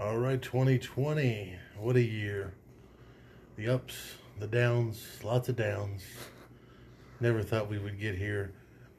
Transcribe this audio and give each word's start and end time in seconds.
All 0.00 0.16
right, 0.16 0.40
2020. 0.40 1.56
What 1.76 1.96
a 1.96 2.00
year. 2.00 2.54
The 3.56 3.68
ups, 3.68 4.14
the 4.38 4.46
downs, 4.46 5.06
lots 5.22 5.50
of 5.50 5.56
downs. 5.56 6.02
Never 7.20 7.42
thought 7.42 7.68
we 7.68 7.78
would 7.78 8.00
get 8.00 8.14
here. 8.14 8.50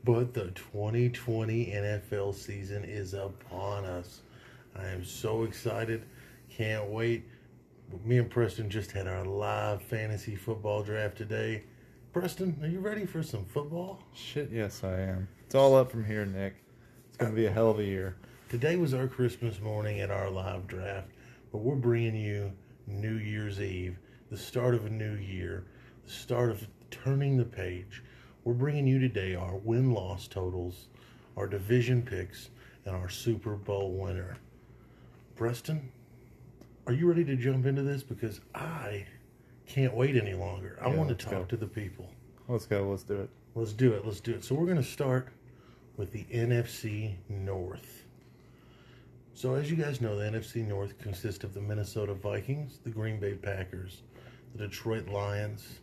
But 0.04 0.36
the 0.36 0.52
2020 0.52 1.66
NFL 1.66 2.36
season 2.36 2.84
is 2.84 3.16
upon 3.16 3.86
us. 3.86 4.22
I 4.78 4.90
am 4.90 5.04
so 5.04 5.42
excited. 5.42 6.06
Can't 6.52 6.88
wait. 6.88 7.28
Me 8.06 8.20
and 8.20 8.30
Preston 8.30 8.70
just 8.70 8.92
had 8.92 9.08
our 9.08 9.26
live 9.26 9.82
fantasy 9.82 10.36
football 10.36 10.84
draft 10.84 11.18
today. 11.18 11.64
Preston, 12.14 12.60
are 12.62 12.68
you 12.68 12.80
ready 12.80 13.08
for 13.08 13.24
some 13.24 13.46
football? 13.46 14.04
Shit, 14.14 14.52
yes, 14.52 14.84
I 14.84 15.00
am. 15.00 15.28
It's 15.48 15.56
all 15.56 15.76
up 15.76 15.90
from 15.90 16.06
here, 16.06 16.28
Nick. 16.28 16.58
It's 17.08 17.18
going 17.18 17.32
to 17.32 17.36
be 17.36 17.48
a 17.48 17.52
hell 17.52 17.72
of 17.72 17.80
a 17.80 17.84
year. 17.84 18.18
Today 18.52 18.76
was 18.76 18.94
our 18.94 19.08
Christmas 19.08 19.62
morning 19.62 20.02
at 20.02 20.12
our 20.12 20.30
live 20.30 20.68
draft, 20.68 21.08
but 21.54 21.60
we're 21.60 21.78
bringing 21.78 22.18
you 22.18 22.52
New 22.86 23.16
Year's 23.16 23.62
Eve, 23.62 23.98
the 24.30 24.36
start 24.36 24.76
of 24.76 24.86
a 24.86 24.90
new 24.90 25.14
year, 25.14 25.64
the 26.04 26.12
start 26.12 26.50
of 26.50 26.68
turning 26.90 27.38
the 27.38 27.46
page. 27.46 28.04
We're 28.44 28.52
bringing 28.56 28.88
you 28.88 29.00
today 29.00 29.36
our 29.36 29.56
win 29.56 29.94
loss 29.94 30.28
totals, 30.28 30.90
our 31.38 31.48
division 31.48 32.02
picks, 32.02 32.50
and 32.84 32.94
our 32.94 33.08
Super 33.08 33.56
Bowl 33.56 33.94
winner. 33.94 34.36
Preston, 35.38 35.90
are 36.88 36.94
you 36.94 37.08
ready 37.08 37.24
to 37.24 37.38
jump 37.38 37.66
into 37.66 37.84
this? 37.84 38.04
Because 38.04 38.42
I 38.54 39.06
can't 39.66 39.94
wait 39.96 40.18
any 40.18 40.34
longer. 40.34 40.78
I 40.82 40.90
Yeah, 40.90 40.98
want 40.98 41.08
to 41.08 41.16
talk 41.16 41.32
go. 41.32 41.44
to 41.46 41.56
the 41.56 41.68
people. 41.68 42.12
Let's 42.50 42.66
go. 42.66 42.90
Let's 42.90 43.04
do 43.04 43.16
it. 43.16 43.30
Let's 43.56 43.72
do 43.72 43.94
it. 43.94 44.06
Let's 44.06 44.20
do 44.20 44.34
it. 44.34 44.44
So 44.44 44.56
we're 44.56 44.66
going 44.66 44.76
to 44.76 44.84
start 44.84 45.30
with 45.96 46.12
the 46.12 46.26
NFC 46.26 47.16
North. 47.30 48.04
So 49.34 49.56
as 49.56 49.72
you 49.72 49.78
guys 49.78 50.02
know, 50.02 50.18
the 50.18 50.26
NFC 50.26 50.68
North 50.68 50.98
consists 51.00 51.44
of 51.44 51.54
the 51.54 51.62
Minnesota 51.62 52.14
Vikings, 52.14 52.80
the 52.84 52.90
Green 52.90 53.20
Bay 53.20 53.34
Packers, 53.34 54.04
the 54.56 54.68
Detroit 54.68 55.08
Lions, 55.08 55.80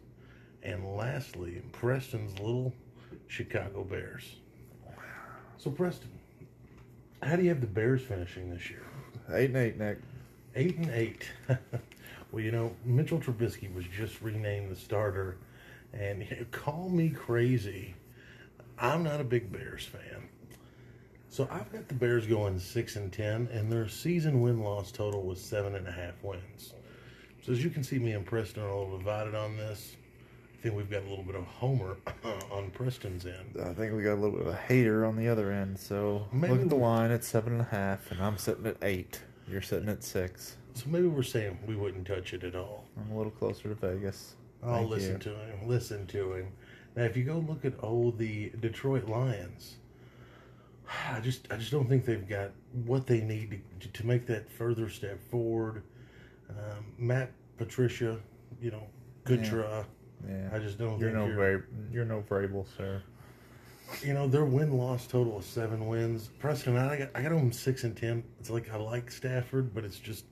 and 0.62 0.96
lastly, 0.96 1.62
Preston's 1.72 2.38
little 2.38 2.72
Chicago 3.26 3.84
Bears. 3.84 4.36
So 5.56 5.70
Preston, 5.70 6.10
how 7.22 7.36
do 7.36 7.42
you 7.42 7.48
have 7.48 7.60
the 7.60 7.66
Bears 7.66 8.02
finishing 8.02 8.50
this 8.50 8.70
year? 8.70 8.84
Eight 9.32 9.50
and 9.50 9.56
eight, 9.56 9.78
Nick. 9.78 9.98
Eight 10.54 10.76
and 10.76 10.90
eight. 10.90 11.28
well, 12.30 12.42
you 12.42 12.52
know, 12.52 12.74
Mitchell 12.84 13.18
Trubisky 13.18 13.72
was 13.74 13.84
just 13.86 14.20
renamed 14.22 14.70
the 14.70 14.76
starter, 14.76 15.36
and 15.92 16.46
call 16.52 16.88
me 16.88 17.10
crazy. 17.10 17.94
I'm 18.78 19.02
not 19.02 19.20
a 19.20 19.24
big 19.24 19.50
Bears 19.50 19.84
fan. 19.84 20.28
So 21.30 21.46
I've 21.50 21.70
got 21.72 21.88
the 21.88 21.94
Bears 21.94 22.26
going 22.26 22.58
six 22.58 22.96
and 22.96 23.12
ten, 23.12 23.48
and 23.52 23.70
their 23.70 23.88
season 23.88 24.40
win 24.40 24.60
loss 24.60 24.90
total 24.90 25.22
was 25.22 25.40
seven 25.40 25.74
and 25.74 25.86
a 25.86 25.92
half 25.92 26.14
wins. 26.22 26.72
So 27.42 27.52
as 27.52 27.62
you 27.62 27.70
can 27.70 27.84
see, 27.84 27.98
me 27.98 28.12
and 28.12 28.26
Preston 28.26 28.62
are 28.62 28.68
a 28.68 28.78
little 28.78 28.98
divided 28.98 29.34
on 29.34 29.56
this. 29.56 29.96
I 30.58 30.62
think 30.62 30.74
we've 30.74 30.90
got 30.90 31.02
a 31.02 31.08
little 31.08 31.22
bit 31.24 31.36
of 31.36 31.44
homer 31.44 31.96
on 32.50 32.70
Preston's 32.70 33.26
end. 33.26 33.56
I 33.62 33.72
think 33.74 33.94
we 33.94 34.02
got 34.02 34.14
a 34.14 34.20
little 34.20 34.32
bit 34.38 34.40
of 34.40 34.52
a 34.52 34.56
hater 34.56 35.04
on 35.04 35.16
the 35.16 35.28
other 35.28 35.52
end. 35.52 35.78
So 35.78 36.26
Maybe 36.32 36.52
look 36.52 36.62
at 36.62 36.68
the 36.68 36.76
line 36.76 37.10
at 37.12 37.22
seven 37.22 37.52
and 37.52 37.62
a 37.62 37.66
half, 37.66 38.10
and 38.10 38.20
I'm 38.20 38.38
sitting 38.38 38.66
at 38.66 38.76
eight. 38.82 39.22
You're 39.48 39.62
sitting 39.62 39.88
at 39.88 40.02
six. 40.02 40.56
So 40.74 40.86
maybe 40.88 41.06
we're 41.06 41.22
saying 41.22 41.58
we 41.66 41.76
wouldn't 41.76 42.06
touch 42.06 42.32
it 42.34 42.42
at 42.42 42.54
all. 42.54 42.84
I'm 42.96 43.12
a 43.12 43.16
little 43.16 43.32
closer 43.32 43.68
to 43.68 43.74
Vegas. 43.74 44.34
I'll 44.62 44.78
Thank 44.78 44.90
listen 44.90 45.12
you. 45.12 45.18
to 45.18 45.30
him. 45.30 45.68
Listen 45.68 46.06
to 46.08 46.32
him. 46.34 46.52
Now, 46.96 47.04
if 47.04 47.16
you 47.16 47.24
go 47.24 47.38
look 47.38 47.64
at 47.64 47.74
oh 47.82 48.10
the 48.10 48.50
Detroit 48.60 49.08
Lions, 49.08 49.76
I 51.10 51.20
just 51.20 51.46
I 51.50 51.56
just 51.56 51.70
don't 51.70 51.88
think 51.88 52.04
they've 52.04 52.26
got 52.28 52.50
what 52.84 53.06
they 53.06 53.20
need 53.20 53.62
to, 53.80 53.88
to 53.88 54.06
make 54.06 54.26
that 54.26 54.50
further 54.50 54.88
step 54.88 55.20
forward. 55.30 55.82
Um, 56.50 56.84
Matt 56.98 57.30
Patricia, 57.56 58.18
you 58.60 58.70
know, 58.70 58.86
good 59.24 59.40
Yeah. 59.44 59.50
try. 59.50 59.84
Yeah. 60.28 60.48
I 60.52 60.58
just 60.58 60.78
don't 60.78 60.98
You're 60.98 61.10
think 61.12 61.22
no 61.22 61.26
you're, 61.26 61.66
you're 61.92 62.04
no 62.04 62.20
variable, 62.20 62.66
sir. 62.76 63.02
you 64.02 64.12
know 64.14 64.26
their 64.26 64.44
win 64.44 64.72
loss 64.76 65.06
total 65.06 65.38
is 65.38 65.44
seven 65.46 65.86
wins. 65.86 66.30
Preston, 66.38 66.76
I 66.76 66.98
got 66.98 67.08
I 67.14 67.22
got 67.22 67.28
them 67.30 67.52
six 67.52 67.84
and 67.84 67.96
ten. 67.96 68.24
It's 68.40 68.50
like 68.50 68.70
I 68.72 68.76
like 68.76 69.10
Stafford, 69.10 69.72
but 69.74 69.84
it's 69.84 69.98
just 69.98 70.24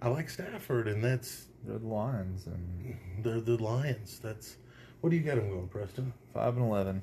I 0.00 0.08
like 0.08 0.30
Stafford, 0.30 0.86
and 0.86 1.02
that's 1.02 1.46
They're 1.66 1.78
the 1.78 1.86
Lions 1.88 2.46
and 2.46 2.96
they're 3.24 3.40
the 3.40 3.56
Lions. 3.62 4.20
That's 4.22 4.56
what 5.00 5.10
do 5.10 5.16
you 5.16 5.22
got 5.22 5.36
them 5.36 5.48
going, 5.50 5.66
Preston? 5.68 6.12
five 6.32 6.56
and 6.56 6.64
eleven. 6.66 7.02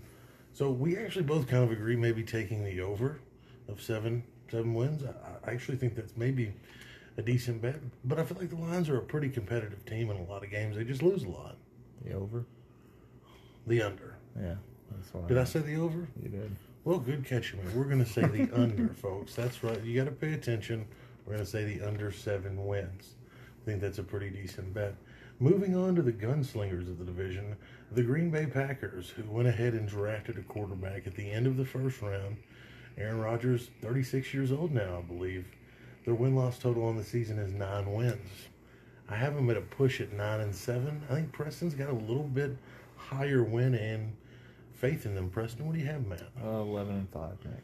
So 0.55 0.69
we 0.69 0.95
actually 0.95 1.25
both 1.25 1.47
kind 1.47 1.65
of 1.65 1.71
agree 1.71 1.97
maybe 1.97 2.23
taking 2.23 2.63
the 2.63 2.79
over 2.79 3.19
of 3.67 3.81
seven 3.81 4.23
seven 4.49 4.73
wins. 4.73 5.03
I, 5.03 5.49
I 5.49 5.53
actually 5.53 5.77
think 5.77 5.95
that's 5.95 6.15
maybe 6.15 6.53
a 7.17 7.21
decent 7.21 7.61
bet, 7.61 7.75
but 8.05 8.19
I 8.19 8.23
feel 8.23 8.37
like 8.37 8.49
the 8.49 8.55
Lions 8.55 8.87
are 8.87 8.97
a 8.97 9.01
pretty 9.01 9.27
competitive 9.27 9.85
team 9.85 10.09
in 10.09 10.15
a 10.15 10.23
lot 10.23 10.45
of 10.45 10.49
games. 10.49 10.77
They 10.77 10.85
just 10.85 11.03
lose 11.03 11.23
a 11.23 11.29
lot. 11.29 11.57
The 12.05 12.13
over. 12.13 12.45
The 13.67 13.81
under. 13.81 14.15
Yeah. 14.41 14.55
Did 15.27 15.37
I 15.37 15.43
say 15.43 15.59
the 15.59 15.75
over? 15.75 16.07
You 16.23 16.29
did. 16.29 16.55
Well, 16.85 16.99
good 16.99 17.25
catch, 17.25 17.53
man. 17.53 17.77
We're 17.77 17.85
going 17.85 18.03
to 18.03 18.09
say 18.09 18.21
the 18.21 18.49
under, 18.53 18.93
folks. 18.93 19.35
That's 19.35 19.61
right. 19.61 19.81
You 19.83 20.01
got 20.01 20.09
to 20.09 20.15
pay 20.15 20.33
attention. 20.33 20.85
We're 21.25 21.33
going 21.33 21.45
to 21.45 21.51
say 21.51 21.65
the 21.65 21.85
under 21.85 22.13
seven 22.13 22.65
wins. 22.65 23.15
I 23.61 23.65
think 23.65 23.81
that's 23.81 23.97
a 23.97 24.03
pretty 24.03 24.29
decent 24.29 24.73
bet. 24.73 24.95
Moving 25.39 25.75
on 25.75 25.95
to 25.95 26.01
the 26.01 26.13
gunslingers 26.13 26.87
of 26.87 26.97
the 26.97 27.03
division, 27.03 27.57
the 27.91 28.03
Green 28.03 28.29
Bay 28.29 28.45
Packers, 28.45 29.09
who 29.09 29.23
went 29.29 29.49
ahead 29.49 29.73
and 29.73 29.87
drafted 29.87 30.37
a 30.37 30.41
quarterback 30.43 31.07
at 31.07 31.15
the 31.15 31.29
end 31.29 31.45
of 31.45 31.57
the 31.57 31.65
first 31.65 32.01
round. 32.01 32.37
Aaron 32.97 33.19
Rodgers, 33.19 33.69
36 33.81 34.33
years 34.33 34.53
old 34.53 34.71
now, 34.71 34.99
I 34.99 35.01
believe. 35.01 35.45
Their 36.05 36.15
win 36.15 36.35
loss 36.35 36.57
total 36.57 36.85
on 36.85 36.95
the 36.95 37.03
season 37.03 37.37
is 37.37 37.51
nine 37.51 37.91
wins. 37.91 38.29
I 39.09 39.15
have 39.15 39.35
them 39.35 39.49
at 39.49 39.57
a 39.57 39.61
push 39.61 39.99
at 39.99 40.13
nine 40.13 40.39
and 40.39 40.55
seven. 40.55 41.01
I 41.09 41.15
think 41.15 41.33
Preston's 41.33 41.75
got 41.75 41.89
a 41.89 41.93
little 41.93 42.23
bit 42.23 42.55
higher 42.95 43.43
win 43.43 43.75
and 43.75 44.15
faith 44.73 45.05
in 45.05 45.15
them. 45.15 45.29
Preston, 45.29 45.65
what 45.65 45.73
do 45.75 45.81
you 45.81 45.87
have, 45.87 46.07
Matt? 46.07 46.29
Uh, 46.41 46.61
Eleven 46.61 46.95
and 46.95 47.09
five, 47.09 47.37
Nick. 47.43 47.61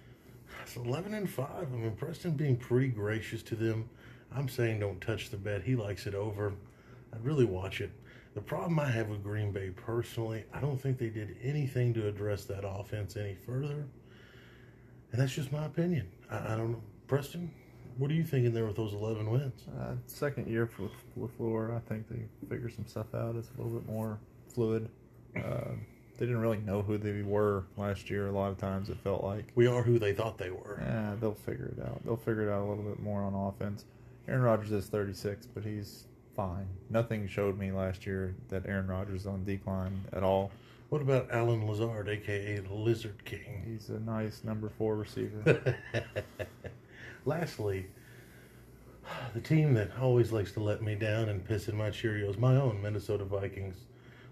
It's 0.64 0.76
11 0.76 1.14
and 1.14 1.30
5. 1.30 1.48
I 1.50 1.76
mean, 1.76 1.92
Preston 1.96 2.31
being 2.31 2.58
pretty 2.58 2.90
gracious 2.90 3.42
to 3.44 3.56
them. 3.56 3.90
I'm 4.36 4.50
saying 4.50 4.81
don't 4.81 5.00
touch 5.00 5.30
the 5.30 5.38
bet. 5.38 5.64
He 5.64 5.76
likes 5.76 6.06
it 6.06 6.14
over. 6.14 6.54
I'd 7.14 7.24
really 7.24 7.46
watch 7.46 7.82
it. 7.82 7.92
The 8.34 8.42
problem 8.42 8.80
I 8.80 8.90
have 8.90 9.10
with 9.10 9.24
Green 9.24 9.52
Bay 9.52 9.72
personally, 9.72 10.46
I 10.54 10.62
don't 10.62 10.80
think 10.80 10.98
they 10.98 11.10
did 11.10 11.36
anything 11.44 11.94
to 11.96 12.08
address 12.08 12.46
that 12.46 12.66
offense 12.66 13.18
any 13.18 13.36
further. 13.36 13.86
And 15.12 15.22
that's 15.22 15.34
just 15.34 15.52
my 15.52 15.66
opinion. 15.66 16.08
I, 16.30 16.54
I 16.54 16.56
don't 16.56 16.72
know. 16.72 16.82
Preston, 17.08 17.52
what 17.98 18.10
are 18.10 18.14
you 18.14 18.24
thinking 18.24 18.54
there 18.54 18.66
with 18.66 18.78
those 18.78 18.94
11 18.94 19.30
wins? 19.30 19.66
Uh, 19.80 19.96
second 20.08 20.48
year 20.48 20.66
for 20.66 20.90
Lafleur, 21.20 21.76
I 21.76 21.80
think 21.80 22.08
they 22.08 22.24
figured 22.50 22.74
some 22.74 22.88
stuff 22.88 23.14
out. 23.14 23.36
It's 23.36 23.50
a 23.50 23.62
little 23.62 23.78
bit 23.78 23.90
more 23.90 24.18
fluid. 24.54 24.90
Uh, 25.36 25.72
they 26.18 26.26
didn't 26.26 26.42
really 26.42 26.60
know 26.60 26.82
who 26.82 26.98
they 26.98 27.22
were 27.24 27.66
last 27.78 28.10
year. 28.10 28.28
A 28.28 28.32
lot 28.32 28.52
of 28.52 28.58
times, 28.58 28.90
it 28.90 28.98
felt 29.04 29.24
like. 29.24 29.52
We 29.56 29.68
are 29.68 29.82
who 29.82 30.00
they 30.00 30.14
thought 30.14 30.38
they 30.38 30.52
were. 30.52 30.80
Yeah, 30.82 31.16
they'll 31.20 31.34
figure 31.34 31.74
it 31.78 31.84
out. 31.84 32.02
They'll 32.06 32.16
figure 32.16 32.48
it 32.48 32.54
out 32.54 32.62
a 32.62 32.68
little 32.70 32.84
bit 32.84 33.00
more 33.00 33.24
on 33.24 33.34
offense. 33.34 33.86
Aaron 34.28 34.44
Rodgers 34.44 34.72
is 34.72 34.86
36, 34.86 35.48
but 35.48 35.64
he's 35.64 36.06
fine. 36.36 36.68
Nothing 36.90 37.28
showed 37.28 37.58
me 37.58 37.72
last 37.72 38.06
year 38.06 38.36
that 38.50 38.66
Aaron 38.66 38.88
Rodgers 38.88 39.22
is 39.22 39.28
on 39.28 39.44
decline 39.44 40.06
at 40.14 40.24
all. 40.24 40.52
What 40.90 41.02
about 41.02 41.30
Allen 41.31 41.68
Lazard, 41.68 42.09
aka 42.09 42.59
the 42.59 42.74
Lizard 42.74 43.24
King? 43.24 43.64
He's 43.66 43.90
a 43.90 44.00
nice 44.00 44.44
number 44.44 44.69
four 44.69 44.97
receiver. 44.97 45.75
Lastly, 47.25 47.86
the 49.34 49.42
team 49.42 49.74
that 49.75 49.92
always 50.00 50.31
likes 50.31 50.52
to 50.53 50.59
let 50.59 50.81
me 50.81 50.96
down 50.96 51.30
and 51.30 51.46
piss 51.46 51.68
in 51.68 51.78
my 51.78 51.90
Cheerios, 51.90 52.38
my 52.38 52.56
own 52.56 52.81
Minnesota 52.81 53.24
Vikings. 53.24 53.75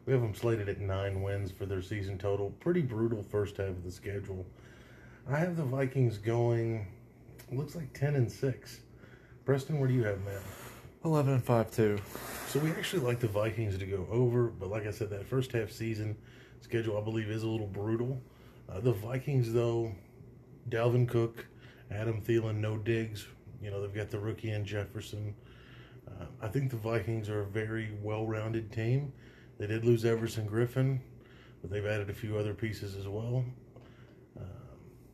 We 0.06 0.14
have 0.14 0.22
them 0.22 0.36
slated 0.36 0.68
at 0.70 0.80
nine 0.80 1.22
wins 1.22 1.52
for 1.52 1.66
their 1.66 1.82
season 1.82 2.18
total. 2.18 2.52
Pretty 2.60 2.82
brutal 2.82 3.24
first 3.24 3.58
half 3.58 3.70
of 3.70 3.84
the 3.84 3.92
schedule. 3.92 4.46
I 5.30 5.38
have 5.38 5.56
the 5.56 5.64
Vikings 5.64 6.18
going, 6.18 6.88
looks 7.52 7.76
like 7.76 7.94
10 7.94 8.16
and 8.16 8.32
6. 8.32 8.80
Preston, 9.46 9.80
where 9.80 9.88
do 9.88 9.94
you 9.94 10.04
have 10.04 10.24
them 10.26 10.34
at? 10.36 10.69
11 11.06 11.34
and 11.34 11.44
5, 11.44 11.72
too. 11.72 12.00
So 12.48 12.60
we 12.60 12.72
actually 12.72 13.04
like 13.04 13.20
the 13.20 13.28
Vikings 13.28 13.78
to 13.78 13.86
go 13.86 14.08
over, 14.12 14.48
but 14.48 14.70
like 14.70 14.86
I 14.86 14.92
said, 14.92 15.10
that 15.12 15.26
first 15.26 15.52
half 15.52 15.72
season 15.72 16.18
schedule 16.62 16.98
I 16.98 17.02
believe 17.02 17.30
is 17.30 17.44
a 17.44 17.48
little 17.48 17.68
brutal. 17.68 18.22
Uh, 18.68 18.80
the 18.80 18.92
Vikings, 18.92 19.54
though, 19.54 19.94
Dalvin 20.70 21.08
Cook, 21.08 21.46
Adam 21.92 22.22
Thielen, 22.22 22.58
no 22.58 22.78
digs. 22.78 23.26
You 23.62 23.72
know 23.72 23.82
they've 23.82 23.94
got 23.94 24.10
the 24.10 24.20
rookie 24.20 24.52
in 24.52 24.66
Jefferson. 24.66 25.36
Uh, 26.08 26.26
I 26.42 26.48
think 26.48 26.70
the 26.70 26.78
Vikings 26.78 27.30
are 27.30 27.42
a 27.42 27.46
very 27.46 27.92
well-rounded 28.02 28.72
team. 28.72 29.12
They 29.58 29.68
did 29.68 29.86
lose 29.86 30.06
Everson 30.06 30.48
Griffen, 30.48 31.00
but 31.62 31.72
they've 31.72 31.86
added 31.86 32.10
a 32.10 32.14
few 32.14 32.38
other 32.38 32.54
pieces 32.54 32.96
as 32.96 33.08
well. 33.08 33.44
Um, 34.38 34.46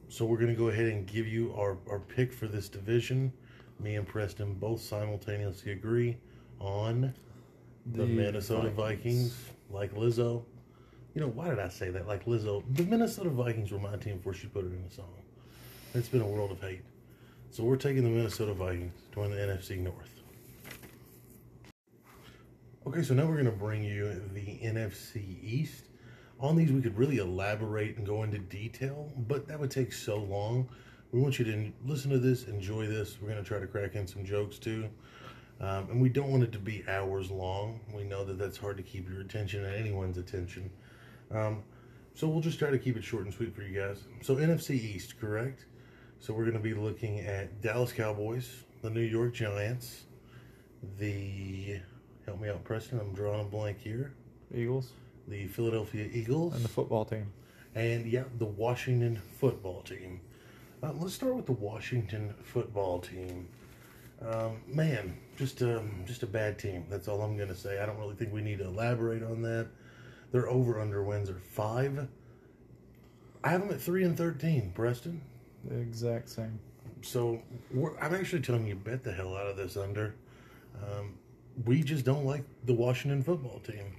so 0.10 0.26
we're 0.26 0.38
going 0.38 0.52
to 0.52 0.56
go 0.56 0.70
ahead 0.70 0.86
and 0.86 1.08
give 1.08 1.28
you 1.28 1.54
our, 1.58 1.78
our 1.90 2.00
pick 2.00 2.32
for 2.32 2.48
this 2.48 2.70
division. 2.70 3.34
Me 3.80 3.96
and 3.96 4.08
Preston 4.08 4.54
both 4.54 4.82
simultaneously 4.82 5.72
agree 5.72 6.18
on 6.60 7.14
the, 7.86 8.02
The 8.02 8.06
Minnesota 8.06 8.70
Vikings. 8.70 9.34
Vikings, 9.34 9.52
like 9.70 9.94
Lizzo. 9.94 10.44
You 11.14 11.22
know, 11.22 11.28
why 11.28 11.50
did 11.50 11.60
I 11.60 11.70
say 11.70 11.90
that? 11.92 12.08
Like 12.08 12.26
Lizzo. 12.26 12.64
The 12.76 12.84
Minnesota 12.84 13.30
Vikings 13.30 13.72
were 13.72 13.80
my 13.80 13.96
team 13.98 14.18
before 14.18 14.34
she 14.34 14.48
put 14.48 14.66
it 14.66 14.68
in 14.68 14.84
the 14.84 14.94
song. 14.94 15.14
It's 15.94 16.10
been 16.10 16.22
a 16.22 16.28
world 16.28 16.52
of 16.52 16.62
hate. 16.62 16.82
So 17.52 17.64
we're 17.64 17.78
taking 17.78 18.04
the 18.04 18.10
Minnesota 18.10 18.54
Vikings 18.54 18.94
to 19.14 19.22
win 19.22 19.32
the 19.32 19.38
NFC 19.38 19.78
North. 19.78 20.10
Okay, 22.88 23.02
so 23.02 23.14
now 23.14 23.26
we're 23.26 23.34
going 23.34 23.46
to 23.46 23.52
bring 23.52 23.84
you 23.84 24.22
the 24.34 24.60
NFC 24.64 25.42
East. 25.42 25.86
On 26.40 26.56
these, 26.56 26.72
we 26.72 26.82
could 26.82 26.98
really 26.98 27.18
elaborate 27.18 27.98
and 27.98 28.06
go 28.06 28.24
into 28.24 28.38
detail, 28.38 29.12
but 29.28 29.48
that 29.48 29.60
would 29.60 29.72
take 29.72 29.94
so 29.94 30.18
long. 30.18 30.68
We 31.16 31.22
want 31.22 31.40
you 31.40 31.46
to 31.46 31.72
listen 31.86 32.12
to 32.12 32.20
this, 32.20 32.44
enjoy 32.50 32.88
this. 32.88 33.22
We're 33.22 33.30
going 33.30 33.42
to 33.42 33.48
try 33.48 33.58
to 33.58 33.68
crack 33.68 33.96
in 33.96 34.06
some 34.06 34.26
jokes 34.26 34.60
too. 34.60 34.90
Um, 35.62 35.90
and 35.90 36.02
we 36.02 36.10
don't 36.10 36.30
want 36.30 36.44
it 36.44 36.52
to 36.52 36.60
be 36.60 36.84
hours 36.90 37.32
long. 37.32 37.80
We 37.94 38.04
know 38.04 38.26
that 38.26 38.38
that's 38.38 38.58
hard 38.58 38.76
to 38.76 38.84
keep 38.84 39.10
your 39.10 39.22
attention 39.22 39.64
and 39.64 39.74
anyone's 39.74 40.18
attention. 40.18 40.70
Um, 41.32 41.64
so 42.16 42.28
we'll 42.28 42.42
just 42.42 42.60
try 42.60 42.70
to 42.70 42.78
keep 42.78 42.98
it 42.98 43.04
short 43.06 43.24
and 43.24 43.34
sweet 43.34 43.56
for 43.56 43.62
you 43.62 43.80
guys. 43.80 44.04
So, 44.24 44.36
NFC 44.36 44.72
East, 44.72 45.18
correct? 45.18 45.64
So, 46.20 46.34
we're 46.34 46.44
going 46.44 46.58
to 46.58 46.60
be 46.60 46.74
looking 46.74 47.22
at 47.22 47.62
Dallas 47.62 47.94
Cowboys, 47.94 48.66
the 48.82 48.90
New 48.90 49.00
York 49.00 49.34
Giants, 49.34 50.04
the. 51.00 51.80
Help 52.26 52.42
me 52.42 52.50
out, 52.50 52.62
Preston. 52.66 53.00
I'm 53.00 53.14
drawing 53.14 53.40
a 53.40 53.46
blank 53.46 53.80
here. 53.80 54.12
Eagles 54.54 54.92
The 55.30 55.48
Philadelphia 55.48 56.10
Eagles. 56.12 56.56
and 56.56 56.66
the 56.66 56.70
football 56.70 57.06
team. 57.06 57.32
And 57.74 58.06
yeah, 58.06 58.26
the 58.38 58.46
Washington 58.46 59.22
football 59.40 59.82
team. 59.82 60.20
Uh, 60.86 60.92
let's 61.00 61.16
start 61.16 61.36
with 61.36 61.48
the 61.48 61.52
Washington 61.52 62.32
football 62.44 63.00
team. 63.00 63.48
Um, 64.22 64.58
man, 64.68 65.18
just 65.36 65.64
um, 65.64 66.04
just 66.06 66.22
a 66.22 66.28
bad 66.28 66.60
team. 66.60 66.86
That's 66.92 67.08
all 67.08 67.24
I'm 67.24 67.36
gonna 67.36 67.56
say. 67.56 67.80
I 67.80 67.88
don't 67.88 67.98
really 67.98 68.14
think 68.14 68.32
we 68.32 68.42
need 68.42 68.60
to 68.60 68.66
elaborate 68.66 69.24
on 69.24 69.42
that. 69.42 69.68
Their 70.32 70.48
over 70.48 70.80
under 70.80 71.02
wins 71.02 71.28
are 71.28 71.40
five. 71.40 72.08
I 73.44 73.50
have 73.50 73.62
them 73.62 73.72
at 73.72 73.82
three 73.82 74.04
and 74.04 74.16
thirteen, 74.16 74.74
Preston. 74.76 75.22
The 75.64 75.76
exact 75.76 76.30
same. 76.30 76.60
So 77.02 77.42
we're, 77.74 77.98
I'm 78.00 78.14
actually 78.14 78.44
telling 78.44 78.68
you, 78.68 78.76
bet 78.76 79.04
the 79.04 79.12
hell 79.12 79.36
out 79.36 79.48
of 79.48 79.58
this 79.58 79.78
under. 79.78 80.14
Um, 80.84 81.16
we 81.66 81.82
just 81.82 82.06
don't 82.06 82.26
like 82.26 82.44
the 82.66 82.74
Washington 82.76 83.24
football 83.24 83.60
team, 83.60 83.96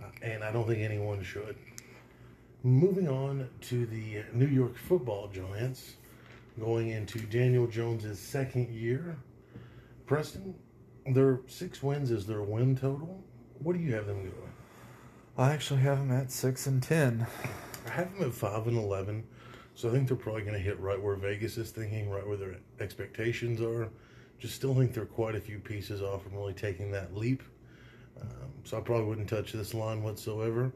uh, 0.00 0.06
and 0.20 0.42
I 0.42 0.50
don't 0.50 0.66
think 0.66 0.82
anyone 0.82 1.22
should. 1.22 1.54
Moving 2.64 3.08
on 3.08 3.48
to 3.68 3.86
the 3.86 4.24
New 4.32 4.46
York 4.48 4.76
Football 4.76 5.28
Giants, 5.28 5.94
going 6.58 6.90
into 6.90 7.18
Daniel 7.20 7.66
Jones's 7.66 8.18
second 8.18 8.70
year. 8.70 9.16
Preston, 10.06 10.54
their 11.06 11.40
six 11.46 11.82
wins 11.82 12.10
is 12.10 12.26
their 12.26 12.42
win 12.42 12.76
total. 12.76 13.22
What 13.58 13.76
do 13.76 13.82
you 13.82 13.94
have 13.94 14.06
them 14.06 14.22
going? 14.22 14.52
I 15.36 15.52
actually 15.52 15.80
have 15.80 15.98
them 15.98 16.12
at 16.12 16.30
six 16.30 16.66
and 16.66 16.82
ten. 16.82 17.26
I 17.86 17.90
have 17.90 18.14
them 18.14 18.28
at 18.28 18.34
five 18.34 18.66
and 18.66 18.76
eleven, 18.76 19.24
so 19.74 19.88
I 19.88 19.92
think 19.92 20.08
they're 20.08 20.16
probably 20.16 20.42
going 20.42 20.54
to 20.54 20.60
hit 20.60 20.78
right 20.78 21.00
where 21.00 21.16
Vegas 21.16 21.56
is 21.58 21.70
thinking, 21.70 22.08
right 22.08 22.26
where 22.26 22.36
their 22.36 22.56
expectations 22.80 23.60
are. 23.60 23.90
Just 24.38 24.54
still 24.54 24.74
think 24.74 24.92
they're 24.92 25.06
quite 25.06 25.34
a 25.34 25.40
few 25.40 25.58
pieces 25.58 26.02
off 26.02 26.22
from 26.22 26.34
really 26.34 26.54
taking 26.54 26.90
that 26.92 27.16
leap. 27.16 27.42
Um, 28.20 28.50
so 28.64 28.76
I 28.76 28.80
probably 28.80 29.06
wouldn't 29.06 29.28
touch 29.28 29.52
this 29.52 29.74
line 29.74 30.02
whatsoever. 30.02 30.72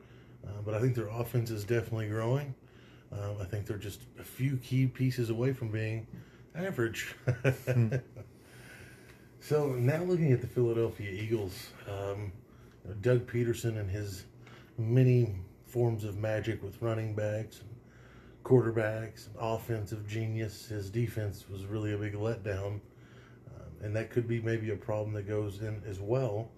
Uh, 0.47 0.63
but 0.65 0.75
I 0.75 0.81
think 0.81 0.95
their 0.95 1.09
offense 1.09 1.51
is 1.51 1.65
definitely 1.65 2.09
growing. 2.09 2.55
Um, 3.13 3.37
I 3.41 3.45
think 3.45 3.67
they're 3.67 3.79
just 3.79 4.03
a 4.19 4.25
few 4.25 4.57
key 4.59 4.87
pieces 4.87 5.31
away 5.31 5.53
from 5.53 5.69
being 5.71 6.07
average. 6.55 7.15
So 9.41 9.69
now 9.69 10.03
looking 10.03 10.33
at 10.33 10.41
the 10.41 10.47
Philadelphia 10.47 11.11
Eagles, 11.11 11.69
um, 11.89 12.33
Doug 13.01 13.27
Pederson 13.31 13.79
and 13.79 13.89
his 13.89 14.25
many 14.77 15.37
forms 15.65 16.05
of 16.05 16.19
magic 16.19 16.63
with 16.63 16.83
running 16.83 17.15
backs 17.15 17.61
and 17.61 17.71
quarterbacks 18.45 19.29
and 19.29 19.37
offensive 19.41 20.07
genius. 20.09 20.67
His 20.67 20.91
defense 20.91 21.47
was 21.49 21.65
really 21.67 21.95
a 21.95 21.97
big 21.97 22.15
letdown, 22.15 22.81
um, 23.55 23.73
and 23.81 23.95
that 23.97 24.11
could 24.11 24.27
be 24.27 24.41
maybe 24.41 24.71
a 24.71 24.77
problem 24.77 25.15
that 25.15 25.29
goes 25.29 25.61
in 25.61 25.83
as 25.89 26.01
well. 26.01 26.51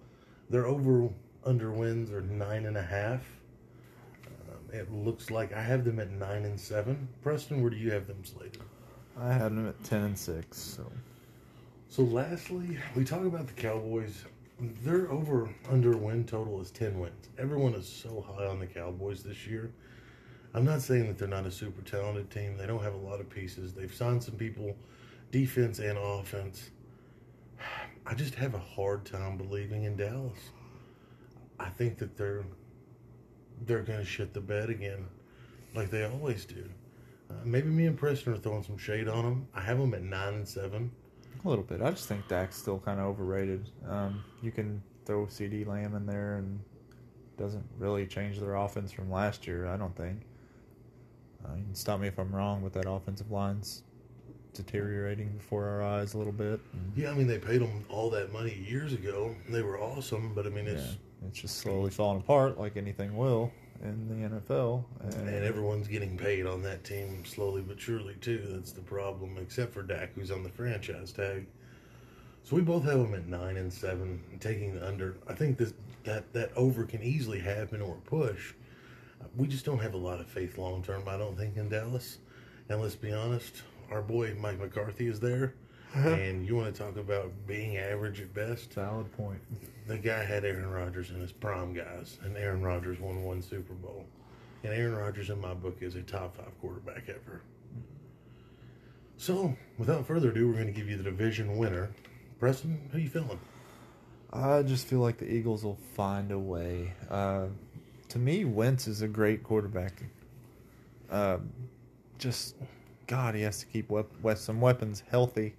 Their 0.49 0.65
over 0.65 1.07
under 1.45 1.71
wins 1.71 2.11
are 2.11 2.21
nine 2.21 2.65
and 2.65 2.77
a 2.77 2.83
half. 2.83 3.21
It 4.71 4.91
looks 4.91 5.29
like 5.29 5.53
I 5.53 5.61
have 5.61 5.83
them 5.83 5.99
at 5.99 6.11
nine 6.11 6.45
and 6.45 6.59
seven. 6.59 7.07
Preston, 7.21 7.61
where 7.61 7.69
do 7.69 7.77
you 7.77 7.91
have 7.91 8.07
them 8.07 8.23
slated? 8.23 8.61
I 9.19 9.33
had 9.33 9.51
them 9.51 9.67
at 9.67 9.83
ten 9.83 10.01
and 10.03 10.17
six. 10.17 10.57
So 10.57 10.91
So 11.89 12.03
lastly, 12.03 12.77
we 12.95 13.03
talk 13.03 13.23
about 13.25 13.47
the 13.47 13.53
Cowboys. 13.53 14.23
Their 14.83 15.11
over 15.11 15.49
under 15.69 15.97
win 15.97 16.23
total 16.25 16.61
is 16.61 16.69
10 16.71 16.99
wins. 16.99 17.29
Everyone 17.39 17.73
is 17.73 17.87
so 17.87 18.21
high 18.21 18.45
on 18.45 18.59
the 18.59 18.67
Cowboys 18.67 19.23
this 19.23 19.47
year. 19.47 19.71
I'm 20.53 20.65
not 20.65 20.81
saying 20.81 21.07
that 21.07 21.17
they're 21.17 21.27
not 21.27 21.45
a 21.45 21.51
super 21.51 21.81
talented 21.81 22.29
team. 22.29 22.57
They 22.57 22.67
don't 22.67 22.83
have 22.83 22.93
a 22.93 22.97
lot 22.97 23.19
of 23.19 23.29
pieces. 23.29 23.73
They've 23.73 23.93
signed 23.93 24.23
some 24.23 24.35
people, 24.35 24.75
defense 25.31 25.79
and 25.79 25.97
offense. 25.97 26.69
I 28.05 28.13
just 28.13 28.35
have 28.35 28.53
a 28.53 28.59
hard 28.59 29.05
time 29.05 29.37
believing 29.37 29.83
in 29.83 29.95
Dallas. 29.95 30.39
I 31.59 31.69
think 31.69 31.97
that 31.99 32.17
they're 32.17 32.43
they're 33.65 33.83
going 33.83 33.99
to 33.99 34.05
shit 34.05 34.33
the 34.33 34.41
bed 34.41 34.69
again, 34.69 35.05
like 35.75 35.89
they 35.89 36.03
always 36.05 36.45
do. 36.45 36.63
Uh, 37.29 37.33
maybe 37.45 37.69
me 37.69 37.85
and 37.85 37.97
Preston 37.97 38.33
are 38.33 38.37
throwing 38.37 38.63
some 38.63 38.77
shade 38.77 39.07
on 39.07 39.23
them. 39.23 39.47
I 39.53 39.61
have 39.61 39.77
them 39.77 39.93
at 39.93 40.01
nine 40.03 40.33
and 40.35 40.47
seven. 40.47 40.91
a 41.43 41.49
little 41.49 41.63
bit. 41.63 41.81
I 41.81 41.91
just 41.91 42.07
think 42.07 42.27
Dak's 42.27 42.55
still 42.57 42.79
kind 42.79 42.99
of 42.99 43.05
overrated. 43.07 43.69
Um, 43.87 44.23
you 44.41 44.51
can 44.51 44.81
throw 45.05 45.25
CeeDee 45.25 45.65
Lamb 45.65 45.95
in 45.95 46.05
there 46.05 46.35
and 46.37 46.59
doesn't 47.37 47.63
really 47.79 48.05
change 48.05 48.39
their 48.39 48.55
offense 48.55 48.91
from 48.91 49.09
last 49.11 49.47
year. 49.47 49.65
I 49.67 49.77
don't 49.77 49.95
think. 49.95 50.21
Uh, 51.43 51.55
you 51.55 51.63
can 51.63 51.75
stop 51.75 51.99
me 51.99 52.07
if 52.07 52.19
I'm 52.19 52.33
wrong, 52.35 52.61
but 52.61 52.73
that 52.73 52.87
offensive 52.87 53.31
line's 53.31 53.83
deteriorating 54.53 55.29
before 55.29 55.65
our 55.67 55.81
eyes 55.81 56.13
a 56.13 56.17
little 56.17 56.33
bit. 56.33 56.59
Yeah, 56.95 57.11
I 57.11 57.13
mean 57.13 57.25
they 57.27 57.39
paid 57.39 57.61
them 57.61 57.85
all 57.89 58.09
that 58.11 58.31
money 58.33 58.63
years 58.67 58.93
ago. 58.93 59.33
They 59.49 59.61
were 59.61 59.79
awesome, 59.79 60.33
but 60.35 60.45
I 60.45 60.49
mean 60.49 60.65
yeah, 60.65 60.81
it's 61.27 61.39
just 61.39 61.57
slowly 61.57 61.91
falling 61.91 62.19
apart, 62.19 62.59
like 62.59 62.77
anything 62.77 63.15
will 63.15 63.51
in 63.83 64.07
the 64.07 64.39
NFL. 64.39 64.83
and 65.01 65.43
everyone's 65.43 65.87
getting 65.87 66.17
paid 66.17 66.45
on 66.45 66.61
that 66.63 66.83
team 66.83 67.25
slowly 67.25 67.61
but 67.61 67.79
surely 67.79 68.15
too. 68.21 68.43
That's 68.49 68.71
the 68.71 68.81
problem, 68.81 69.37
except 69.39 69.73
for 69.73 69.81
Dak, 69.81 70.13
who's 70.13 70.31
on 70.31 70.43
the 70.43 70.49
franchise 70.49 71.11
tag. 71.11 71.47
So 72.43 72.55
we 72.55 72.61
both 72.61 72.83
have 72.83 72.97
them 72.99 73.13
at 73.13 73.27
nine 73.27 73.57
and 73.57 73.71
seven, 73.71 74.21
taking 74.39 74.75
the 74.75 74.87
under. 74.87 75.17
I 75.27 75.33
think 75.33 75.57
this 75.57 75.73
that 76.03 76.31
that 76.33 76.51
over 76.55 76.85
can 76.85 77.03
easily 77.03 77.39
happen 77.39 77.81
or 77.81 77.95
push. 78.05 78.53
We 79.37 79.47
just 79.47 79.65
don't 79.65 79.79
have 79.79 79.93
a 79.93 79.97
lot 79.97 80.19
of 80.19 80.27
faith 80.27 80.57
long 80.57 80.83
term. 80.83 81.03
I 81.07 81.17
don't 81.17 81.37
think 81.37 81.57
in 81.57 81.69
Dallas. 81.69 82.17
And 82.69 82.81
let's 82.81 82.95
be 82.95 83.11
honest, 83.13 83.61
our 83.91 84.01
boy 84.01 84.35
Mike 84.39 84.59
McCarthy 84.59 85.07
is 85.07 85.19
there, 85.19 85.53
and 85.93 86.45
you 86.45 86.55
want 86.55 86.73
to 86.73 86.81
talk 86.83 86.97
about 86.97 87.31
being 87.47 87.77
average 87.77 88.21
at 88.21 88.33
best. 88.33 88.73
Solid 88.73 89.11
point. 89.17 89.39
the 89.87 89.97
guy 89.97 90.23
had 90.23 90.45
Aaron 90.45 90.69
Rodgers 90.69 91.09
in 91.09 91.19
his 91.19 91.31
prime 91.31 91.73
guys, 91.73 92.17
and 92.23 92.37
Aaron 92.37 92.61
Rodgers 92.61 92.99
won 92.99 93.23
one 93.23 93.41
Super 93.41 93.73
Bowl. 93.73 94.05
And 94.63 94.73
Aaron 94.73 94.95
Rodgers, 94.95 95.29
in 95.29 95.41
my 95.41 95.53
book, 95.53 95.77
is 95.81 95.95
a 95.95 96.01
top 96.01 96.37
five 96.37 96.59
quarterback 96.61 97.09
ever. 97.09 97.41
So, 99.17 99.55
without 99.77 100.05
further 100.05 100.29
ado, 100.29 100.47
we're 100.47 100.53
going 100.53 100.67
to 100.67 100.71
give 100.71 100.89
you 100.89 100.97
the 100.97 101.03
division 101.03 101.57
winner. 101.57 101.89
Preston, 102.39 102.89
how 102.91 102.97
you 102.97 103.09
feeling? 103.09 103.39
I 104.33 104.63
just 104.63 104.87
feel 104.87 104.99
like 104.99 105.17
the 105.17 105.31
Eagles 105.31 105.63
will 105.63 105.77
find 105.95 106.31
a 106.31 106.39
way. 106.39 106.93
Uh, 107.09 107.47
to 108.09 108.19
me, 108.19 108.45
Wentz 108.45 108.87
is 108.87 109.01
a 109.01 109.07
great 109.07 109.43
quarterback. 109.43 110.03
Uh, 111.09 111.37
just 112.17 112.55
God, 113.07 113.35
he 113.35 113.41
has 113.41 113.59
to 113.59 113.65
keep 113.65 113.89
wep- 113.89 114.37
some 114.37 114.61
weapons 114.61 115.03
healthy, 115.11 115.55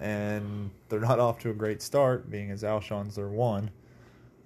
and 0.00 0.70
they're 0.88 1.00
not 1.00 1.18
off 1.18 1.38
to 1.40 1.50
a 1.50 1.54
great 1.54 1.82
start, 1.82 2.30
being 2.30 2.50
as 2.50 2.64
Alshon's 2.64 3.16
their 3.16 3.28
one, 3.28 3.70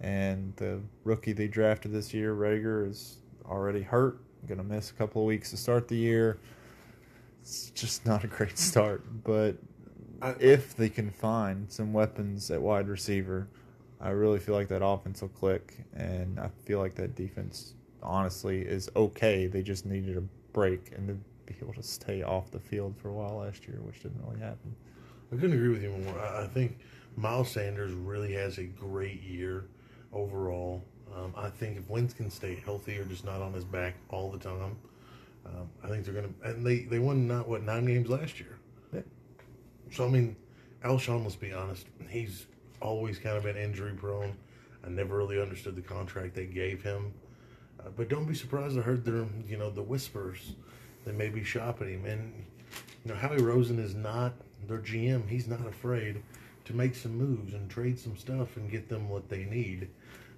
and 0.01 0.53
the 0.57 0.81
rookie 1.05 1.33
they 1.33 1.49
drafted 1.49 1.93
this 1.93 2.15
year, 2.15 2.35
Reagor, 2.35 2.89
is 2.89 3.19
already 3.47 3.83
hurt, 3.83 4.21
going 4.47 4.59
to 4.59 4.65
miss 4.65 4.91
a 4.91 4.95
couple 4.95 5.23
of 5.23 5.27
weeks 5.27 5.51
to 5.51 5.57
start 5.57 5.89
the 5.89 5.97
year. 5.97 6.39
It's 7.41 7.71
just 7.71 8.05
not 8.07 8.25
a 8.25 8.27
great 8.27 8.59
start, 8.59 9.05
but 9.25 9.57
I, 10.21 10.35
if 10.41 10.77
they 10.77 10.89
can 10.89 11.11
find 11.11 11.71
some 11.71 11.93
weapons 11.93 12.51
at 12.51 12.61
wide 12.61 12.89
receiver, 12.89 13.49
I 14.01 14.11
really 14.11 14.39
feel 14.39 14.55
like 14.55 14.69
that 14.69 14.85
offense 14.85 15.23
will 15.23 15.29
click, 15.29 15.85
and 15.95 16.39
I 16.39 16.51
feel 16.65 16.79
like 16.79 16.95
that 16.97 17.17
defense, 17.17 17.75
honestly, 18.03 18.61
is 18.63 18.89
okay. 18.95 19.47
They 19.47 19.63
just 19.63 19.87
needed 19.87 20.17
a 20.17 20.23
break 20.53 20.93
and 20.95 21.09
to 21.09 21.15
be 21.47 21.55
able 21.61 21.75
to 21.75 21.83
stay 21.83 22.23
off 22.23 22.51
the 22.51 22.61
field 22.61 22.95
for 22.97 23.09
a 23.09 23.13
while 23.13 23.39
last 23.39 23.67
year, 23.67 23.81
which 23.83 24.03
didn't 24.03 24.23
really 24.25 24.41
happen. 24.41 24.77
I 25.33 25.37
couldn't 25.37 25.53
agree 25.53 25.69
with 25.69 25.83
you 25.83 25.91
more. 25.91 26.19
I, 26.19 26.47
think 26.47 26.79
Miles 27.17 27.51
Sanders 27.51 27.93
really 27.93 28.33
has 28.33 28.59
a 28.59 28.65
great 28.65 29.23
year 29.23 29.67
overall. 30.13 30.83
Um, 31.15 31.35
I 31.37 31.51
think 31.51 31.77
if 31.77 31.89
Wentz 31.89 32.15
can 32.15 32.31
stay 32.31 32.63
healthy 32.65 32.99
or 32.99 33.05
just 33.05 33.25
not 33.25 33.43
on 33.43 33.53
his 33.53 33.65
back 33.65 33.95
all 34.09 34.31
the 34.31 34.39
time, 34.39 34.77
um, 35.45 35.69
I 35.83 35.89
think 35.89 36.05
they're 36.05 36.15
going 36.15 36.35
to. 36.43 36.51
And 36.51 36.65
they, 36.65 36.81
they 36.81 36.99
won, 36.99 37.29
not 37.29 37.49
what, 37.49 37.63
nine 37.63 37.85
games 37.85 38.09
last 38.09 38.41
year. 38.41 38.59
Yeah. 38.93 39.01
So, 39.91 40.07
I 40.07 40.09
mean, 40.09 40.37
Alshon, 40.85 41.23
let's 41.23 41.37
be 41.37 41.53
honest, 41.53 41.87
he's 42.09 42.47
always 42.81 43.19
kind 43.19 43.37
of 43.37 43.43
been 43.43 43.57
injury 43.57 43.93
prone. 43.93 44.35
I 44.85 44.89
never 44.89 45.17
really 45.17 45.41
understood 45.41 45.77
the 45.77 45.83
contract 45.83 46.35
they 46.35 46.47
gave 46.47 46.83
him. 46.83 47.13
Uh, 47.81 47.91
but 47.97 48.09
don't 48.09 48.25
be 48.25 48.35
surprised. 48.35 48.79
I 48.79 48.83
heard 48.83 49.05
there, 49.05 49.27
you 49.47 49.59
know, 49.59 49.71
the 49.71 49.83
whispers. 49.83 50.55
They 51.05 51.13
may 51.13 51.29
be 51.29 51.45
shopping 51.45 51.89
him. 51.89 52.07
And, 52.07 52.45
you 53.05 53.13
know, 53.13 53.19
Howie 53.19 53.43
Rosen 53.43 53.79
is 53.79 53.95
not 53.95 54.35
their 54.67 54.79
GM, 54.79 55.29
he's 55.29 55.47
not 55.49 55.67
afraid 55.67 56.23
to 56.65 56.75
make 56.75 56.95
some 56.95 57.17
moves 57.17 57.55
and 57.55 57.71
trade 57.71 57.99
some 57.99 58.17
stuff 58.17 58.57
and 58.57 58.71
get 58.71 58.89
them 58.89 59.09
what 59.09 59.29
they 59.29 59.45
need. 59.45 59.89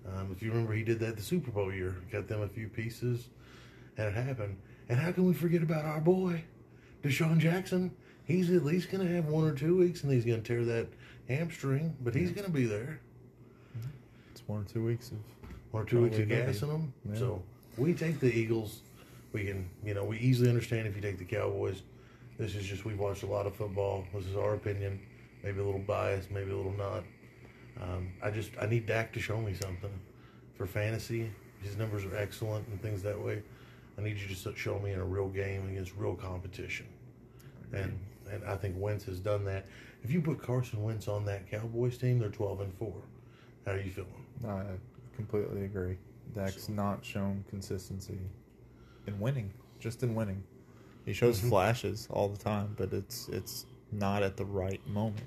Um, 0.06 0.30
if 0.34 0.42
you 0.42 0.50
remember, 0.50 0.72
he 0.72 0.82
did 0.82 1.00
that 1.00 1.16
the 1.16 1.22
Super 1.22 1.50
Bowl 1.50 1.72
year, 1.72 1.96
got 2.10 2.28
them 2.28 2.42
a 2.42 2.48
few 2.48 2.68
pieces, 2.68 3.28
and 3.96 4.06
it 4.06 4.14
happened. 4.14 4.56
And 4.88 4.98
how 4.98 5.12
can 5.12 5.26
we 5.26 5.34
forget 5.34 5.62
about 5.62 5.84
our 5.84 6.00
boy, 6.00 6.42
DeSean 7.02 7.38
Jackson? 7.38 7.90
He's 8.24 8.50
at 8.50 8.64
least 8.64 8.90
going 8.90 9.06
to 9.06 9.14
have 9.14 9.26
one 9.26 9.44
or 9.44 9.54
two 9.54 9.76
weeks, 9.76 10.02
and 10.04 10.12
he's 10.12 10.24
going 10.24 10.42
to 10.42 10.46
tear 10.46 10.64
that 10.64 10.86
hamstring, 11.28 11.96
but 12.02 12.14
he's 12.14 12.30
going 12.30 12.46
to 12.46 12.52
be 12.52 12.64
there. 12.64 13.00
It's 14.32 14.42
one 14.46 14.60
or 14.60 14.64
two 14.64 14.84
weeks 14.84 15.10
of 15.10 15.18
One 15.72 15.82
or 15.82 15.86
two 15.86 16.02
weeks 16.02 16.18
of 16.18 16.28
gas 16.28 16.62
in 16.62 16.68
them. 16.68 16.92
Yeah. 17.10 17.18
So 17.18 17.42
we 17.76 17.92
take 17.94 18.20
the 18.20 18.32
Eagles. 18.32 18.82
We 19.32 19.44
can, 19.44 19.68
you 19.84 19.94
know, 19.94 20.04
we 20.04 20.18
easily 20.18 20.48
understand 20.48 20.86
if 20.88 20.96
you 20.96 21.02
take 21.02 21.18
the 21.18 21.24
Cowboys. 21.24 21.82
This 22.40 22.54
is 22.54 22.64
just 22.64 22.86
we've 22.86 22.98
watched 22.98 23.22
a 23.22 23.26
lot 23.26 23.46
of 23.46 23.54
football. 23.54 24.06
This 24.14 24.24
is 24.24 24.34
our 24.34 24.54
opinion. 24.54 24.98
Maybe 25.44 25.60
a 25.60 25.62
little 25.62 25.78
biased, 25.78 26.30
maybe 26.30 26.50
a 26.50 26.56
little 26.56 26.72
not. 26.72 27.04
Um, 27.82 28.08
I 28.22 28.30
just 28.30 28.52
I 28.58 28.64
need 28.64 28.86
Dak 28.86 29.12
to 29.12 29.20
show 29.20 29.38
me 29.38 29.52
something 29.52 29.92
for 30.54 30.64
fantasy. 30.66 31.30
His 31.62 31.76
numbers 31.76 32.02
are 32.06 32.16
excellent 32.16 32.66
and 32.68 32.80
things 32.80 33.02
that 33.02 33.20
way. 33.22 33.42
I 33.98 34.00
need 34.00 34.16
you 34.16 34.34
to 34.34 34.56
show 34.56 34.78
me 34.78 34.92
in 34.92 35.00
a 35.00 35.04
real 35.04 35.28
game 35.28 35.68
against 35.68 35.94
real 35.98 36.14
competition. 36.14 36.86
And 37.74 37.98
and 38.32 38.42
I 38.44 38.56
think 38.56 38.74
Wentz 38.78 39.04
has 39.04 39.20
done 39.20 39.44
that. 39.44 39.66
If 40.02 40.10
you 40.10 40.22
put 40.22 40.42
Carson 40.42 40.82
Wentz 40.82 41.08
on 41.08 41.26
that 41.26 41.50
Cowboys 41.50 41.98
team, 41.98 42.18
they're 42.20 42.30
twelve 42.30 42.62
and 42.62 42.72
four. 42.72 43.02
How 43.66 43.72
are 43.72 43.80
you 43.80 43.90
feeling? 43.90 44.24
I 44.48 44.62
completely 45.14 45.66
agree. 45.66 45.98
Dak's 46.34 46.64
So- 46.64 46.72
not 46.72 47.04
shown 47.04 47.44
consistency 47.50 48.18
in 49.06 49.20
winning, 49.20 49.52
just 49.78 50.02
in 50.02 50.14
winning. 50.14 50.42
He 51.04 51.12
shows 51.12 51.40
Mhm. 51.40 51.48
flashes 51.48 52.06
all 52.10 52.28
the 52.28 52.38
time, 52.38 52.74
but 52.76 52.92
it's 52.92 53.28
it's 53.28 53.66
not 53.92 54.22
at 54.22 54.36
the 54.36 54.44
right 54.44 54.84
moment. 54.86 55.26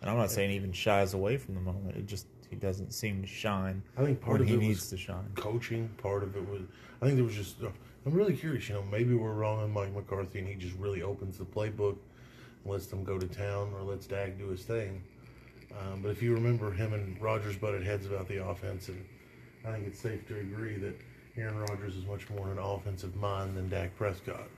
And 0.00 0.10
I'm 0.10 0.16
not 0.16 0.30
saying 0.30 0.50
he 0.50 0.56
even 0.56 0.72
shies 0.72 1.14
away 1.14 1.36
from 1.36 1.54
the 1.54 1.60
moment. 1.60 1.96
It 1.96 2.06
just 2.06 2.26
he 2.50 2.56
doesn't 2.56 2.92
seem 2.92 3.22
to 3.22 3.26
shine 3.26 3.82
I 3.96 4.04
think 4.04 4.20
part 4.20 4.40
of 4.40 4.46
he 4.46 4.54
it 4.54 4.58
needs 4.60 4.80
was 4.80 4.90
to 4.90 4.96
shine. 4.96 5.32
coaching. 5.34 5.88
Part 5.98 6.22
of 6.22 6.36
it 6.36 6.48
was, 6.48 6.62
I 7.02 7.06
think 7.06 7.16
there 7.16 7.24
was 7.24 7.34
just. 7.34 7.62
uh, 7.62 7.68
I'm 8.04 8.12
really 8.14 8.36
curious. 8.36 8.68
You 8.68 8.76
know, 8.76 8.82
maybe 8.84 9.14
we're 9.14 9.32
wrong 9.34 9.58
on 9.60 9.72
Mike 9.72 9.92
McCarthy, 9.92 10.38
and 10.38 10.46
he 10.46 10.54
just 10.54 10.76
really 10.78 11.02
opens 11.02 11.38
the 11.38 11.44
playbook, 11.44 11.96
and 12.62 12.72
lets 12.72 12.86
them 12.86 13.02
go 13.02 13.18
to 13.18 13.26
town, 13.26 13.72
or 13.74 13.82
lets 13.82 14.06
Dak 14.06 14.38
do 14.38 14.46
his 14.48 14.62
thing. 14.62 15.02
Um, 15.80 16.02
but 16.02 16.10
if 16.10 16.22
you 16.22 16.32
remember, 16.32 16.70
him 16.70 16.92
and 16.92 17.20
Rodgers 17.20 17.56
butted 17.56 17.82
heads 17.82 18.06
about 18.06 18.28
the 18.28 18.46
offense, 18.46 18.88
and 18.88 19.04
I 19.64 19.72
think 19.72 19.88
it's 19.88 19.98
safe 19.98 20.24
to 20.28 20.38
agree 20.38 20.76
that 20.76 20.94
Aaron 21.36 21.58
Rodgers 21.58 21.96
is 21.96 22.06
much 22.06 22.30
more 22.30 22.48
an 22.52 22.58
offensive 22.58 23.16
mind 23.16 23.56
than 23.56 23.68
Dak 23.68 23.96
Prescott. 23.96 24.48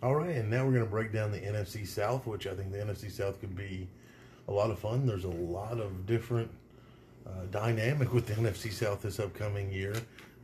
All 0.00 0.14
right, 0.14 0.36
and 0.36 0.48
now 0.48 0.64
we're 0.64 0.72
going 0.72 0.84
to 0.84 0.90
break 0.90 1.12
down 1.12 1.32
the 1.32 1.40
NFC 1.40 1.84
South, 1.84 2.24
which 2.24 2.46
I 2.46 2.54
think 2.54 2.70
the 2.70 2.78
NFC 2.78 3.10
South 3.10 3.40
could 3.40 3.56
be 3.56 3.88
a 4.46 4.52
lot 4.52 4.70
of 4.70 4.78
fun. 4.78 5.06
There's 5.06 5.24
a 5.24 5.28
lot 5.28 5.80
of 5.80 6.06
different 6.06 6.50
uh, 7.26 7.46
dynamic 7.50 8.12
with 8.12 8.26
the 8.26 8.34
NFC 8.34 8.72
South 8.72 9.02
this 9.02 9.18
upcoming 9.18 9.72
year. 9.72 9.92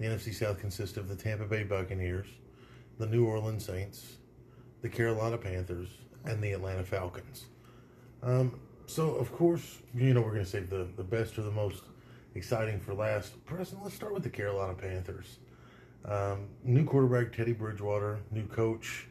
The 0.01 0.07
NFC 0.07 0.35
South 0.35 0.59
consists 0.59 0.97
of 0.97 1.09
the 1.09 1.15
Tampa 1.15 1.45
Bay 1.45 1.63
Buccaneers, 1.63 2.27
the 2.99 3.07
New 3.07 3.27
Orleans 3.27 3.65
Saints, 3.65 4.17
the 4.83 4.89
Carolina 4.89 5.39
Panthers, 5.39 5.89
and 6.25 6.43
the 6.43 6.51
Atlanta 6.51 6.83
Falcons. 6.83 7.47
Um, 8.25 8.59
so, 8.87 9.15
of 9.15 9.33
course, 9.33 9.79
you 9.95 10.15
know, 10.15 10.21
we're 10.21 10.33
going 10.33 10.45
to 10.45 10.51
save 10.51 10.69
the, 10.69 10.89
the 10.97 11.05
best 11.05 11.39
or 11.39 11.43
the 11.43 11.53
most 11.53 11.85
exciting 12.35 12.81
for 12.81 12.93
last. 12.93 13.33
Preston, 13.47 13.79
let's 13.85 13.95
start 13.95 14.13
with 14.13 14.25
the 14.25 14.31
Carolina 14.31 14.75
Panthers. 14.75 15.39
Um, 16.07 16.49
new 16.63 16.85
quarterback 16.85 17.33
Teddy 17.33 17.53
Bridgewater, 17.53 18.21
new 18.31 18.47
coach. 18.47 19.07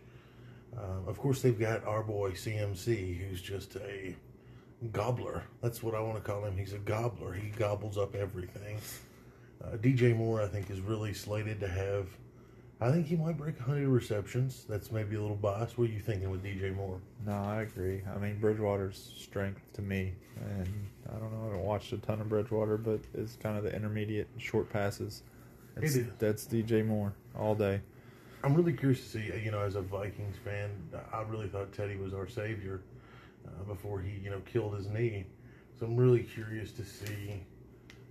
Um, 0.77 1.07
of 1.07 1.17
course, 1.17 1.41
they've 1.41 1.59
got 1.59 1.83
our 1.85 2.03
boy 2.03 2.31
CMC, 2.31 3.17
who's 3.17 3.41
just 3.41 3.75
a 3.77 4.15
gobbler. 4.91 5.43
That's 5.62 5.81
what 5.81 5.95
I 5.95 6.01
want 6.01 6.15
to 6.15 6.21
call 6.21 6.43
him. 6.45 6.57
He's 6.57 6.73
a 6.73 6.79
gobbler. 6.79 7.33
He 7.33 7.50
gobbles 7.50 7.97
up 7.97 8.15
everything. 8.15 8.79
Uh, 9.63 9.77
DJ 9.77 10.15
Moore, 10.15 10.41
I 10.41 10.47
think, 10.47 10.69
is 10.69 10.81
really 10.81 11.13
slated 11.13 11.59
to 11.62 11.67
have. 11.67 12.07
I 12.81 12.91
think 12.91 13.07
he 13.07 13.15
might 13.15 13.38
break 13.38 13.57
100 13.59 13.88
receptions. 13.88 14.65
That's 14.67 14.91
maybe 14.91 15.15
a 15.15 15.21
little 15.21 15.38
biased. 15.38 15.77
What 15.77 15.89
are 15.89 15.93
you 15.93 16.01
thinking 16.01 16.29
with 16.29 16.43
DJ 16.43 16.75
Moore? 16.75 17.00
No, 17.25 17.31
I 17.31 17.62
agree. 17.62 18.01
I 18.13 18.17
mean, 18.17 18.39
Bridgewater's 18.39 19.13
strength 19.17 19.62
to 19.73 19.81
me, 19.81 20.13
and 20.41 20.67
I 21.07 21.17
don't 21.17 21.31
know, 21.31 21.41
I 21.43 21.45
haven't 21.45 21.63
watched 21.63 21.93
a 21.93 21.97
ton 21.97 22.19
of 22.19 22.27
Bridgewater, 22.27 22.77
but 22.77 23.00
it's 23.13 23.38
kind 23.38 23.57
of 23.57 23.63
the 23.63 23.73
intermediate 23.73 24.27
short 24.38 24.69
passes. 24.69 25.23
Is. 25.81 26.05
that's 26.19 26.45
DJ 26.45 26.85
Moore 26.85 27.13
all 27.37 27.55
day. 27.55 27.81
I'm 28.43 28.53
really 28.53 28.73
curious 28.73 29.01
to 29.01 29.07
see. 29.07 29.31
You 29.43 29.51
know, 29.51 29.61
as 29.61 29.75
a 29.75 29.81
Vikings 29.81 30.35
fan, 30.43 30.69
I 31.11 31.21
really 31.23 31.47
thought 31.47 31.71
Teddy 31.71 31.95
was 31.95 32.13
our 32.13 32.27
savior 32.27 32.81
uh, 33.47 33.63
before 33.63 34.01
he, 34.01 34.19
you 34.23 34.29
know, 34.29 34.41
killed 34.45 34.75
his 34.75 34.87
knee. 34.87 35.25
So 35.79 35.85
I'm 35.85 35.95
really 35.95 36.23
curious 36.23 36.71
to 36.73 36.83
see, 36.83 37.41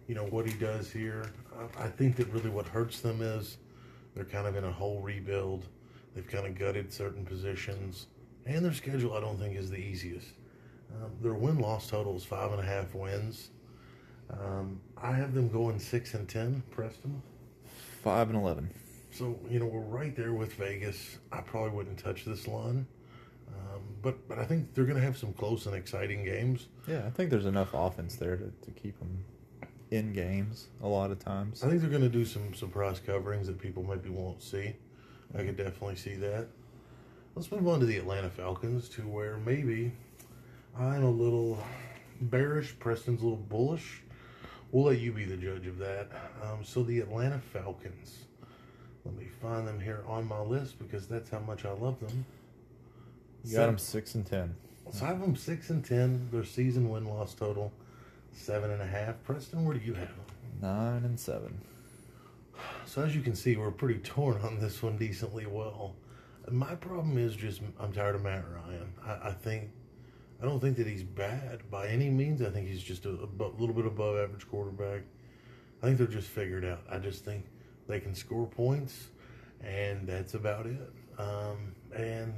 you 0.08 0.14
know, 0.14 0.24
what 0.24 0.46
he 0.46 0.52
does 0.54 0.90
here. 0.90 1.30
I, 1.78 1.84
I 1.84 1.88
think 1.88 2.16
that 2.16 2.28
really 2.28 2.50
what 2.50 2.66
hurts 2.66 3.00
them 3.00 3.20
is 3.20 3.58
they're 4.14 4.24
kind 4.24 4.46
of 4.46 4.56
in 4.56 4.64
a 4.64 4.72
whole 4.72 5.00
rebuild. 5.00 5.66
They've 6.14 6.26
kind 6.26 6.46
of 6.46 6.58
gutted 6.58 6.92
certain 6.92 7.24
positions, 7.24 8.08
and 8.44 8.64
their 8.64 8.74
schedule 8.74 9.14
I 9.14 9.20
don't 9.20 9.38
think 9.38 9.56
is 9.56 9.70
the 9.70 9.78
easiest. 9.78 10.28
Um, 10.94 11.10
their 11.22 11.34
win 11.34 11.58
loss 11.58 11.88
total 11.88 12.16
is 12.16 12.24
five 12.24 12.52
and 12.52 12.60
a 12.60 12.64
half 12.64 12.94
wins. 12.94 13.50
Um, 14.30 14.80
I 15.00 15.12
have 15.12 15.34
them 15.34 15.48
going 15.48 15.78
six 15.78 16.14
and 16.14 16.28
ten, 16.28 16.62
Preston. 16.70 17.22
Five 18.02 18.30
and 18.30 18.38
eleven. 18.38 18.68
So 19.12 19.38
you 19.48 19.60
know 19.60 19.66
we're 19.66 19.80
right 19.80 20.16
there 20.16 20.32
with 20.32 20.54
Vegas. 20.54 21.18
I 21.30 21.40
probably 21.40 21.70
wouldn't 21.70 21.98
touch 21.98 22.24
this 22.24 22.48
line, 22.48 22.86
um, 23.48 23.80
but 24.02 24.26
but 24.28 24.40
I 24.40 24.44
think 24.44 24.74
they're 24.74 24.84
going 24.84 24.98
to 24.98 25.04
have 25.04 25.16
some 25.16 25.32
close 25.34 25.66
and 25.66 25.76
exciting 25.76 26.24
games. 26.24 26.66
Yeah, 26.88 27.04
I 27.06 27.10
think 27.10 27.30
there's 27.30 27.46
enough 27.46 27.70
offense 27.74 28.16
there 28.16 28.36
to, 28.36 28.50
to 28.50 28.70
keep 28.72 28.98
them 28.98 29.24
in 29.92 30.12
games 30.12 30.66
a 30.82 30.88
lot 30.88 31.12
of 31.12 31.20
times. 31.20 31.62
I 31.62 31.68
think 31.68 31.80
they're 31.80 31.90
going 31.90 32.02
to 32.02 32.08
do 32.08 32.24
some 32.24 32.54
surprise 32.54 32.98
coverings 32.98 33.46
that 33.46 33.60
people 33.60 33.84
maybe 33.84 34.08
won't 34.08 34.42
see. 34.42 34.74
I 35.38 35.44
could 35.44 35.56
definitely 35.56 35.96
see 35.96 36.14
that. 36.16 36.48
Let's 37.36 37.52
move 37.52 37.68
on 37.68 37.80
to 37.80 37.86
the 37.86 37.98
Atlanta 37.98 38.30
Falcons, 38.30 38.88
to 38.90 39.02
where 39.02 39.36
maybe 39.36 39.92
I'm 40.76 41.04
a 41.04 41.10
little 41.10 41.62
bearish. 42.20 42.76
Preston's 42.78 43.20
a 43.20 43.24
little 43.24 43.38
bullish. 43.38 44.02
We'll 44.72 44.84
let 44.84 44.98
you 45.00 45.12
be 45.12 45.26
the 45.26 45.36
judge 45.36 45.66
of 45.66 45.78
that. 45.78 46.08
Um, 46.42 46.64
so 46.64 46.82
the 46.82 47.00
Atlanta 47.00 47.38
Falcons. 47.52 48.24
Let 49.04 49.14
me 49.14 49.26
find 49.40 49.68
them 49.68 49.78
here 49.78 50.02
on 50.06 50.26
my 50.26 50.40
list 50.40 50.78
because 50.78 51.06
that's 51.06 51.28
how 51.28 51.40
much 51.40 51.64
I 51.64 51.72
love 51.72 52.00
them. 52.00 52.24
You 53.44 53.56
got 53.56 53.66
them 53.66 53.78
six 53.78 54.14
and 54.14 54.26
ten. 54.26 54.54
So 54.92 55.04
I 55.04 55.08
have 55.08 55.20
them 55.20 55.36
six 55.36 55.70
and 55.70 55.84
ten. 55.84 56.28
Their 56.32 56.44
season 56.44 56.88
win 56.88 57.04
loss 57.04 57.34
total 57.34 57.70
seven 58.32 58.70
and 58.70 58.80
a 58.80 58.86
half. 58.86 59.22
Preston, 59.24 59.64
where 59.64 59.76
do 59.76 59.84
you 59.84 59.94
have 59.94 60.08
them? 60.08 60.26
Nine 60.60 61.04
and 61.04 61.20
seven. 61.20 61.60
So 62.86 63.02
as 63.02 63.14
you 63.14 63.20
can 63.22 63.34
see, 63.34 63.56
we're 63.56 63.70
pretty 63.70 64.00
torn 64.00 64.40
on 64.42 64.58
this 64.58 64.82
one 64.82 64.96
decently 64.96 65.46
well. 65.46 65.96
My 66.50 66.74
problem 66.76 67.18
is 67.18 67.36
just 67.36 67.60
I'm 67.78 67.92
tired 67.92 68.14
of 68.14 68.22
Matt 68.22 68.44
Ryan. 68.48 68.92
I, 69.04 69.28
I 69.28 69.32
think 69.32 69.70
I 70.42 70.44
don't 70.44 70.58
think 70.58 70.76
that 70.78 70.88
he's 70.88 71.04
bad 71.04 71.70
by 71.70 71.86
any 71.86 72.10
means. 72.10 72.42
I 72.42 72.50
think 72.50 72.66
he's 72.66 72.82
just 72.82 73.04
a, 73.06 73.10
a 73.10 73.28
little 73.58 73.74
bit 73.74 73.86
above 73.86 74.16
average 74.16 74.48
quarterback. 74.48 75.02
I 75.82 75.86
think 75.86 75.98
they're 75.98 76.06
just 76.08 76.28
figured 76.28 76.64
out. 76.64 76.80
I 76.90 76.98
just 76.98 77.24
think 77.24 77.44
they 77.86 78.00
can 78.00 78.12
score 78.14 78.46
points, 78.46 79.08
and 79.62 80.06
that's 80.06 80.34
about 80.34 80.66
it. 80.66 80.90
Um, 81.18 81.74
and 81.94 82.34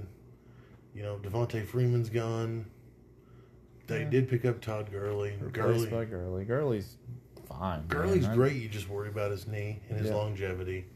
you 0.95 1.03
know, 1.03 1.17
Devonta 1.17 1.67
Freeman's 1.67 2.11
gone. 2.11 2.67
They 3.87 4.01
Yeah. 4.03 4.11
did 4.11 4.29
pick 4.29 4.45
up 4.45 4.61
Todd 4.61 4.91
Gurley. 4.91 5.33
Replaced 5.41 5.55
Gurley, 5.55 5.87
by 5.91 6.05
Gurley. 6.05 6.45
Gurley's 6.45 6.97
fine. 7.49 7.81
man. 7.81 7.89
Gurley's 7.89 8.27
I- 8.27 8.35
great. 8.35 8.57
You 8.61 8.69
just 8.69 8.89
worry 8.89 9.09
about 9.09 9.31
his 9.31 9.47
knee 9.49 9.81
and 9.89 9.99
his 9.99 10.09
Yeah. 10.11 10.17
longevity. 10.17 10.87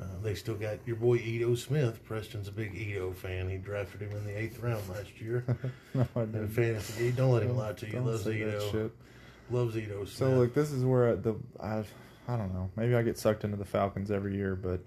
Uh, 0.00 0.04
they 0.22 0.34
still 0.34 0.54
got 0.54 0.78
your 0.86 0.96
boy 0.96 1.16
Ito 1.16 1.54
Smith. 1.56 2.02
Preston's 2.04 2.48
a 2.48 2.52
big 2.52 2.74
Ito 2.74 3.12
fan. 3.12 3.50
He 3.50 3.58
drafted 3.58 4.00
him 4.00 4.12
in 4.12 4.24
the 4.24 4.38
eighth 4.38 4.58
round 4.60 4.88
last 4.88 5.20
year 5.20 5.44
no, 5.94 6.06
I 6.16 6.22
in 6.22 6.32
didn't. 6.32 6.48
fantasy. 6.48 7.10
Don't 7.12 7.32
let 7.32 7.42
him 7.42 7.56
lie 7.56 7.74
to 7.74 7.86
you. 7.86 7.92
Don't 7.92 8.06
Loves 8.06 8.26
Ito. 8.26 8.70
shit. 8.72 8.92
Loves 9.50 9.76
Ito 9.76 10.04
Smith. 10.04 10.08
So 10.10 10.30
look, 10.30 10.54
this 10.54 10.72
is 10.72 10.84
where 10.84 11.16
the 11.16 11.34
I 11.60 11.84
I 12.28 12.36
don't 12.36 12.54
know. 12.54 12.70
Maybe 12.76 12.94
I 12.94 13.02
get 13.02 13.18
sucked 13.18 13.44
into 13.44 13.56
the 13.58 13.64
Falcons 13.64 14.10
every 14.10 14.34
year, 14.36 14.54
but 14.56 14.80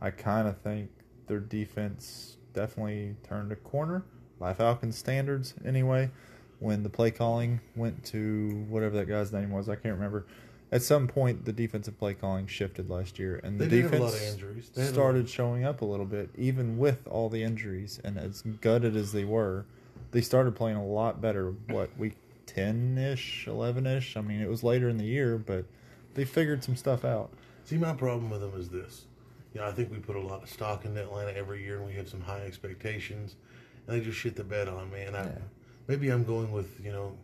I 0.00 0.10
kind 0.10 0.46
of 0.46 0.58
think 0.58 0.90
their 1.26 1.40
defense 1.40 2.36
definitely 2.52 3.16
turned 3.24 3.50
a 3.50 3.56
corner 3.56 4.04
by 4.38 4.54
Falcons 4.54 4.96
standards. 4.96 5.54
Anyway, 5.64 6.10
when 6.60 6.82
the 6.84 6.90
play 6.90 7.10
calling 7.10 7.60
went 7.74 8.04
to 8.04 8.64
whatever 8.68 8.96
that 8.98 9.08
guy's 9.08 9.32
name 9.32 9.50
was, 9.50 9.68
I 9.68 9.74
can't 9.74 9.94
remember. 9.94 10.26
At 10.72 10.82
some 10.82 11.08
point, 11.08 11.44
the 11.44 11.52
defensive 11.52 11.98
play 11.98 12.14
calling 12.14 12.46
shifted 12.46 12.88
last 12.88 13.18
year, 13.18 13.40
and 13.42 13.58
the 13.58 13.64
They 13.64 13.76
did 13.76 13.82
have 13.84 13.92
a 13.92 13.96
defense 13.96 14.12
lot 14.12 14.20
of 14.20 14.34
injuries. 14.34 14.70
They 14.72 14.82
had 14.82 14.90
a 14.90 14.94
started 14.94 15.28
showing 15.28 15.64
up 15.64 15.80
a 15.80 15.84
little 15.84 16.06
bit, 16.06 16.30
even 16.36 16.78
with 16.78 17.08
all 17.08 17.28
the 17.28 17.42
injuries. 17.42 18.00
And 18.04 18.16
as 18.16 18.42
gutted 18.42 18.94
as 18.94 19.10
they 19.10 19.24
were, 19.24 19.64
they 20.12 20.20
started 20.20 20.54
playing 20.54 20.76
a 20.76 20.86
lot 20.86 21.20
better. 21.20 21.50
What 21.66 21.96
week 21.98 22.16
ten 22.46 22.96
ish, 22.98 23.48
eleven 23.48 23.84
ish? 23.84 24.16
I 24.16 24.20
mean, 24.20 24.40
it 24.40 24.48
was 24.48 24.62
later 24.62 24.88
in 24.88 24.96
the 24.96 25.04
year, 25.04 25.38
but 25.38 25.64
they 26.14 26.24
figured 26.24 26.62
some 26.62 26.76
stuff 26.76 27.04
out. 27.04 27.30
See, 27.64 27.76
my 27.76 27.92
problem 27.94 28.30
with 28.30 28.40
them 28.40 28.52
is 28.56 28.68
this: 28.68 29.06
you 29.52 29.60
know, 29.60 29.66
I 29.66 29.72
think 29.72 29.90
we 29.90 29.98
put 29.98 30.14
a 30.14 30.20
lot 30.20 30.44
of 30.44 30.48
stock 30.48 30.84
into 30.84 31.02
Atlanta 31.02 31.32
every 31.36 31.64
year, 31.64 31.78
and 31.78 31.86
we 31.86 31.94
have 31.94 32.08
some 32.08 32.20
high 32.20 32.42
expectations, 32.42 33.34
and 33.88 33.96
they 34.00 34.04
just 34.04 34.18
shit 34.18 34.36
the 34.36 34.44
bed 34.44 34.68
on 34.68 34.90
me. 34.92 35.02
And 35.02 35.16
I, 35.16 35.24
Yeah. 35.24 35.38
maybe 35.88 36.10
I'm 36.10 36.22
going 36.22 36.52
with 36.52 36.80
you 36.84 36.92
know, 36.92 37.16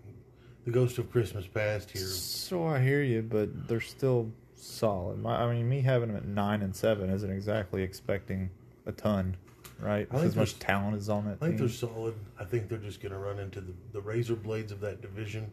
the 0.67 0.73
ghost 0.73 0.99
of 0.99 1.11
Christmas 1.11 1.47
past 1.47 1.91
here. 1.93 2.03
So 2.03 2.67
I 2.67 2.83
hear 2.83 3.03
you, 3.03 3.23
but 3.23 3.69
they're 3.69 3.81
still 3.81 4.31
solid. 4.57 5.23
My, 5.23 5.43
I 5.45 5.55
mean, 5.55 5.67
me 5.69 5.81
having 5.81 6.09
them 6.09 6.17
at 6.17 6.27
nine 6.27 6.61
and 6.61 6.75
seven 6.75 7.09
isn't 7.09 7.31
exactly 7.31 7.83
expecting 7.83 8.51
a 8.85 8.93
ton, 8.93 9.37
right? 9.81 10.09
As 10.13 10.35
much 10.35 10.59
talent 10.59 10.97
is 10.97 11.09
on 11.09 11.25
that 11.27 11.39
I 11.41 11.47
think 11.47 11.59
they're 11.59 11.69
solid. 11.69 12.15
I 12.39 12.45
think 12.45 12.69
they're 12.69 12.79
just 12.79 13.01
going 13.01 13.13
to 13.13 13.19
run 13.19 13.39
into 13.39 13.61
the, 13.61 13.73
the 13.93 14.01
razor 14.01 14.35
blades 14.35 14.73
of 14.73 14.81
that 14.81 15.01
division, 15.01 15.51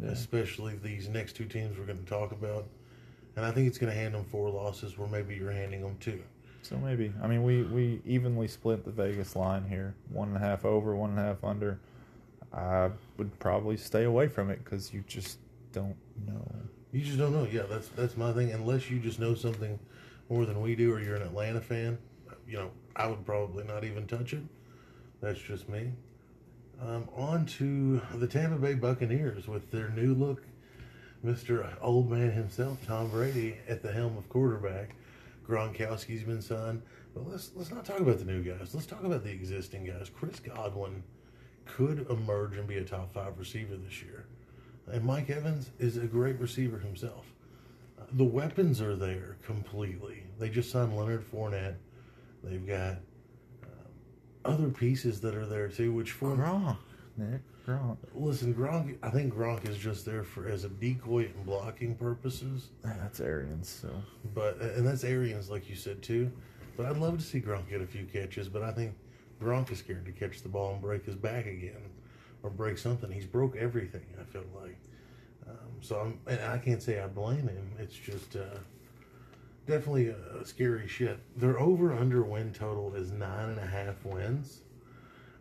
Yeah. 0.00 0.10
especially 0.10 0.76
these 0.76 1.08
next 1.08 1.36
two 1.36 1.46
teams 1.46 1.78
we're 1.78 1.86
going 1.86 2.04
to 2.04 2.08
talk 2.10 2.30
about. 2.32 2.66
And 3.36 3.46
I 3.46 3.50
think 3.50 3.66
it's 3.66 3.78
going 3.78 3.92
to 3.92 3.98
hand 3.98 4.14
them 4.14 4.24
four 4.24 4.50
losses 4.50 4.98
where 4.98 5.08
maybe 5.08 5.34
you're 5.34 5.50
handing 5.50 5.80
them 5.80 5.96
two. 6.00 6.20
So 6.60 6.76
maybe. 6.76 7.12
I 7.22 7.26
mean, 7.26 7.42
we 7.42 7.62
we 7.62 8.00
evenly 8.06 8.48
split 8.48 8.84
the 8.84 8.90
Vegas 8.90 9.36
line 9.36 9.64
here, 9.68 9.94
one 10.10 10.28
and 10.28 10.36
a 10.36 10.40
half 10.40 10.64
over, 10.64 10.94
one 10.94 11.10
and 11.10 11.18
a 11.18 11.22
half 11.22 11.42
under. 11.44 11.78
I 12.54 12.90
would 13.18 13.38
probably 13.40 13.76
stay 13.76 14.04
away 14.04 14.28
from 14.28 14.50
it 14.50 14.62
because 14.62 14.94
you 14.94 15.02
just 15.06 15.38
don't 15.72 15.96
know. 16.26 16.46
You 16.92 17.02
just 17.02 17.18
don't 17.18 17.32
know. 17.32 17.48
Yeah, 17.50 17.64
that's 17.68 17.88
that's 17.88 18.16
my 18.16 18.32
thing. 18.32 18.52
Unless 18.52 18.90
you 18.90 19.00
just 19.00 19.18
know 19.18 19.34
something 19.34 19.78
more 20.28 20.46
than 20.46 20.62
we 20.62 20.76
do, 20.76 20.92
or 20.92 21.00
you're 21.00 21.16
an 21.16 21.22
Atlanta 21.22 21.60
fan, 21.60 21.98
you 22.46 22.56
know, 22.56 22.70
I 22.94 23.08
would 23.08 23.26
probably 23.26 23.64
not 23.64 23.82
even 23.82 24.06
touch 24.06 24.32
it. 24.32 24.42
That's 25.20 25.40
just 25.40 25.68
me. 25.68 25.92
Um, 26.80 27.08
on 27.16 27.46
to 27.46 28.00
the 28.14 28.26
Tampa 28.26 28.56
Bay 28.56 28.74
Buccaneers 28.74 29.48
with 29.48 29.70
their 29.70 29.88
new 29.90 30.14
look, 30.14 30.42
Mister 31.22 31.68
Old 31.80 32.10
Man 32.10 32.30
himself, 32.30 32.78
Tom 32.86 33.08
Brady, 33.10 33.56
at 33.68 33.82
the 33.82 33.92
helm 33.92 34.16
of 34.16 34.28
quarterback. 34.28 34.94
Gronkowski's 35.48 36.22
been 36.22 36.40
signed, 36.40 36.82
but 37.14 37.28
let's 37.28 37.50
let's 37.54 37.70
not 37.70 37.84
talk 37.84 38.00
about 38.00 38.18
the 38.18 38.24
new 38.24 38.42
guys. 38.42 38.74
Let's 38.74 38.86
talk 38.86 39.02
about 39.02 39.24
the 39.24 39.30
existing 39.30 39.84
guys. 39.84 40.10
Chris 40.14 40.38
Godwin 40.40 41.02
could 41.66 42.06
emerge 42.10 42.56
and 42.56 42.66
be 42.66 42.76
a 42.78 42.84
top 42.84 43.12
five 43.12 43.38
receiver 43.38 43.76
this 43.76 44.02
year. 44.02 44.26
And 44.86 45.04
Mike 45.04 45.30
Evans 45.30 45.70
is 45.78 45.96
a 45.96 46.06
great 46.06 46.38
receiver 46.38 46.78
himself. 46.78 47.26
The 48.12 48.24
weapons 48.24 48.80
are 48.80 48.94
there 48.94 49.36
completely. 49.42 50.24
They 50.38 50.50
just 50.50 50.70
signed 50.70 50.96
Leonard 50.96 51.24
Fournette. 51.30 51.76
They've 52.42 52.66
got 52.66 52.98
um, 53.62 53.68
other 54.44 54.68
pieces 54.68 55.20
that 55.22 55.34
are 55.34 55.46
there 55.46 55.68
too, 55.68 55.92
which 55.92 56.12
for 56.12 56.36
Gronk, 56.36 56.76
Nick 57.16 57.40
Gronk. 57.66 57.96
listen, 58.14 58.54
Gronk. 58.54 58.98
I 59.02 59.08
think 59.08 59.34
Gronk 59.34 59.68
is 59.68 59.78
just 59.78 60.04
there 60.04 60.22
for 60.22 60.46
as 60.48 60.64
a 60.64 60.68
decoy 60.68 61.30
and 61.34 61.46
blocking 61.46 61.94
purposes. 61.94 62.68
That's 62.84 63.20
Arians. 63.20 63.68
So 63.68 63.88
But 64.34 64.60
and 64.60 64.86
that's 64.86 65.02
Arians, 65.02 65.48
like 65.48 65.68
you 65.68 65.74
said 65.76 66.02
too. 66.02 66.30
But 66.76 66.86
I'd 66.86 66.98
love 66.98 67.16
to 67.18 67.24
see 67.24 67.40
Gronk 67.40 67.70
get 67.70 67.80
a 67.80 67.86
few 67.86 68.04
catches. 68.04 68.48
But 68.48 68.62
I 68.62 68.72
think 68.72 68.94
Gronk 69.40 69.70
is 69.70 69.78
scared 69.78 70.06
to 70.06 70.12
catch 70.12 70.42
the 70.42 70.48
ball 70.48 70.72
and 70.72 70.80
break 70.82 71.04
his 71.04 71.16
back 71.16 71.46
again, 71.46 71.90
or 72.42 72.50
break 72.50 72.78
something. 72.78 73.10
He's 73.10 73.26
broke 73.26 73.56
everything. 73.56 74.06
I 74.20 74.24
feel 74.24 74.44
like. 74.60 74.76
Um, 75.48 75.80
so 75.80 75.96
I'm, 76.00 76.20
and 76.26 76.40
I 76.42 76.58
can't 76.58 76.82
say 76.82 77.00
I 77.00 77.06
blame 77.06 77.48
him. 77.48 77.72
It's 77.78 77.94
just 77.94 78.36
uh, 78.36 78.58
definitely 79.66 80.08
a, 80.08 80.16
a 80.40 80.44
scary 80.46 80.88
shit. 80.88 81.18
Their 81.36 81.58
over 81.60 81.92
under 81.92 82.22
win 82.22 82.52
total 82.52 82.94
is 82.94 83.12
nine 83.12 83.50
and 83.50 83.58
a 83.58 83.66
half 83.66 84.04
wins. 84.04 84.60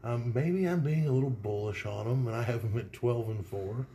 Um, 0.03 0.33
maybe 0.35 0.67
I'm 0.67 0.81
being 0.81 1.07
a 1.07 1.11
little 1.11 1.29
bullish 1.29 1.85
on 1.85 2.05
them, 2.07 2.27
and 2.27 2.35
I 2.35 2.43
have 2.43 2.61
them 2.63 2.77
at 2.77 2.91
twelve 2.91 3.29
and 3.29 3.45
four. 3.45 3.85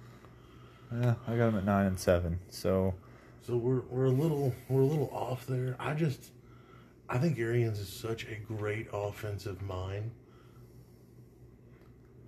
yeah, 0.91 1.15
I 1.27 1.37
got 1.37 1.47
them 1.47 1.57
at 1.57 1.65
nine 1.65 1.87
and 1.87 2.01
seven. 2.01 2.39
So 2.49 2.95
So 3.43 3.57
we're 3.59 3.81
we're 3.91 4.07
a 4.07 4.11
little 4.11 4.55
we're 4.71 4.81
a 4.81 4.87
little 4.87 5.11
off 5.13 5.47
there. 5.47 5.77
I 5.79 5.93
just 5.93 6.31
I 7.09 7.19
think 7.19 7.39
Arians 7.39 7.79
is 7.79 7.89
such 7.89 8.25
a 8.27 8.35
great 8.35 8.89
offensive 8.93 9.63
mind. 9.63 10.11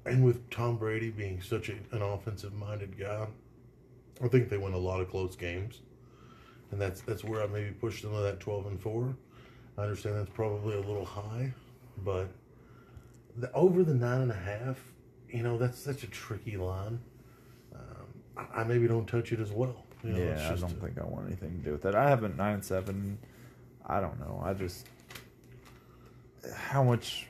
And 0.06 0.25
with 0.25 0.49
Tom 0.50 0.78
Brady 0.78 1.10
being 1.10 1.42
such 1.42 1.68
a, 1.68 1.75
an 1.92 2.00
offensive 2.02 2.54
minded 2.54 2.98
guy, 2.98 3.26
I 4.22 4.28
think 4.28 4.48
they 4.48 4.57
win 4.57 4.72
a 4.72 4.78
lot 4.78 5.00
of 5.00 5.11
close 5.11 5.37
games. 5.37 5.81
And 6.70 6.81
that's 6.81 7.00
that's 7.02 7.24
where 7.24 7.42
I 7.42 7.46
maybe 7.46 7.70
pushed 7.72 8.02
them 8.02 8.12
to 8.12 8.20
that 8.20 8.40
twelve 8.40 8.66
and 8.66 8.81
four. 8.81 9.14
I 9.76 9.83
understand 9.83 10.16
that's 10.16 10.31
probably 10.31 10.74
a 10.74 10.81
little 10.81 11.05
high, 11.05 11.52
but 12.05 12.28
the 13.37 13.52
over 13.52 13.83
the 13.83 13.94
nine 13.94 14.22
and 14.22 14.31
a 14.31 14.35
half, 14.35 14.78
you 15.28 15.42
know, 15.42 15.59
that's 15.59 15.78
such 15.78 16.05
a 16.05 16.07
tricky 16.07 16.57
line. 16.57 17.00
Um, 17.74 18.07
I, 18.37 18.61
I 18.61 18.64
maybe 18.64 18.87
don't 18.87 19.07
touch 19.07 19.33
it 19.33 19.40
as 19.40 19.50
well. 19.50 19.85
You 20.05 20.12
know, 20.12 20.18
yeah, 20.18 20.46
I 20.52 20.55
don't 20.57 20.64
a- 20.72 20.74
think 20.74 20.98
I 20.98 21.05
want 21.05 21.26
anything 21.26 21.59
to 21.59 21.64
do 21.64 21.72
with 21.72 21.83
that. 21.83 21.94
I 21.94 22.09
have 22.09 22.22
nine 22.37 22.55
and 22.55 22.64
seven. 22.64 23.18
I 23.90 24.00
don't 24.00 24.18
know. 24.20 24.40
I 24.44 24.55
just 24.55 24.87
how 26.55 26.83
much 26.83 27.26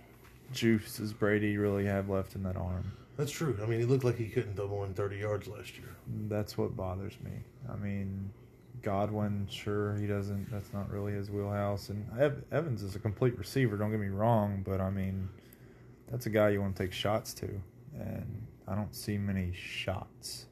juice 0.53 0.99
does 0.99 1.13
Brady 1.13 1.57
really 1.57 1.87
have 1.87 2.09
left 2.09 2.35
in 2.35 2.43
that 2.43 2.57
arm? 2.57 2.93
That's 3.17 3.33
true. 3.33 3.59
I 3.63 3.67
mean, 3.67 3.81
he 3.81 3.87
looked 3.87 4.05
like 4.05 4.17
he 4.17 4.29
couldn't 4.29 4.57
more 4.69 4.85
than 4.85 4.95
30 4.95 5.17
yards 5.17 5.49
last 5.49 5.77
year. 5.77 5.97
That's 6.29 6.57
what 6.57 6.77
bothers 6.77 7.15
me. 7.23 7.33
I 7.71 7.77
mean, 7.77 8.31
Godwin, 8.83 9.47
sure, 9.51 9.97
he 9.97 10.07
doesn't. 10.07 10.51
That's 10.51 10.73
not 10.73 10.91
really 10.91 11.13
his 11.13 11.31
wheelhouse. 11.31 11.89
And 11.89 12.07
Ev- 12.19 12.45
Evans 12.53 12.83
is 12.83 12.95
a 12.95 12.99
complete 12.99 13.39
receiver. 13.39 13.77
Don't 13.77 13.91
get 13.91 14.01
me 14.01 14.09
wrong, 14.09 14.63
but 14.67 14.81
I 14.81 14.91
mean, 14.91 15.29
that's 16.11 16.27
a 16.27 16.31
guy 16.31 16.51
you 16.51 16.61
want 16.61 16.77
to 16.77 16.83
take 16.83 16.93
shots 16.93 17.35
to, 17.35 17.49
and 17.99 18.47
I 18.67 18.75
don't 18.75 18.95
see 18.95 19.19
many 19.19 19.53
shots. 19.55 20.47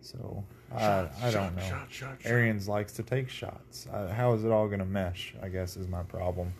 So 0.00 0.44
Shot, 0.70 1.12
I 1.22 1.30
don't 1.30 1.32
shot, 1.32 1.56
know. 1.56 1.62
shot, 1.62 1.86
shot, 1.90 2.22
shot. 2.22 2.30
Arians 2.30 2.68
likes 2.68 2.92
to 2.94 3.02
take 3.02 3.28
shots. 3.30 3.86
Uh, 3.92 4.08
how 4.12 4.34
is 4.34 4.44
it 4.44 4.50
all 4.50 4.66
going 4.66 4.80
to 4.80 4.84
mesh? 4.84 5.34
I 5.42 5.48
guess 5.48 5.76
is 5.76 5.88
my 5.88 6.02
problem. 6.02 6.52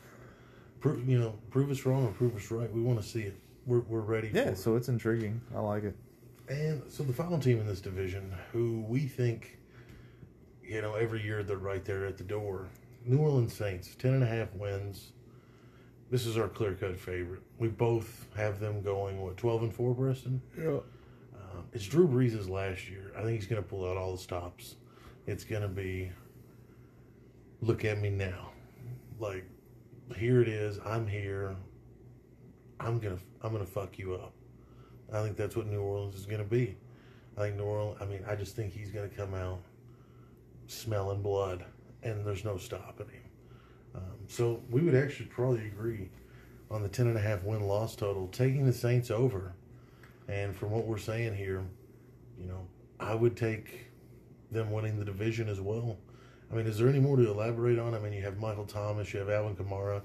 Pro- 0.81 0.97
you 0.97 1.18
know, 1.18 1.35
prove 1.51 1.71
us 1.71 1.85
wrong 1.85 2.07
or 2.07 2.11
prove 2.12 2.35
us 2.37 2.51
right. 2.51 2.73
We 2.73 2.81
want 2.81 3.01
to 3.03 3.07
see 3.07 3.23
it. 3.23 3.37
We're, 3.66 3.81
we're 3.81 4.01
ready 4.01 4.31
Yeah, 4.33 4.51
for 4.51 4.57
so 4.57 4.77
it's 4.77 4.88
intriguing. 4.88 5.40
I 5.55 5.61
like 5.61 5.85
it. 5.85 5.94
it. 6.49 6.53
And 6.55 6.83
so 6.90 7.03
the 7.03 7.12
final 7.12 7.38
team 7.38 7.61
in 7.61 7.66
this 7.66 7.81
division, 7.81 8.33
who 8.53 8.83
we 8.88 9.01
think, 9.01 9.59
you 10.64 10.81
know, 10.81 10.94
every 10.94 11.23
year 11.23 11.42
they're 11.42 11.59
right 11.59 11.85
there 11.85 12.07
at 12.07 12.16
the 12.16 12.25
door. 12.25 12.66
New 13.05 13.18
Orleans 13.18 13.53
Saints, 13.53 13.94
10 13.99 14.14
and 14.14 14.23
a 14.23 14.27
half 14.27 14.53
wins. 14.55 15.12
This 16.11 16.25
is 16.25 16.38
our 16.38 16.49
clear 16.49 16.73
cut 16.75 16.97
favorite. 16.99 17.42
We 17.59 17.68
both 17.68 18.27
have 18.37 18.59
them 18.61 18.81
going, 18.81 19.21
what, 19.21 19.37
12 19.37 19.64
and 19.64 19.75
4, 19.75 19.94
Preston? 19.94 20.40
Yeah. 20.59 20.79
It's 21.79 21.87
Drew 21.87 22.09
Brees' 22.09 22.51
last 22.51 22.91
year. 22.91 23.12
I 23.17 23.23
think 23.23 23.38
he's 23.38 23.47
going 23.47 23.62
to 23.62 23.69
pull 23.69 23.88
out 23.88 23.97
all 23.97 24.11
the 24.11 24.19
stops. 24.19 24.75
It's 25.29 25.45
going 25.45 25.62
to 25.62 25.69
be, 25.69 26.11
look 27.62 27.85
at 27.85 28.01
me 28.01 28.11
now. 28.11 28.51
Like, 29.21 29.45
here 30.17 30.43
it 30.43 30.49
is. 30.49 30.81
I'm 30.85 31.07
here. 31.07 31.55
I'm 32.81 32.99
gonna 32.99 33.19
I'm 33.43 33.53
gonna 33.53 33.64
fuck 33.64 33.97
you 33.97 34.14
up. 34.14 34.33
I 35.12 35.23
think 35.23 35.37
that's 35.37 35.55
what 35.55 35.67
New 35.67 35.81
Orleans 35.81 36.17
is 36.17 36.27
gonna 36.27 36.43
be. 36.43 36.77
I 37.37 37.43
think 37.43 37.57
New 37.57 37.64
Orleans. 37.64 37.99
I 38.01 38.07
mean, 38.07 38.25
I 38.29 38.35
just 38.35 38.57
think 38.57 38.73
he's 38.73 38.91
gonna 38.91 39.09
come 39.09 39.35
out 39.35 39.61
smelling 40.67 41.23
blood, 41.23 41.64
and 42.03 42.25
there's 42.25 42.45
no 42.45 42.57
stopping 42.57 43.09
him. 43.09 43.23
Um, 43.95 44.19
so 44.27 44.62
we 44.71 44.81
would 44.81 44.95
actually 44.95 45.27
probably 45.27 45.67
agree 45.67 46.09
on 46.71 46.83
the 46.83 46.88
ten 46.88 47.07
and 47.07 47.17
a 47.17 47.21
half 47.21 47.45
win 47.45 47.62
loss 47.62 47.95
total, 47.95 48.27
taking 48.29 48.67
the 48.67 48.73
Saints 48.73 49.11
over. 49.12 49.55
And 50.29 50.55
from 50.55 50.71
what 50.71 50.87
we're 50.87 50.99
saying 50.99 51.35
here, 51.35 51.64
you 52.38 52.47
know, 52.47 52.67
I 53.01 53.14
would 53.14 53.37
take 53.37 53.87
them 54.51 54.71
winning 54.71 54.99
the 54.99 55.05
division 55.05 55.49
as 55.49 55.61
well. 55.61 55.97
I 56.51 56.55
mean, 56.55 56.67
is 56.67 56.79
there 56.79 56.88
any 56.88 57.01
more 57.01 57.17
to 57.17 57.31
elaborate 57.31 57.79
on? 57.79 57.95
I 57.95 57.99
mean, 57.99 58.12
you 58.12 58.23
have 58.23 58.38
Michael 58.38 58.64
Thomas, 58.64 59.12
you 59.12 59.21
have 59.21 59.31
Alvin 59.31 59.57
Kamara. 59.57 60.03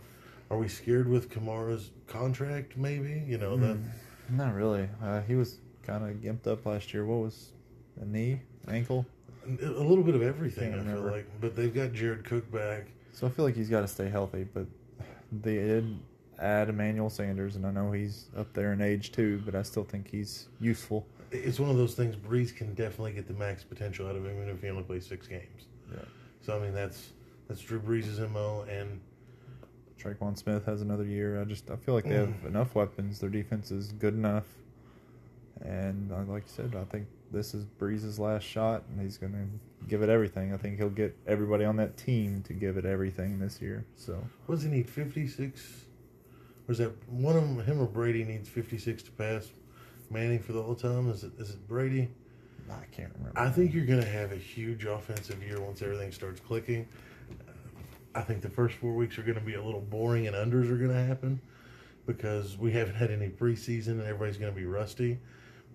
Are 0.49 0.57
we 0.57 0.67
scared 0.67 1.07
with 1.07 1.29
Kamara's 1.29 1.91
contract? 2.07 2.77
Maybe 2.77 3.23
you 3.25 3.37
know 3.37 3.57
that. 3.57 3.77
Not 4.29 4.53
really. 4.53 4.89
Uh, 5.01 5.21
he 5.21 5.35
was 5.35 5.59
kind 5.83 6.03
of 6.03 6.17
gimped 6.21 6.47
up 6.47 6.65
last 6.65 6.93
year. 6.93 7.05
What 7.05 7.19
was 7.19 7.51
a 8.01 8.05
knee, 8.05 8.41
ankle? 8.67 9.05
A 9.45 9.65
little 9.65 10.03
bit 10.03 10.15
of 10.15 10.21
everything, 10.21 10.73
Can't 10.73 10.87
I 10.87 10.93
feel 10.93 11.11
like. 11.11 11.27
But 11.41 11.55
they've 11.55 11.73
got 11.73 11.93
Jared 11.93 12.23
Cook 12.23 12.49
back. 12.51 12.87
So 13.11 13.27
I 13.27 13.29
feel 13.29 13.45
like 13.45 13.55
he's 13.55 13.69
got 13.69 13.81
to 13.81 13.87
stay 13.87 14.09
healthy. 14.09 14.45
But 14.53 14.67
they 15.31 15.55
did 15.55 15.99
add 16.39 16.69
Emmanuel 16.69 17.09
Sanders, 17.09 17.55
and 17.55 17.65
I 17.65 17.71
know 17.71 17.91
he's 17.91 18.25
up 18.37 18.51
there 18.53 18.73
in 18.73 18.81
age 18.81 19.11
too, 19.11 19.41
but 19.45 19.55
I 19.55 19.61
still 19.63 19.83
think 19.83 20.09
he's 20.09 20.47
useful. 20.59 21.05
It's 21.31 21.59
one 21.59 21.69
of 21.69 21.77
those 21.77 21.95
things. 21.95 22.15
Brees 22.15 22.55
can 22.55 22.73
definitely 22.75 23.13
get 23.13 23.27
the 23.27 23.33
max 23.33 23.63
potential 23.63 24.07
out 24.07 24.15
of 24.15 24.25
him, 24.25 24.35
even 24.37 24.49
if 24.49 24.61
he 24.61 24.69
only 24.69 24.83
plays 24.83 25.05
six 25.05 25.27
games. 25.27 25.65
Yeah. 25.91 25.99
So 26.41 26.57
I 26.57 26.61
mean, 26.61 26.73
that's 26.73 27.11
that's 27.47 27.61
Drew 27.61 27.79
Brees' 27.79 28.19
mo, 28.31 28.65
and 28.69 28.99
Tre'Quan 29.99 30.37
Smith 30.37 30.65
has 30.65 30.81
another 30.81 31.05
year. 31.05 31.41
I 31.41 31.45
just 31.45 31.69
I 31.71 31.75
feel 31.75 31.93
like 31.95 32.03
they 32.05 32.15
have 32.15 32.27
Mm. 32.29 32.45
enough 32.47 32.75
weapons. 32.75 33.19
Their 33.19 33.29
defense 33.29 33.71
is 33.71 33.91
good 33.93 34.13
enough, 34.13 34.45
and 35.61 36.11
uh, 36.11 36.23
like 36.31 36.43
you 36.43 36.53
said, 36.53 36.75
I 36.75 36.83
think 36.85 37.07
this 37.31 37.53
is 37.53 37.65
Brees's 37.79 38.19
last 38.19 38.43
shot, 38.43 38.83
and 38.89 39.01
he's 39.01 39.17
going 39.17 39.33
to 39.33 39.87
give 39.87 40.01
it 40.03 40.09
everything. 40.09 40.53
I 40.53 40.57
think 40.57 40.77
he'll 40.77 40.89
get 40.89 41.15
everybody 41.27 41.65
on 41.65 41.75
that 41.77 41.97
team 41.97 42.43
to 42.43 42.53
give 42.53 42.77
it 42.77 42.85
everything 42.85 43.39
this 43.39 43.61
year. 43.61 43.85
So 43.95 44.23
what 44.45 44.55
does 44.55 44.63
he 44.63 44.69
need? 44.69 44.89
Fifty 44.89 45.27
six. 45.27 45.82
Or 46.67 46.71
is 46.71 46.77
that 46.77 46.91
one 47.09 47.35
of 47.35 47.43
them? 47.43 47.63
Him 47.63 47.81
or 47.81 47.85
Brady 47.85 48.23
needs 48.23 48.47
fifty 48.47 48.77
six 48.77 49.03
to 49.03 49.11
pass 49.11 49.49
Manning 50.09 50.39
for 50.39 50.53
the 50.53 50.61
whole 50.61 50.75
time? 50.75 51.09
Is 51.09 51.23
it 51.23 51.31
is 51.39 51.49
it 51.51 51.67
Brady? 51.67 52.09
I 52.69 52.85
can't 52.95 53.11
remember. 53.17 53.37
I 53.37 53.49
think 53.49 53.73
you're 53.73 53.85
going 53.85 54.01
to 54.01 54.07
have 54.07 54.31
a 54.31 54.37
huge 54.37 54.85
offensive 54.85 55.43
year 55.43 55.59
once 55.59 55.81
everything 55.81 56.11
starts 56.11 56.39
clicking. 56.39 56.87
I 58.15 58.21
think 58.21 58.41
the 58.41 58.49
first 58.49 58.75
four 58.75 58.93
weeks 58.93 59.17
are 59.17 59.23
going 59.23 59.39
to 59.39 59.43
be 59.43 59.55
a 59.55 59.63
little 59.63 59.81
boring 59.81 60.27
and 60.27 60.35
unders 60.35 60.69
are 60.69 60.77
going 60.77 60.91
to 60.91 61.03
happen 61.03 61.41
because 62.05 62.57
we 62.57 62.71
haven't 62.71 62.95
had 62.95 63.11
any 63.11 63.29
preseason 63.29 63.93
and 63.93 64.03
everybody's 64.03 64.37
going 64.37 64.53
to 64.53 64.59
be 64.59 64.65
rusty. 64.65 65.19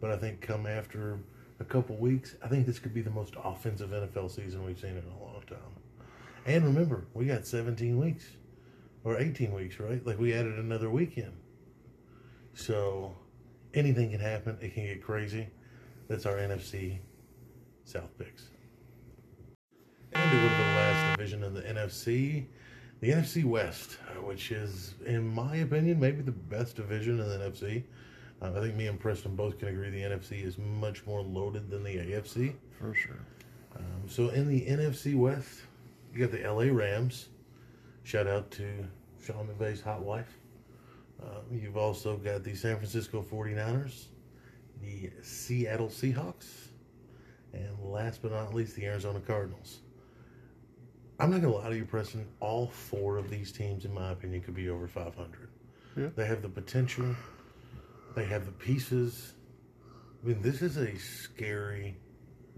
But 0.00 0.12
I 0.12 0.16
think 0.16 0.40
come 0.40 0.66
after 0.66 1.18
a 1.60 1.64
couple 1.64 1.96
weeks, 1.96 2.36
I 2.42 2.48
think 2.48 2.66
this 2.66 2.78
could 2.78 2.94
be 2.94 3.02
the 3.02 3.10
most 3.10 3.34
offensive 3.42 3.90
NFL 3.90 4.30
season 4.30 4.64
we've 4.64 4.78
seen 4.78 4.90
in 4.90 5.04
a 5.04 5.24
long 5.24 5.42
time. 5.48 5.58
And 6.46 6.64
remember, 6.64 7.04
we 7.14 7.26
got 7.26 7.46
17 7.46 7.98
weeks 7.98 8.24
or 9.04 9.18
18 9.18 9.52
weeks, 9.52 9.78
right? 9.80 10.04
Like 10.06 10.18
we 10.18 10.32
added 10.34 10.58
another 10.58 10.90
weekend. 10.90 11.32
So 12.54 13.14
anything 13.74 14.10
can 14.10 14.20
happen. 14.20 14.58
It 14.60 14.74
can 14.74 14.84
get 14.84 15.02
crazy. 15.02 15.48
That's 16.08 16.26
our 16.26 16.36
NFC 16.36 16.98
South 17.84 18.16
picks. 18.18 18.48
And 20.12 20.30
to 20.30 20.36
go 20.36 20.42
to 20.42 20.54
the 20.54 20.62
last 20.62 21.16
division 21.16 21.44
of 21.44 21.54
the 21.54 21.62
NFC, 21.62 22.46
the 23.00 23.10
NFC 23.10 23.44
West, 23.44 23.98
uh, 24.08 24.22
which 24.22 24.50
is, 24.50 24.94
in 25.06 25.26
my 25.26 25.56
opinion, 25.56 26.00
maybe 26.00 26.22
the 26.22 26.32
best 26.32 26.76
division 26.76 27.20
in 27.20 27.28
the 27.28 27.36
NFC. 27.36 27.84
Uh, 28.40 28.52
I 28.56 28.60
think 28.60 28.74
me 28.74 28.86
and 28.86 28.98
Preston 28.98 29.36
both 29.36 29.58
can 29.58 29.68
agree 29.68 29.90
the 29.90 30.02
NFC 30.02 30.44
is 30.44 30.58
much 30.58 31.06
more 31.06 31.22
loaded 31.22 31.70
than 31.70 31.82
the 31.82 31.96
AFC. 31.96 32.54
For 32.78 32.94
sure. 32.94 33.18
Um, 33.76 34.08
so 34.08 34.28
in 34.30 34.48
the 34.48 34.62
NFC 34.62 35.14
West, 35.14 35.62
you 36.12 36.26
got 36.26 36.32
the 36.32 36.48
LA 36.48 36.72
Rams. 36.72 37.28
Shout 38.08 38.26
out 38.26 38.50
to 38.52 38.64
Sean 39.22 39.46
McVay's 39.46 39.82
hot 39.82 40.00
wife. 40.00 40.38
Uh, 41.22 41.40
you've 41.52 41.76
also 41.76 42.16
got 42.16 42.42
the 42.42 42.54
San 42.54 42.76
Francisco 42.76 43.22
49ers, 43.22 44.06
the 44.80 45.10
Seattle 45.20 45.88
Seahawks, 45.88 46.68
and 47.52 47.68
last 47.84 48.22
but 48.22 48.32
not 48.32 48.54
least, 48.54 48.76
the 48.76 48.86
Arizona 48.86 49.20
Cardinals. 49.20 49.80
I'm 51.20 51.30
not 51.30 51.42
going 51.42 51.52
to 51.52 51.58
lie 51.58 51.68
to 51.68 51.76
you, 51.76 51.84
Preston. 51.84 52.26
All 52.40 52.68
four 52.68 53.18
of 53.18 53.28
these 53.28 53.52
teams, 53.52 53.84
in 53.84 53.92
my 53.92 54.12
opinion, 54.12 54.40
could 54.40 54.54
be 54.54 54.70
over 54.70 54.88
500. 54.88 55.50
Yeah. 55.94 56.06
They 56.16 56.24
have 56.24 56.40
the 56.40 56.48
potential. 56.48 57.14
They 58.16 58.24
have 58.24 58.46
the 58.46 58.52
pieces. 58.52 59.34
I 60.24 60.28
mean, 60.28 60.40
this 60.40 60.62
is 60.62 60.78
a 60.78 60.96
scary 60.96 61.94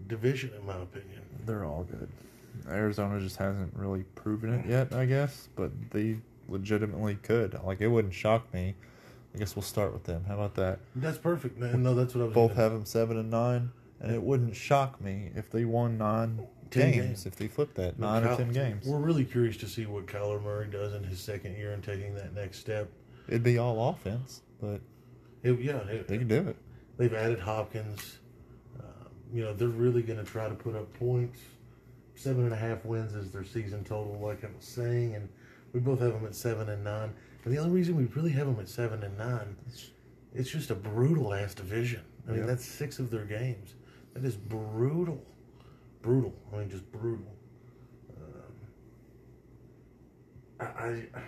division, 0.06 0.52
in 0.56 0.64
my 0.64 0.80
opinion. 0.80 1.22
They're 1.44 1.64
all 1.64 1.82
good. 1.82 2.08
Arizona 2.68 3.20
just 3.20 3.36
hasn't 3.36 3.74
really 3.74 4.02
proven 4.14 4.52
it 4.52 4.66
yet, 4.66 4.92
I 4.94 5.06
guess, 5.06 5.48
but 5.56 5.70
they 5.90 6.18
legitimately 6.48 7.16
could. 7.22 7.58
Like, 7.64 7.80
it 7.80 7.88
wouldn't 7.88 8.14
shock 8.14 8.52
me. 8.52 8.74
I 9.34 9.38
guess 9.38 9.54
we'll 9.54 9.62
start 9.62 9.92
with 9.92 10.04
them. 10.04 10.24
How 10.26 10.34
about 10.34 10.54
that? 10.56 10.80
That's 10.96 11.18
perfect. 11.18 11.56
No, 11.58 11.72
no, 11.72 11.94
that's 11.94 12.14
what 12.14 12.22
I 12.22 12.24
was. 12.26 12.34
Both 12.34 12.54
have 12.56 12.72
them 12.72 12.84
seven 12.84 13.16
and 13.16 13.30
nine, 13.30 13.70
and 14.00 14.12
it 14.12 14.22
wouldn't 14.22 14.56
shock 14.56 15.00
me 15.00 15.30
if 15.36 15.50
they 15.50 15.64
won 15.64 15.98
nine 15.98 16.46
Ten 16.70 16.92
games, 16.92 17.06
games. 17.06 17.26
If 17.26 17.36
they 17.36 17.48
flip 17.48 17.74
that 17.74 17.98
nine 17.98 18.24
or 18.24 18.36
ten 18.36 18.52
games, 18.52 18.86
We're 18.86 18.98
really 18.98 19.24
curious 19.24 19.56
to 19.58 19.66
see 19.68 19.86
what 19.86 20.06
Kyler 20.06 20.42
Murray 20.42 20.68
does 20.68 20.94
in 20.94 21.02
his 21.04 21.18
second 21.20 21.56
year 21.56 21.72
and 21.72 21.82
taking 21.82 22.14
that 22.16 22.32
next 22.34 22.58
step. 22.58 22.88
it'd 23.28 23.42
be 23.42 23.58
all 23.58 23.88
offense, 23.90 24.42
but 24.60 24.80
It, 25.42 25.58
yeah, 25.60 25.78
it- 25.88 26.06
they 26.08 26.18
can 26.18 26.28
do 26.28 26.48
it. 26.48 26.56
they've 26.96 27.12
added 27.14 27.38
Hopkins. 27.40 28.18
Uh, 28.78 28.82
you 29.32 29.42
know, 29.42 29.52
they're 29.52 29.68
really 29.68 30.02
going 30.02 30.18
to 30.18 30.24
try 30.24 30.48
to 30.48 30.54
put 30.54 30.74
up 30.76 30.92
points. 30.94 31.38
Seven 32.20 32.44
and 32.44 32.52
a 32.52 32.56
half 32.56 32.84
wins 32.84 33.14
is 33.14 33.30
their 33.30 33.44
season 33.44 33.82
total, 33.82 34.18
like 34.22 34.44
I 34.44 34.48
was 34.54 34.66
saying, 34.66 35.14
and 35.14 35.26
we 35.72 35.80
both 35.80 36.00
have 36.00 36.12
them 36.12 36.26
at 36.26 36.34
seven 36.34 36.68
and 36.68 36.84
nine. 36.84 37.14
And 37.44 37.54
the 37.54 37.56
only 37.56 37.70
reason 37.70 37.96
we 37.96 38.04
really 38.14 38.32
have 38.32 38.46
them 38.46 38.60
at 38.60 38.68
seven 38.68 39.02
and 39.02 39.16
nine, 39.16 39.56
it's 40.34 40.50
just 40.50 40.70
a 40.70 40.74
brutal 40.74 41.32
ass 41.32 41.54
division. 41.54 42.02
I 42.28 42.32
mean, 42.32 42.40
Yep. 42.40 42.46
that's 42.48 42.66
six 42.66 42.98
of 42.98 43.10
their 43.10 43.24
games. 43.24 43.72
That 44.12 44.22
is 44.22 44.36
brutal, 44.36 45.24
brutal. 46.02 46.34
I 46.52 46.58
mean, 46.58 46.68
just 46.68 46.92
brutal. 46.92 47.24
Um, 48.18 48.52
I, 50.60 50.64
I 50.66 51.22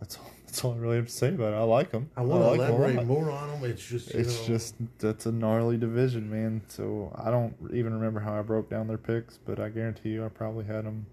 That's 0.00 0.16
all. 0.18 0.32
That's 0.54 0.64
all 0.64 0.74
I 0.74 0.76
really 0.76 0.96
have 0.98 1.06
to 1.06 1.12
say 1.12 1.30
about 1.34 1.52
it. 1.52 1.56
I 1.56 1.62
like 1.64 1.90
them. 1.90 2.08
I 2.16 2.22
want 2.22 2.44
to 2.44 2.46
like 2.50 2.60
'em 2.60 2.66
a 2.66 2.68
elaborate 2.76 2.96
lot. 2.98 3.06
more 3.06 3.28
on 3.32 3.60
them. 3.60 3.68
It's 3.68 3.84
just 3.84 4.14
you 4.14 4.20
It's 4.20 4.40
know, 4.42 4.46
just 4.54 4.76
that's 5.00 5.26
a 5.26 5.32
gnarly 5.32 5.76
division, 5.76 6.30
man. 6.30 6.62
So 6.68 7.12
I 7.16 7.32
don't 7.32 7.56
even 7.72 7.92
remember 7.92 8.20
how 8.20 8.38
I 8.38 8.42
broke 8.42 8.70
down 8.70 8.86
their 8.86 8.96
picks, 8.96 9.36
but 9.36 9.58
I 9.58 9.68
guarantee 9.68 10.10
you, 10.10 10.24
I 10.24 10.28
probably 10.28 10.64
had 10.64 10.84
them 10.84 11.06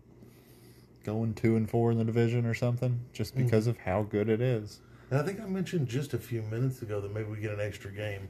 going 1.04 1.34
two 1.34 1.56
and 1.56 1.68
four 1.68 1.92
in 1.92 1.98
the 1.98 2.04
division 2.04 2.46
or 2.46 2.54
something, 2.54 3.00
just 3.14 3.34
Mm-hmm. 3.34 3.46
because 3.46 3.66
of 3.66 3.80
how 3.80 4.04
good 4.04 4.30
it 4.30 4.42
is. 4.42 4.80
And 5.10 5.20
I 5.20 5.24
think 5.24 5.40
I 5.42 5.48
mentioned 5.48 5.88
just 5.88 6.14
a 6.14 6.20
few 6.20 6.44
minutes 6.44 6.84
ago 6.84 7.02
that 7.02 7.12
maybe 7.12 7.28
we 7.32 7.38
get 7.38 7.52
an 7.52 7.62
extra 7.62 7.90
game. 7.90 8.28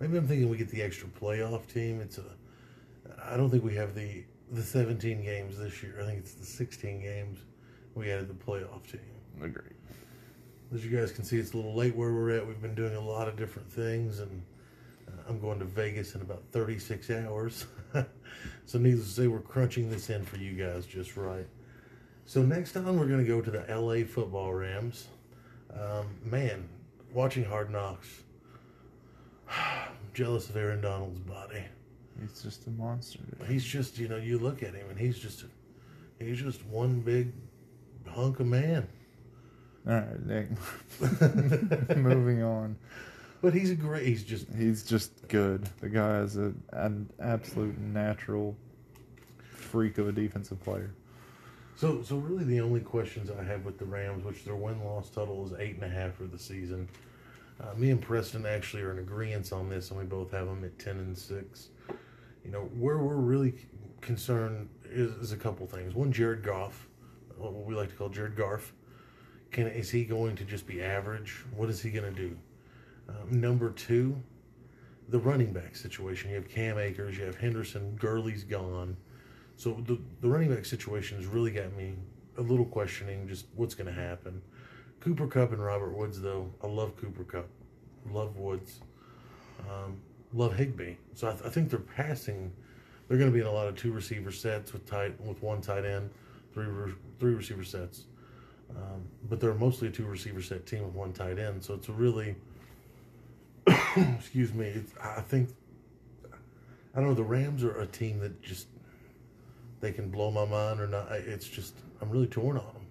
Maybe 0.00 0.16
I'm 0.16 0.26
thinking 0.26 0.48
we 0.48 0.56
get 0.56 0.70
the 0.70 0.80
extra 0.80 1.08
playoff 1.10 1.66
team. 1.66 2.00
It's 2.00 2.16
a. 2.16 2.24
I 3.22 3.36
don't 3.36 3.50
think 3.50 3.64
we 3.64 3.74
have 3.74 3.94
the 3.94 4.24
the 4.50 4.62
17 4.62 5.22
games 5.22 5.58
this 5.58 5.82
year. 5.82 5.98
I 6.00 6.06
think 6.06 6.20
it's 6.20 6.32
the 6.32 6.46
16 6.46 7.02
games. 7.02 7.40
We 7.94 8.10
added 8.10 8.28
the 8.28 8.34
playoff 8.50 8.90
team. 8.90 9.00
Agreed. 9.42 9.74
As 10.72 10.84
you 10.84 10.96
guys 10.96 11.12
can 11.12 11.24
see, 11.24 11.38
it's 11.38 11.52
a 11.52 11.56
little 11.56 11.74
late 11.74 11.94
where 11.94 12.12
we're 12.12 12.30
at. 12.30 12.46
We've 12.46 12.60
been 12.60 12.74
doing 12.74 12.96
a 12.96 13.00
lot 13.00 13.28
of 13.28 13.36
different 13.36 13.70
things, 13.70 14.20
and 14.20 14.42
uh, 15.08 15.22
I'm 15.28 15.40
going 15.40 15.58
to 15.58 15.64
Vegas 15.64 16.14
in 16.14 16.20
about 16.20 16.42
36 16.52 17.10
hours. 17.10 17.66
so, 18.66 18.78
needless 18.78 19.08
to 19.08 19.22
say, 19.22 19.26
we're 19.26 19.40
crunching 19.40 19.90
this 19.90 20.10
in 20.10 20.24
for 20.24 20.38
you 20.38 20.52
guys 20.52 20.86
just 20.86 21.16
right. 21.16 21.46
So, 22.26 22.42
next 22.42 22.76
on, 22.76 22.98
we're 22.98 23.06
going 23.06 23.24
to 23.24 23.26
go 23.26 23.40
to 23.40 23.50
the 23.50 23.64
LA 23.68 24.04
football 24.04 24.52
Rams. 24.52 25.08
Um, 25.72 26.06
man, 26.24 26.68
watching 27.12 27.44
Hard 27.44 27.70
Knocks, 27.70 28.22
I'm 29.48 29.88
jealous 30.14 30.48
of 30.48 30.56
Aaron 30.56 30.80
Donald's 30.80 31.20
body. 31.20 31.64
He's 32.20 32.42
just 32.42 32.66
a 32.66 32.70
monster. 32.70 33.20
He's 33.46 33.64
just, 33.64 33.98
you 33.98 34.08
know, 34.08 34.16
you 34.16 34.38
look 34.38 34.62
at 34.62 34.74
him, 34.74 34.88
and 34.88 34.98
he's 34.98 35.18
just, 35.18 35.44
he's 36.18 36.40
just 36.40 36.64
one 36.66 37.00
big 37.00 37.32
hunk 38.08 38.40
of 38.40 38.46
man. 38.46 38.86
All 39.86 39.94
right, 39.94 40.26
Nick. 40.26 40.48
Moving 41.96 42.42
on. 42.42 42.76
But 43.42 43.52
he's 43.52 43.70
a 43.70 43.74
great. 43.74 44.06
He's 44.06 44.24
just 44.24 44.46
He's 44.56 44.82
just 44.82 45.28
good. 45.28 45.68
The 45.80 45.90
guy 45.90 46.20
is 46.20 46.38
a, 46.38 46.54
an 46.72 47.10
absolute 47.20 47.78
natural 47.78 48.56
freak 49.38 49.98
of 49.98 50.08
a 50.08 50.12
defensive 50.12 50.62
player. 50.62 50.94
So, 51.76 52.02
so 52.02 52.16
really, 52.16 52.44
the 52.44 52.60
only 52.60 52.80
questions 52.80 53.30
I 53.30 53.42
have 53.42 53.64
with 53.64 53.78
the 53.78 53.84
Rams, 53.84 54.24
which 54.24 54.44
their 54.44 54.54
win 54.54 54.82
loss 54.84 55.10
total 55.10 55.44
is 55.44 55.52
eight 55.58 55.74
and 55.74 55.84
a 55.84 55.88
half 55.88 56.14
for 56.14 56.24
the 56.24 56.38
season. 56.38 56.88
Uh, 57.60 57.74
me 57.76 57.90
and 57.90 58.00
Preston 58.00 58.46
actually 58.46 58.82
are 58.82 58.92
in 58.92 58.98
agreement 58.98 59.52
on 59.52 59.68
this, 59.68 59.90
and 59.90 59.98
we 59.98 60.06
both 60.06 60.30
have 60.30 60.46
them 60.46 60.64
at 60.64 60.78
ten 60.78 60.96
and 60.98 61.16
six. 61.16 61.68
You 62.44 62.50
know, 62.50 62.70
where 62.78 62.98
we're 62.98 63.16
really 63.16 63.54
concerned 64.00 64.68
is, 64.88 65.10
is 65.16 65.32
a 65.32 65.36
couple 65.36 65.66
things. 65.66 65.94
One, 65.94 66.12
Jared 66.12 66.42
Goff, 66.42 66.88
what 67.36 67.52
we 67.52 67.74
like 67.74 67.90
to 67.90 67.94
call 67.94 68.08
Jared 68.08 68.36
Garf. 68.36 68.70
Can 69.54 69.68
is 69.68 69.88
he 69.88 70.04
going 70.04 70.34
to 70.34 70.44
just 70.44 70.66
be 70.66 70.82
average? 70.82 71.44
What 71.54 71.70
is 71.70 71.80
he 71.80 71.92
going 71.92 72.12
to 72.12 72.20
do? 72.20 72.36
Um, 73.08 73.40
number 73.40 73.70
two, 73.70 74.20
the 75.10 75.18
running 75.20 75.52
back 75.52 75.76
situation. 75.76 76.30
You 76.30 76.36
have 76.36 76.48
Cam 76.48 76.76
Akers, 76.76 77.16
you 77.16 77.24
have 77.24 77.36
Henderson, 77.36 77.94
Gurley's 77.94 78.42
gone. 78.42 78.96
So 79.56 79.80
the 79.86 80.00
the 80.22 80.28
running 80.28 80.52
back 80.52 80.64
situation 80.64 81.18
has 81.18 81.26
really 81.26 81.52
got 81.52 81.72
me 81.76 81.94
a 82.36 82.40
little 82.40 82.64
questioning 82.64 83.28
just 83.28 83.46
what's 83.54 83.76
going 83.76 83.86
to 83.86 83.92
happen. 83.92 84.42
Cooper 84.98 85.28
Kupp 85.28 85.52
and 85.52 85.64
Robert 85.64 85.96
Woods, 85.96 86.20
though, 86.20 86.50
I 86.60 86.66
love 86.66 86.96
Cooper 86.96 87.22
Kupp, 87.22 87.46
love 88.10 88.36
Woods, 88.36 88.80
um, 89.70 89.98
love 90.32 90.56
Higbee. 90.56 90.94
So 91.12 91.28
I, 91.28 91.30
th- 91.30 91.44
I 91.44 91.48
think 91.48 91.70
they're 91.70 91.78
passing. 91.78 92.50
They're 93.06 93.18
going 93.18 93.30
to 93.30 93.34
be 93.34 93.40
in 93.40 93.46
a 93.46 93.52
lot 93.52 93.68
of 93.68 93.76
two 93.76 93.92
receiver 93.92 94.32
sets 94.32 94.72
with 94.72 94.84
tight 94.84 95.20
with 95.20 95.40
one 95.44 95.60
tight 95.60 95.84
end, 95.84 96.10
three 96.52 96.66
re- 96.66 96.94
three 97.20 97.34
receiver 97.34 97.62
sets. 97.62 98.06
Um, 98.70 99.02
but 99.28 99.40
they're 99.40 99.54
mostly 99.54 99.88
a 99.88 99.90
two 99.90 100.06
receiver 100.06 100.42
set 100.42 100.66
team 100.66 100.84
with 100.84 100.94
one 100.94 101.12
tight 101.12 101.38
end. 101.38 101.62
So 101.62 101.74
it's 101.74 101.88
a 101.88 101.92
really, 101.92 102.34
excuse 103.96 104.52
me. 104.52 104.82
I 105.00 105.20
think 105.20 105.50
I 106.94 107.00
don't 107.00 107.08
know. 107.08 107.14
The 107.14 107.24
Rams 107.24 107.64
are 107.64 107.80
a 107.80 107.86
team 107.86 108.20
that 108.20 108.40
just 108.42 108.68
they 109.80 109.92
can 109.92 110.10
blow 110.10 110.30
my 110.30 110.44
mind 110.44 110.80
or 110.80 110.86
not. 110.86 111.10
It's 111.12 111.48
just 111.48 111.74
I'm 112.00 112.10
really 112.10 112.26
torn 112.26 112.56
on 112.56 112.64
them. 112.64 112.86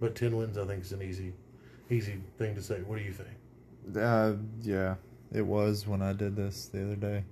But 0.00 0.14
ten 0.14 0.36
wins, 0.36 0.56
I 0.56 0.64
think, 0.64 0.82
is 0.82 0.92
an 0.92 1.02
easy, 1.02 1.32
easy 1.90 2.20
thing 2.38 2.54
to 2.54 2.62
say. 2.62 2.80
What 2.82 2.98
do 2.98 3.04
you 3.04 3.12
think? 3.12 3.96
Uh, 3.96 4.34
yeah, 4.62 4.94
it 5.32 5.44
was 5.44 5.86
when 5.86 6.02
I 6.02 6.12
did 6.12 6.36
this 6.36 6.66
the 6.66 6.82
other 6.82 6.96
day. 6.96 7.24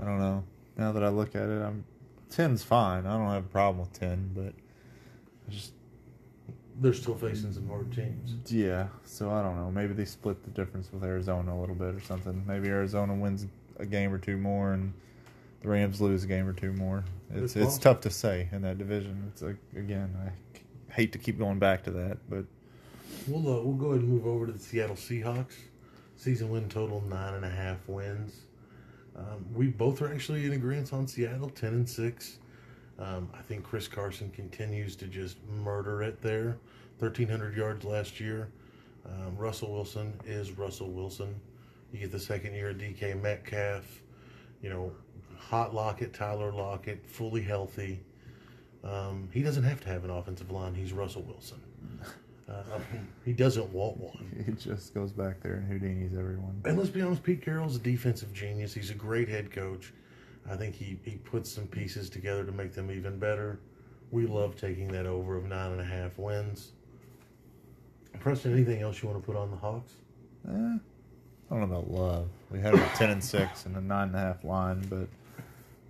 I 0.00 0.04
don't 0.04 0.18
know. 0.18 0.44
Now 0.76 0.92
that 0.92 1.02
I 1.02 1.08
look 1.08 1.34
at 1.34 1.48
it, 1.48 1.62
I'm 1.62 1.84
ten's 2.30 2.62
fine. 2.62 3.06
I 3.06 3.16
don't 3.16 3.28
have 3.28 3.44
a 3.44 3.48
problem 3.48 3.80
with 3.80 3.92
ten, 3.92 4.30
but 4.34 4.54
I 5.48 5.50
just 5.50 5.72
They're 6.80 6.94
still 6.94 7.16
facing 7.16 7.52
some 7.52 7.68
hard 7.68 7.92
teams. 7.92 8.52
yeah. 8.52 8.88
So 9.04 9.30
I 9.30 9.42
don't 9.42 9.56
know. 9.56 9.70
Maybe 9.70 9.94
they 9.94 10.04
split 10.04 10.44
the 10.44 10.50
difference 10.50 10.90
with 10.92 11.02
Arizona 11.02 11.54
a 11.54 11.58
little 11.58 11.74
bit 11.74 11.94
or 11.94 12.00
something. 12.00 12.44
Maybe 12.46 12.68
Arizona 12.68 13.14
wins 13.14 13.46
a 13.78 13.86
game 13.86 14.12
or 14.12 14.18
two 14.18 14.36
more, 14.36 14.72
and 14.72 14.92
the 15.62 15.68
Rams 15.68 16.00
lose 16.00 16.24
a 16.24 16.26
game 16.26 16.46
or 16.46 16.52
two 16.52 16.72
more. 16.72 17.04
It's 17.30 17.56
It's 17.56 17.66
it's 17.66 17.78
tough 17.78 18.00
to 18.02 18.10
say 18.10 18.48
in 18.52 18.62
that 18.62 18.78
division. 18.78 19.24
It's 19.32 19.42
like 19.42 19.56
again, 19.76 20.14
I 20.24 20.92
hate 20.92 21.12
to 21.12 21.18
keep 21.18 21.38
going 21.38 21.58
back 21.58 21.82
to 21.84 21.90
that, 21.92 22.18
but 22.28 22.44
We'll 23.26 23.40
uh, 23.40 23.62
we'll 23.62 23.74
go 23.74 23.88
ahead 23.88 24.00
and 24.00 24.08
move 24.08 24.26
over 24.26 24.46
to 24.46 24.52
the 24.52 24.58
Seattle 24.58 24.96
Seahawks. 24.96 25.54
Season 26.16 26.50
win 26.50 26.68
total 26.68 27.00
nine 27.02 27.34
and 27.34 27.44
a 27.44 27.50
half 27.50 27.76
wins. 27.88 28.42
Um, 29.16 29.46
we 29.54 29.66
both 29.68 30.00
are 30.02 30.12
actually 30.12 30.46
in 30.46 30.52
agreement 30.52 30.92
on 30.92 31.06
Seattle, 31.06 31.50
ten 31.50 31.72
and 31.74 31.88
six. 31.88 32.38
Um, 32.98 33.30
I 33.32 33.42
think 33.42 33.64
Chris 33.64 33.86
Carson 33.86 34.30
continues 34.30 34.96
to 34.96 35.06
just 35.06 35.36
murder 35.62 36.02
it 36.02 36.20
there. 36.20 36.58
1,300 36.98 37.56
yards 37.56 37.84
last 37.84 38.18
year. 38.18 38.48
Um, 39.06 39.36
Russell 39.36 39.72
Wilson 39.72 40.12
is 40.26 40.52
Russell 40.52 40.90
Wilson. 40.90 41.34
You 41.92 42.00
get 42.00 42.10
the 42.10 42.18
second 42.18 42.54
year 42.54 42.70
of 42.70 42.78
DK 42.78 43.20
Metcalf. 43.20 43.84
You 44.62 44.70
know, 44.70 44.92
hot 45.38 45.74
Lockett, 45.74 46.12
Tyler 46.12 46.52
Lockett, 46.52 47.06
fully 47.06 47.42
healthy. 47.42 48.00
Um, 48.84 49.28
he 49.32 49.42
doesn't 49.42 49.62
have 49.62 49.80
to 49.82 49.88
have 49.88 50.04
an 50.04 50.10
offensive 50.10 50.50
line. 50.50 50.74
He's 50.74 50.92
Russell 50.92 51.22
Wilson. 51.22 51.60
Uh, 52.48 52.62
he 53.24 53.32
doesn't 53.32 53.72
want 53.72 53.96
one. 53.98 54.44
He 54.44 54.52
just 54.52 54.94
goes 54.94 55.12
back 55.12 55.40
there 55.40 55.54
and 55.54 55.68
Houdini's 55.68 56.16
everyone. 56.18 56.60
And 56.64 56.76
let's 56.76 56.90
be 56.90 57.00
honest, 57.00 57.22
Pete 57.22 57.42
Carroll's 57.42 57.76
a 57.76 57.80
defensive 57.80 58.32
genius. 58.32 58.74
He's 58.74 58.90
a 58.90 58.94
great 58.94 59.28
head 59.28 59.50
coach. 59.50 59.92
I 60.50 60.56
think 60.56 60.74
he, 60.74 60.98
he 61.04 61.16
puts 61.16 61.50
some 61.50 61.66
pieces 61.66 62.08
together 62.08 62.44
to 62.44 62.52
make 62.52 62.72
them 62.72 62.90
even 62.90 63.18
better. 63.18 63.60
We 64.10 64.26
love 64.26 64.56
taking 64.56 64.88
that 64.92 65.06
over 65.06 65.36
of 65.36 65.44
nine 65.44 65.72
and 65.72 65.80
a 65.80 65.84
half 65.84 66.18
wins. 66.18 66.72
Preston, 68.20 68.52
anything 68.52 68.82
else 68.82 69.02
you 69.02 69.08
want 69.08 69.22
to 69.22 69.26
put 69.26 69.36
on 69.36 69.50
the 69.50 69.56
Hawks? 69.56 69.92
Eh, 70.48 70.52
I 70.52 70.78
don't 71.50 71.60
know 71.60 71.76
about 71.76 71.90
love. 71.90 72.28
We 72.50 72.60
had 72.60 72.74
a 72.74 72.78
ten 72.96 73.10
and 73.10 73.22
six 73.22 73.66
and 73.66 73.76
a 73.76 73.80
nine 73.80 74.08
and 74.08 74.16
a 74.16 74.20
half 74.20 74.44
line, 74.44 74.86
but 74.88 75.08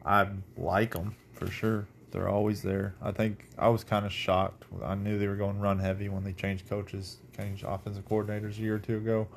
I 0.05 0.29
like 0.57 0.95
them 0.95 1.15
for 1.33 1.51
sure. 1.51 1.87
They're 2.11 2.29
always 2.29 2.63
there. 2.63 2.95
I 3.03 3.13
think 3.13 3.49
I 3.59 3.69
was 3.69 3.85
kind 3.85 4.07
of 4.07 4.13
shocked. 4.13 4.65
I 4.83 4.95
knew 4.95 5.19
they 5.19 5.29
were 5.29 5.37
going 5.37 5.61
run 5.61 5.79
heavy 5.79 6.09
when 6.09 6.25
they 6.25 6.33
changed 6.33 6.69
coaches, 6.69 7.19
changed 7.37 7.65
offensive 7.65 8.09
coordinators 8.09 8.59
a 8.59 8.63
year 8.63 8.77
or 8.77 8.79
two 8.79 8.97
ago, 8.97 9.29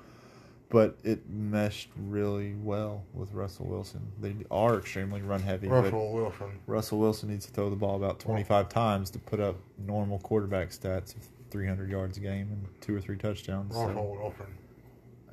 but 0.72 0.98
it 1.04 1.30
meshed 1.30 1.90
really 1.98 2.56
well 2.56 3.04
with 3.14 3.34
Russell 3.34 3.68
Wilson. 3.68 4.02
They 4.22 4.36
are 4.50 4.78
extremely 4.78 5.22
run 5.22 5.42
heavy. 5.42 5.68
Russell 5.68 6.14
Wilson. 6.14 6.60
Russell 6.66 7.00
Wilson 7.00 7.30
needs 7.30 7.46
to 7.46 7.52
throw 7.52 7.70
the 7.70 7.76
ball 7.76 7.98
about 7.98 8.20
25 8.20 8.70
times 8.70 9.10
to 9.12 9.20
put 9.20 9.42
up 9.42 9.58
normal 9.78 10.18
quarterback 10.20 10.70
stats 10.70 11.14
of 11.16 11.28
300 11.52 11.90
yards 11.92 12.18
a 12.18 12.22
game 12.22 12.48
and 12.52 12.66
two 12.80 12.96
or 12.96 13.02
three 13.02 13.18
touchdowns. 13.18 13.76
So, 13.76 13.86
Russell 13.86 14.16
Wilson. 14.16 14.46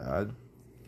uh, 0.01 0.25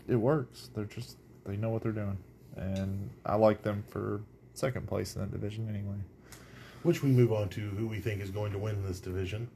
it 0.08 0.16
works. 0.16 0.70
They're 0.74 0.84
just 0.84 1.16
they 1.44 1.56
know 1.56 1.70
what 1.70 1.82
they're 1.82 1.92
doing, 1.92 2.18
and 2.56 3.08
I 3.24 3.36
like 3.36 3.62
them 3.62 3.84
for 3.88 4.20
second 4.54 4.88
place 4.88 5.14
in 5.14 5.22
that 5.22 5.30
division 5.30 5.68
anyway. 5.68 5.96
Which 6.82 7.04
we 7.04 7.10
move 7.10 7.32
on 7.32 7.48
to 7.50 7.60
who 7.60 7.86
we 7.86 8.00
think 8.00 8.20
is 8.20 8.30
going 8.30 8.50
to 8.52 8.58
win 8.58 8.82
this 8.82 8.98
division. 8.98 9.48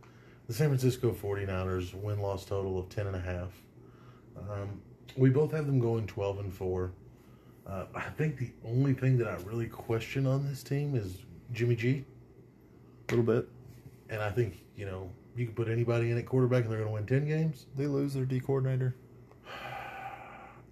The 0.46 0.54
San 0.54 0.68
Francisco 0.68 1.10
49ers 1.10 1.94
win 1.94 2.20
loss 2.20 2.44
total 2.44 2.78
of 2.78 2.88
10.5. 2.90 3.48
Um, 4.36 4.80
we 5.16 5.30
both 5.30 5.52
have 5.52 5.66
them 5.66 5.78
going 5.78 6.06
12 6.06 6.38
and 6.40 6.52
4. 6.52 6.92
Uh, 7.66 7.84
I 7.94 8.02
think 8.02 8.36
the 8.38 8.50
only 8.66 8.92
thing 8.92 9.16
that 9.18 9.28
I 9.28 9.36
really 9.44 9.66
question 9.66 10.26
on 10.26 10.46
this 10.46 10.62
team 10.62 10.94
is 10.94 11.18
Jimmy 11.52 11.76
G. 11.76 12.04
A 13.08 13.14
little 13.14 13.24
bit. 13.24 13.48
And 14.10 14.20
I 14.22 14.30
think, 14.30 14.60
you 14.76 14.86
know, 14.86 15.08
you 15.36 15.46
can 15.46 15.54
put 15.54 15.68
anybody 15.68 16.10
in 16.10 16.18
at 16.18 16.26
quarterback 16.26 16.64
and 16.64 16.70
they're 16.70 16.80
going 16.80 16.90
to 16.90 16.94
win 16.94 17.06
10 17.06 17.26
games. 17.26 17.66
They 17.76 17.86
lose 17.86 18.14
their 18.14 18.24
D 18.24 18.40
coordinator. 18.40 18.94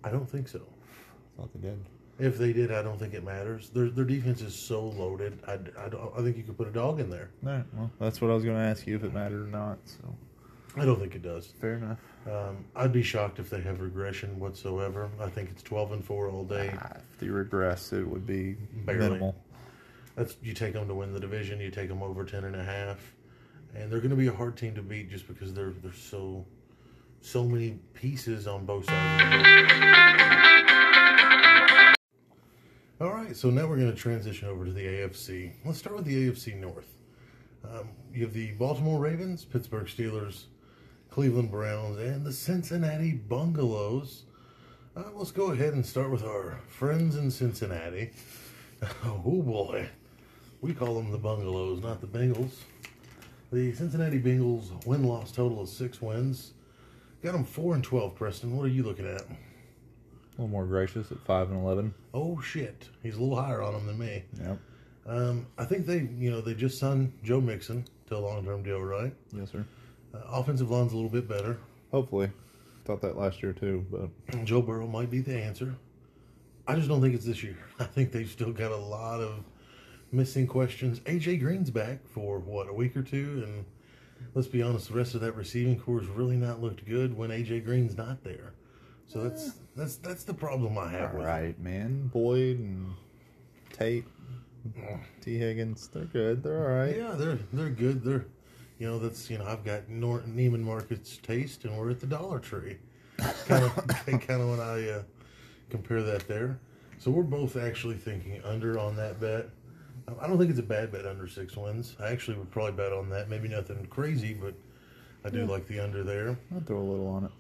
I 0.05 0.11
don't 0.11 0.29
think 0.29 0.48
so. 0.48 0.61
Thought 1.37 1.51
they 1.55 1.68
did. 1.68 1.79
If 2.18 2.38
they 2.38 2.53
did, 2.53 2.70
I 2.70 2.83
don't 2.83 2.98
think 2.98 3.14
it 3.14 3.25
matters. 3.25 3.70
Their, 3.70 3.88
their 3.88 4.05
defense 4.05 4.42
is 4.42 4.55
so 4.55 4.88
loaded. 4.88 5.38
I, 5.46 5.55
I, 5.79 5.88
don't, 5.88 6.12
I 6.16 6.22
think 6.22 6.37
you 6.37 6.42
could 6.42 6.59
put 6.59 6.68
a 6.68 6.72
dog 6.72 7.01
in 7.01 7.09
there. 7.09 7.31
All 7.44 7.53
right. 7.53 7.64
Well, 7.75 7.90
that's 7.98 8.20
what 8.20 8.31
I 8.31 8.35
was 8.35 8.44
going 8.44 8.57
to 8.57 8.62
ask 8.62 8.87
you 8.87 8.96
if 8.96 9.05
it 9.05 9.14
mattered 9.14 9.46
or 9.46 9.51
not. 9.51 9.79
So 9.87 10.14
I 10.77 10.85
don't 10.85 11.01
think 11.01 11.14
it 11.14 11.22
does. 11.22 11.53
fair 11.61 11.75
enough. 11.75 11.98
Um, 12.30 12.64
I'd 12.76 12.92
be 12.92 13.02
shocked 13.02 13.38
if 13.40 13.50
they 13.50 13.61
have 13.62 13.80
regression 13.80 14.38
whatsoever. 14.38 15.11
I 15.20 15.28
think 15.28 15.50
it's 15.50 15.62
12 15.62 15.92
and 15.92 16.04
4 16.04 16.28
all 16.28 16.44
day. 16.44 16.72
Ah, 16.80 16.92
if 16.96 17.18
they 17.18 17.28
regress, 17.28 17.92
it 17.92 18.06
would 18.06 18.26
be 18.26 18.54
Barely. 18.85 19.00
minimal. 19.08 19.35
That's 20.14 20.37
you 20.42 20.52
take 20.54 20.74
them 20.74 20.87
to 20.88 20.94
win 20.94 21.12
the 21.12 21.20
division, 21.20 21.58
you 21.61 21.70
take 21.70 21.88
them 21.88 22.02
over 22.02 22.24
10 22.24 22.44
and 22.44 22.54
a 22.54 22.62
half. 22.62 22.98
And 23.74 23.90
they're 23.90 24.00
going 24.00 24.11
to 24.11 24.16
be 24.16 24.26
a 24.26 24.32
hard 24.32 24.56
team 24.56 24.74
to 24.74 24.82
beat 24.82 25.11
just 25.11 25.26
because 25.26 25.54
they're 25.54 25.70
they're 25.82 25.92
so 25.94 26.44
so 27.22 27.44
many 27.44 27.78
pieces 27.94 28.46
on 28.46 28.66
both 28.66 28.85
sides. 28.85 29.22
All 33.00 33.11
right, 33.12 33.35
so 33.35 33.50
now 33.50 33.66
we're 33.66 33.78
going 33.78 33.90
to 33.90 33.96
transition 33.98 34.48
over 34.48 34.64
to 34.64 34.72
the 34.72 34.85
AFC. 34.85 35.52
Let's 35.64 35.78
start 35.78 35.96
with 35.96 36.04
the 36.04 36.28
AFC 36.30 36.56
North. 36.56 36.87
Um, 37.64 37.88
you 38.14 38.22
have 38.24 38.32
the 38.32 38.52
Baltimore 38.52 39.00
Ravens, 39.00 39.44
Pittsburgh 39.44 39.87
Steelers, 39.87 40.44
Cleveland 41.12 41.51
Browns, 41.51 41.98
and 41.98 42.25
the 42.25 42.33
Cincinnati 42.33 43.12
Bungalows. 43.12 44.22
Uh, 44.96 45.03
let's 45.14 45.31
go 45.31 45.51
ahead 45.51 45.75
and 45.75 45.85
start 45.85 46.11
with 46.11 46.25
our 46.25 46.59
friends 46.68 47.16
in 47.16 47.31
Cincinnati. 47.31 48.11
Oh 49.05 49.42
boy, 49.42 49.88
we 50.61 50.75
call 50.75 50.96
them 50.96 51.12
the 51.12 51.18
Bungalows, 51.18 51.81
not 51.81 52.01
the 52.01 52.07
Bengals. 52.09 52.55
The 53.53 53.72
Cincinnati 53.75 54.18
Bengals 54.18 54.85
win 54.85 55.05
loss 55.05 55.31
total 55.31 55.61
of 55.61 55.68
six 55.68 56.03
wins. 56.03 56.55
Got 57.22 57.35
them 57.35 57.44
four 57.44 57.75
and 57.77 57.85
twelve. 57.85 58.16
Preston, 58.16 58.57
what 58.57 58.64
are 58.64 58.70
you 58.70 58.83
looking 58.83 59.07
at? 59.07 59.20
A 59.20 59.27
little 60.33 60.48
more 60.48 60.64
gracious 60.66 61.12
at 61.12 61.20
five 61.20 61.48
and 61.51 61.62
eleven. 61.62 61.94
Oh 62.12 62.40
shit, 62.40 62.88
he's 63.05 63.14
a 63.14 63.20
little 63.20 63.40
higher 63.40 63.62
on 63.62 63.75
them 63.75 63.87
than 63.87 63.98
me. 63.98 64.25
Yep. 64.40 64.59
Um, 65.07 65.46
I 65.57 65.64
think 65.64 65.87
they, 65.87 66.09
you 66.18 66.33
know, 66.33 66.40
they 66.40 66.55
just 66.55 66.81
signed 66.81 67.12
Joe 67.22 67.40
Mixon 67.40 67.85
to 68.09 68.16
a 68.16 68.18
long-term 68.18 68.64
deal, 68.64 68.81
right? 68.81 69.14
Yes, 69.33 69.53
sir. 69.53 69.64
Uh, 70.14 70.18
offensive 70.31 70.70
line's 70.70 70.92
a 70.92 70.96
little 70.96 71.11
bit 71.11 71.29
better. 71.29 71.59
Hopefully. 71.90 72.31
Thought 72.85 73.03
that 73.03 73.16
last 73.16 73.42
year 73.42 73.53
too, 73.53 73.87
but 73.90 74.44
Joe 74.44 74.61
Burrow 74.61 74.88
might 74.88 75.11
be 75.11 75.20
the 75.20 75.38
answer. 75.38 75.77
I 76.66 76.75
just 76.75 76.88
don't 76.88 77.01
think 77.01 77.14
it's 77.14 77.25
this 77.25 77.42
year. 77.42 77.57
I 77.79 77.85
think 77.85 78.11
they've 78.12 78.29
still 78.29 78.53
got 78.53 78.72
a 78.72 78.77
lot 78.77 79.20
of 79.20 79.44
missing 80.11 80.46
questions. 80.46 81.01
AJ 81.01 81.40
Green's 81.40 81.70
back 81.70 82.01
for 82.09 82.38
what 82.38 82.68
a 82.68 82.72
week 82.72 82.96
or 82.96 83.03
two, 83.03 83.44
and 83.46 83.64
let's 84.35 84.48
be 84.48 84.62
honest, 84.62 84.88
the 84.88 84.94
rest 84.94 85.14
of 85.14 85.20
that 85.20 85.37
receiving 85.37 85.79
corps 85.79 86.01
has 86.01 86.09
really 86.09 86.37
not 86.37 86.61
looked 86.61 86.85
good 86.85 87.16
when 87.16 87.31
AJ 87.31 87.64
Green's 87.64 87.96
not 87.96 88.25
there. 88.25 88.53
So 89.07 89.22
that's 89.22 89.53
that's 89.77 89.96
that's 89.96 90.25
the 90.25 90.35
problem 90.35 90.77
I 90.79 90.88
have 90.88 91.11
all 91.12 91.18
with 91.18 91.27
right, 91.27 91.59
man. 91.61 92.09
Boyd 92.09 92.59
and 92.59 92.94
Tate, 93.72 94.05
Tee 95.20 95.38
Higgins, 95.38 95.88
they're 95.88 96.05
good. 96.05 96.42
They're 96.42 96.59
all 96.68 96.79
right. 96.85 96.96
Yeah, 96.96 97.12
they're 97.12 97.38
they're 97.53 97.70
good. 97.70 98.03
They're 98.03 98.27
you 98.78 98.87
know 98.87 98.98
that's 98.98 99.30
you 99.30 99.38
know 99.38 99.46
I've 99.46 99.64
got 99.64 99.88
Nor- 99.88 100.22
Neiman 100.22 100.61
Marcus 100.61 101.18
taste, 101.22 101.64
and 101.64 101.76
we're 101.76 101.90
at 101.90 102.00
the 102.00 102.06
Dollar 102.06 102.38
Tree. 102.38 102.78
Kind 103.46 103.64
of 103.64 103.74
kind 104.06 104.42
of 104.42 104.48
when 104.48 104.61
I 104.61 104.88
uh, 104.88 105.02
compare 105.70 106.02
that 106.02 106.26
there. 106.28 106.58
So 106.98 107.11
we're 107.11 107.22
both 107.22 107.56
actually 107.56 107.96
thinking 107.96 108.40
under 108.44 108.78
on 108.78 108.96
that 108.96 109.20
bet. 109.20 109.48
Um, 110.08 110.16
I 110.20 110.26
don't 110.26 110.38
think 110.38 110.50
it's 110.50 110.58
a 110.58 110.64
bad 110.64 110.92
bet 110.92 111.06
under 111.06 111.26
six 111.26 111.56
wins. 111.56 111.96
I 112.00 112.08
actually 112.08 112.37
would 112.38 112.50
probably 112.50 112.72
bet 112.72 112.92
on 112.92 113.08
that. 113.11 113.28
Maybe 113.28 113.48
nothing 113.48 113.87
crazy, 113.87 114.35
but 114.35 114.54
I 115.24 115.30
do 115.30 115.44
like 115.46 115.66
the 115.66 115.80
under 115.80 116.02
there. 116.02 116.37
I'll 116.54 116.61
throw 116.61 116.78
a 116.78 116.80
little 116.80 117.08
on 117.08 117.24
it. 117.24 117.30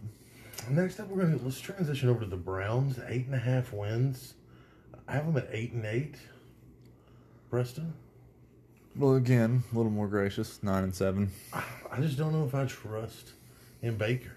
Next 0.70 1.00
up, 1.00 1.08
we're 1.08 1.24
gonna 1.24 1.38
let's 1.42 1.60
transition 1.60 2.08
over 2.08 2.20
to 2.20 2.26
the 2.26 2.36
Browns. 2.36 2.98
Eight 3.08 3.26
and 3.26 3.34
a 3.34 3.38
half 3.38 3.72
wins. 3.72 4.34
I 5.08 5.12
have 5.12 5.26
them 5.26 5.36
at 5.36 5.48
eight 5.50 5.72
and 5.72 5.84
eight. 5.84 6.16
Preston, 7.50 7.92
Well, 8.94 9.14
again, 9.14 9.62
a 9.72 9.76
little 9.76 9.90
more 9.90 10.08
gracious. 10.08 10.62
Nine 10.62 10.84
and 10.84 10.94
seven. 10.94 11.30
I 11.52 12.00
just 12.00 12.18
don't 12.18 12.32
know 12.32 12.44
if 12.44 12.54
I 12.54 12.66
trust 12.66 13.32
in 13.80 13.96
Baker. 13.96 14.32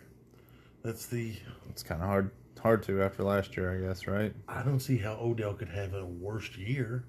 That's 0.84 1.08
the 1.08 1.34
It's 1.70 1.84
kind 1.84 2.02
of 2.02 2.08
hard, 2.08 2.32
hard 2.62 2.84
to 2.84 3.02
after 3.02 3.24
last 3.24 3.58
year, 3.58 3.76
I 3.76 3.86
guess, 3.88 4.08
right? 4.08 4.34
I 4.48 4.62
don't 4.64 4.80
see 4.80 4.98
how 4.98 5.18
Odell 5.22 5.54
could 5.54 5.70
have 5.70 5.94
a 5.94 6.06
worst 6.06 6.58
year. 6.58 7.04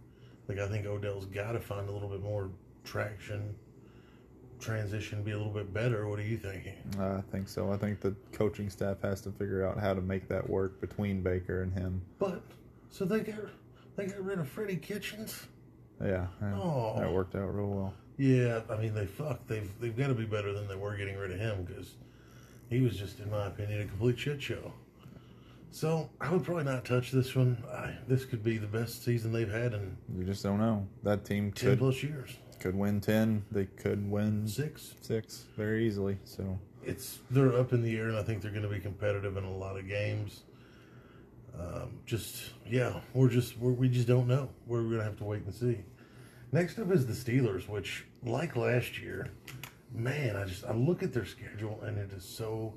Like 0.49 0.59
I 0.59 0.69
think 0.69 0.87
Odell's 0.87 1.27
got 1.27 1.53
to 1.53 1.61
find 1.61 1.89
a 1.89 1.93
little 1.93 2.09
bit 2.09 2.23
more 2.23 2.51
traction, 2.85 3.55
transition, 4.59 5.23
be 5.23 5.33
a 5.33 5.37
little 5.37 5.53
bit 5.53 5.73
better. 5.73 6.09
What 6.09 6.19
are 6.19 6.27
you 6.27 6.39
thinking? 6.39 6.75
I 6.99 7.21
think 7.31 7.49
so. 7.49 7.71
I 7.73 7.77
think 7.77 8.01
the 8.01 8.15
coaching 8.33 8.71
staff 8.71 9.03
has 9.03 9.21
to 9.23 9.31
figure 9.31 9.67
out 9.67 9.79
how 9.79 9.95
to 9.95 10.01
make 10.01 10.29
that 10.29 10.49
work 10.49 10.81
between 10.81 11.23
Baker 11.23 11.63
and 11.63 11.73
him. 11.73 12.01
But 12.19 12.43
so 12.91 13.05
they 13.05 13.21
got 13.21 13.37
they 13.97 14.07
got 14.07 14.25
rid 14.25 14.39
of 14.39 14.49
Freddie 14.49 14.77
Kitchens. 14.77 15.47
Yeah, 16.01 16.27
yeah, 16.41 16.55
Oh. 16.61 16.99
that 17.01 17.13
worked 17.13 17.35
out 17.35 17.55
real 17.55 17.69
well. 17.69 17.95
Yeah, 18.19 18.61
I 18.71 18.77
mean 18.77 18.95
they 18.95 19.07
fuck. 19.07 19.47
They've 19.47 19.71
they've 19.81 19.97
got 19.97 20.09
to 20.09 20.15
be 20.15 20.25
better 20.25 20.53
than 20.53 20.69
they 20.69 20.75
were 20.77 20.97
getting 20.97 21.17
rid 21.17 21.31
of 21.33 21.39
him 21.39 21.65
because 21.65 21.95
he 22.71 22.81
was 22.81 22.97
just, 22.97 23.21
in 23.21 23.31
my 23.31 23.47
opinion, 23.47 23.81
a 23.83 23.85
complete 23.87 24.19
shit 24.19 24.43
show. 24.43 24.73
So 25.71 26.09
I 26.21 26.31
would 26.33 26.43
probably 26.45 26.65
not 26.65 26.85
touch 26.85 27.11
this 27.13 27.35
one. 27.35 27.63
I, 27.71 27.95
this 28.09 28.25
could 28.25 28.43
be 28.43 28.57
the 28.57 28.67
best 28.67 29.05
season 29.05 29.33
they've 29.33 29.51
had 29.51 29.75
in 29.75 29.97
You 30.17 30.25
just 30.25 30.43
don't 30.43 30.59
know. 30.59 30.87
That 31.03 31.25
team 31.25 31.53
ten 31.53 31.71
could 31.71 31.79
plus 31.79 32.03
years. 32.03 32.31
could 32.61 32.75
win 32.75 33.01
ten. 33.01 33.45
They 33.51 33.67
could 33.67 34.11
win 34.11 34.49
Six. 34.49 34.95
six 35.03 35.45
very 35.57 35.87
easily. 35.87 36.19
So 36.25 36.59
It's 36.85 37.19
they're 37.31 37.53
up 37.59 37.73
in 37.75 37.83
the 37.83 37.97
air, 37.97 38.09
and 38.09 38.17
I 38.17 38.23
think 38.23 38.41
they're 38.43 38.51
going 38.51 38.63
to 38.63 38.69
be 38.69 38.81
competitive 38.81 39.37
in 39.37 39.45
a 39.45 39.55
lot 39.57 39.77
of 39.79 39.87
games. 39.87 40.43
Um, 41.59 41.99
just 42.05 42.53
yeah, 42.67 43.01
we're 43.15 43.29
just 43.29 43.59
we're, 43.59 43.73
we 43.73 43.89
just 43.89 44.07
don't 44.07 44.27
know. 44.27 44.51
We're 44.67 44.83
to 44.83 45.03
have 45.03 45.17
to 45.19 45.25
wait 45.25 45.45
and 45.45 45.55
see. 45.55 45.79
Next 46.53 46.79
up 46.79 46.91
is 46.91 47.07
the 47.07 47.13
Steelers, 47.13 47.69
which 47.69 48.05
like 48.23 48.57
last 48.57 49.01
year, 49.01 49.31
man, 49.93 50.37
I 50.37 50.45
just 50.45 50.65
I 50.65 50.73
look 50.73 51.03
at 51.03 51.13
their 51.13 51.25
schedule 51.25 51.81
and 51.83 51.99
it 51.99 52.13
is 52.13 52.25
so 52.25 52.75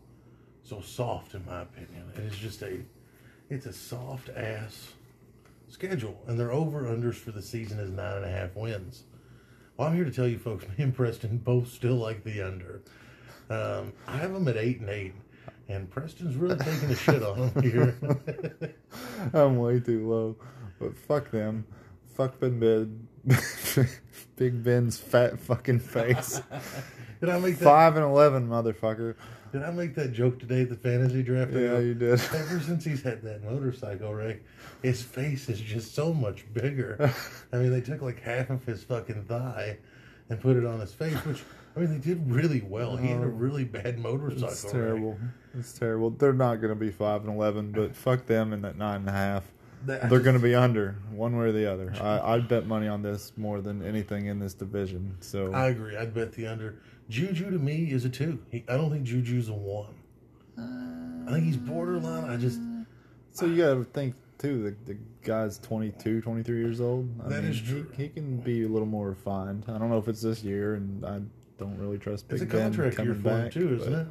so 0.64 0.82
soft 0.82 1.34
in 1.34 1.46
my 1.46 1.62
opinion. 1.62 2.12
It 2.16 2.24
is 2.24 2.38
just 2.38 2.62
a 2.62 2.80
it's 3.50 3.66
a 3.66 3.74
soft 3.74 4.30
ass 4.30 4.94
schedule, 5.68 6.22
and 6.28 6.40
their 6.40 6.52
over 6.52 6.84
unders 6.84 7.16
for 7.16 7.32
the 7.32 7.42
season 7.42 7.80
is 7.80 7.90
nine 7.90 8.18
and 8.18 8.26
a 8.26 8.30
half 8.30 8.56
wins. 8.56 9.04
Well, 9.78 9.88
I'm 9.88 9.96
here 9.96 10.06
to 10.06 10.12
tell 10.12 10.28
you, 10.28 10.38
folks. 10.38 10.66
Me 10.78 10.84
and 10.84 10.94
Preston 10.94 11.38
both 11.38 11.70
still 11.70 11.96
like 11.96 12.24
the 12.24 12.42
under. 12.42 12.82
Um, 13.50 13.94
I 14.08 14.18
have 14.18 14.34
them 14.34 14.48
at 14.48 14.58
eight 14.58 14.80
and 14.80 14.90
eight, 14.90 15.14
and 15.70 15.90
Preston's 15.90 16.36
really 16.36 16.58
taking 16.58 16.90
a 16.90 16.96
shit 16.96 17.24
on 17.24 17.52
them 17.54 17.64
here. 17.64 17.96
I'm 19.34 19.58
way 19.58 19.80
too 19.80 20.10
low. 20.10 20.36
But 20.80 20.98
fuck 20.98 21.32
them. 21.32 21.66
Fuck 22.16 22.40
Ben 22.40 22.60
Ben. 22.60 23.08
Big 24.36 24.64
Ben's 24.64 24.98
fat 24.98 25.40
fucking 25.40 25.80
face. 25.80 26.42
Did 27.20 27.30
I 27.30 27.40
make 27.40 27.58
that? 27.60 27.66
Five 27.66 27.96
and 27.96 28.06
eleven, 28.06 28.48
motherfucker. 28.48 29.16
Did 29.52 29.64
I 29.64 29.72
make 29.72 29.96
that 29.96 30.14
joke 30.14 30.40
today 30.40 30.62
at 30.62 30.70
the 30.70 30.76
fantasy 30.76 31.22
draft? 31.24 31.52
Yeah, 31.54 31.80
you 31.80 31.96
did. 31.96 32.22
Ever 32.34 32.60
since 32.60 32.86
he's 32.86 33.02
had 33.02 33.24
that 33.24 33.44
motorcycle 33.44 34.14
wreck, 34.14 34.38
his 34.84 35.02
face 35.02 35.50
is 35.50 35.60
just 35.60 35.96
so 35.96 36.14
much 36.14 36.46
bigger. 36.54 37.12
I 37.52 37.58
mean, 37.58 37.72
they 37.72 37.82
took 37.82 38.04
like 38.04 38.22
half 38.22 38.52
of 38.52 38.64
his 38.64 38.84
fucking 38.84 39.26
thigh 39.26 39.80
and 40.30 40.40
put 40.40 40.56
it 40.56 40.66
on 40.66 40.80
his 40.80 40.94
face, 40.94 41.18
which 41.26 41.42
I 41.76 41.80
mean, 41.80 41.92
they 41.92 41.98
did 41.98 42.30
really 42.30 42.62
well. 42.62 42.98
He 42.98 43.08
had 43.08 43.22
a 43.22 43.26
oh. 43.26 43.28
really 43.28 43.64
bad 43.64 44.00
motorcycle. 44.00 44.50
It's 44.50 44.74
wreck. 44.74 45.18
It's 45.58 45.74
terrible. 45.74 46.10
They're 46.12 46.34
not 46.34 46.56
going 46.58 46.70
to 46.74 46.80
be 46.80 46.92
five 46.92 47.22
and 47.26 47.34
eleven, 47.34 47.72
but 47.72 47.96
fuck 47.96 48.26
them 48.26 48.54
in 48.54 48.62
that 48.62 48.78
nine 48.78 49.02
and 49.02 49.10
a 49.10 49.14
half. 49.14 49.44
They're 49.86 50.20
going 50.20 50.36
to 50.36 50.42
be 50.42 50.54
under 50.56 50.98
one 51.12 51.38
way 51.38 51.46
or 51.48 51.52
the 51.54 51.72
other. 51.72 51.94
I, 52.02 52.34
I'd 52.34 52.48
bet 52.50 52.68
money 52.68 52.88
on 52.90 53.02
this 53.02 53.32
more 53.38 53.62
than 53.62 53.82
anything 53.82 54.26
in 54.26 54.38
this 54.38 54.54
division. 54.54 55.16
So 55.22 55.54
I 55.54 55.68
agree. 55.70 55.96
I'd 55.96 56.14
bet 56.14 56.34
the 56.34 56.48
under. 56.48 56.82
Juju 57.10 57.50
to 57.52 57.58
me 57.58 57.86
is 57.92 58.04
a 58.06 58.10
two. 58.10 58.40
He, 58.52 58.64
I 58.68 58.76
don't 58.76 58.92
think 58.92 59.06
Juju's 59.06 59.48
a 59.50 59.54
one. 59.54 59.96
I 60.58 61.32
think 61.32 61.46
he's 61.46 61.58
borderline. 61.58 62.30
I 62.30 62.38
just 62.38 62.60
So 63.32 63.46
you 63.46 63.58
got 63.58 63.74
to 63.76 63.84
think 63.86 64.16
too. 64.38 64.76
The, 64.86 64.94
the 64.94 65.00
guy's 65.24 65.58
22, 65.60 66.22
23 66.22 66.58
years 66.60 66.82
old. 66.82 67.10
I 67.24 67.30
That 67.30 67.44
mean, 67.44 67.52
is 67.52 67.60
he- 67.60 67.66
true. 67.68 67.92
He, 67.96 68.10
can 68.10 68.38
be 68.38 68.64
a 68.64 68.68
little 68.68 68.88
more 68.88 69.10
refined. 69.10 69.66
I 69.68 69.78
don't 69.78 69.90
know 69.90 69.98
if 69.98 70.08
it's 70.08 70.22
this 70.22 70.44
year, 70.44 70.76
and 70.76 71.06
I 71.06 71.22
don't 71.58 71.78
really 71.78 71.98
trust 71.98 72.28
Big 72.28 72.42
it's 72.42 72.52
a 72.52 72.56
Ben 72.56 72.64
contract 72.74 72.98
year 72.98 73.06
coming 73.06 73.22
for 73.22 73.30
him 73.30 73.42
back. 73.44 73.52
too, 73.52 73.76
isn't 73.76 73.92
but 73.94 74.00
it? 74.02 74.08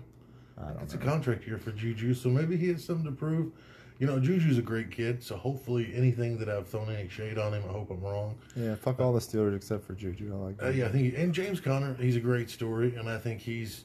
I 0.60 0.72
don't 0.72 0.82
It's 0.82 0.94
a 0.94 0.98
contract 0.98 1.46
year 1.46 1.58
for 1.58 1.72
Juju, 1.72 2.14
so 2.14 2.28
maybe 2.28 2.56
he 2.56 2.68
has 2.68 2.84
something 2.84 3.04
to 3.04 3.12
prove. 3.12 3.52
You 3.98 4.06
know, 4.06 4.20
Juju's 4.20 4.58
a 4.58 4.62
great 4.62 4.92
kid, 4.92 5.22
so 5.22 5.36
hopefully 5.36 5.90
anything 5.92 6.38
that 6.38 6.48
I've 6.48 6.68
thrown 6.68 6.88
any 6.88 7.08
shade 7.08 7.36
on 7.36 7.52
him, 7.52 7.64
I 7.68 7.72
hope 7.72 7.90
I'm 7.90 8.00
wrong. 8.00 8.36
yeah, 8.54 8.76
fuck 8.76 9.00
all 9.00 9.12
the 9.12 9.18
Steelers 9.18 9.56
except 9.56 9.84
for 9.84 9.94
Juju. 9.94 10.32
I 10.32 10.36
like. 10.36 10.62
Uh, 10.62 10.68
yeah, 10.68 10.86
I 10.86 10.88
think, 10.90 11.14
and 11.16 11.34
James 11.34 11.60
Conner, 11.60 11.96
he's 11.98 12.14
a 12.16 12.20
great 12.20 12.48
story, 12.48 12.94
and 12.94 13.08
I 13.08 13.18
think 13.18 13.40
he's. 13.40 13.84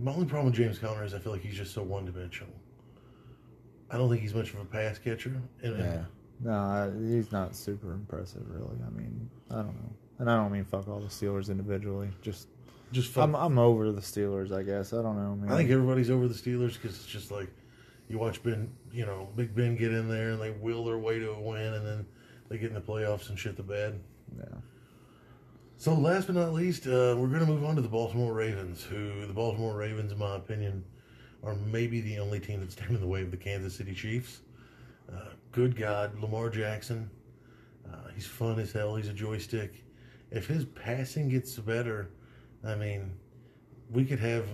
My 0.00 0.12
only 0.12 0.26
problem 0.26 0.46
with 0.46 0.54
James 0.56 0.78
Conner 0.78 1.04
is 1.04 1.14
I 1.14 1.18
feel 1.18 1.32
like 1.32 1.40
he's 1.42 1.54
just 1.56 1.72
so 1.72 1.82
one 1.82 2.04
dimensional. 2.04 2.52
I 3.90 3.96
don't 3.96 4.08
think 4.10 4.22
he's 4.22 4.34
much 4.34 4.52
of 4.52 4.60
a 4.60 4.64
pass 4.64 4.98
catcher. 4.98 5.40
And, 5.62 5.78
Yeah. 5.78 6.04
No, 6.40 6.92
he's 7.08 7.30
not 7.30 7.54
super 7.54 7.92
impressive, 7.92 8.42
really. 8.50 8.76
I 8.84 8.90
mean, 8.90 9.30
I 9.50 9.56
don't 9.56 9.66
know, 9.68 9.92
and 10.18 10.28
I 10.30 10.36
don't 10.36 10.50
mean 10.52 10.64
fuck 10.64 10.88
all 10.88 10.98
the 11.00 11.06
Steelers 11.06 11.48
individually. 11.48 12.10
Just 12.22 12.48
just 12.94 13.16
I'm 13.18 13.34
I'm 13.34 13.58
over 13.58 13.92
the 13.92 14.00
Steelers, 14.00 14.52
I 14.52 14.62
guess. 14.62 14.92
I 14.92 15.02
don't 15.02 15.16
know, 15.16 15.36
man. 15.36 15.52
I 15.52 15.56
think 15.56 15.70
everybody's 15.70 16.10
over 16.10 16.28
the 16.28 16.34
Steelers 16.34 16.74
because 16.74 16.96
it's 16.96 17.06
just 17.06 17.30
like 17.30 17.48
you 18.08 18.18
watch 18.18 18.42
Ben, 18.42 18.70
you 18.92 19.04
know, 19.04 19.28
Big 19.36 19.54
Ben 19.54 19.76
get 19.76 19.92
in 19.92 20.08
there 20.08 20.30
and 20.30 20.40
they 20.40 20.50
will 20.50 20.84
their 20.84 20.98
way 20.98 21.18
to 21.18 21.32
a 21.32 21.40
win, 21.40 21.74
and 21.74 21.86
then 21.86 22.06
they 22.48 22.58
get 22.58 22.68
in 22.68 22.74
the 22.74 22.80
playoffs 22.80 23.28
and 23.28 23.38
shit 23.38 23.56
the 23.56 23.62
bed. 23.62 24.00
yeah. 24.36 24.44
So 25.76 25.92
last 25.94 26.26
but 26.26 26.36
not 26.36 26.52
least, 26.52 26.86
uh, 26.86 27.14
we're 27.18 27.26
going 27.26 27.40
to 27.40 27.46
move 27.46 27.64
on 27.64 27.74
to 27.76 27.82
the 27.82 27.88
Baltimore 27.88 28.32
Ravens, 28.32 28.82
who 28.82 29.26
the 29.26 29.32
Baltimore 29.32 29.76
Ravens, 29.76 30.12
in 30.12 30.18
my 30.18 30.36
opinion, 30.36 30.84
are 31.42 31.54
maybe 31.56 32.00
the 32.00 32.18
only 32.18 32.40
team 32.40 32.60
that's 32.60 32.72
standing 32.76 32.96
in 32.96 33.00
the 33.02 33.08
way 33.08 33.22
of 33.22 33.30
the 33.30 33.36
Kansas 33.36 33.74
City 33.74 33.92
Chiefs. 33.92 34.40
Uh, 35.12 35.30
good 35.52 35.76
God, 35.76 36.18
Lamar 36.20 36.48
Jackson, 36.48 37.10
uh, 37.92 38.08
he's 38.14 38.26
fun 38.26 38.58
as 38.58 38.72
hell. 38.72 38.96
He's 38.96 39.08
a 39.08 39.12
joystick. 39.12 39.84
If 40.30 40.46
his 40.46 40.64
passing 40.64 41.28
gets 41.28 41.58
better, 41.58 42.10
I 42.66 42.74
mean, 42.74 43.12
we 43.90 44.04
could 44.04 44.20
have 44.20 44.46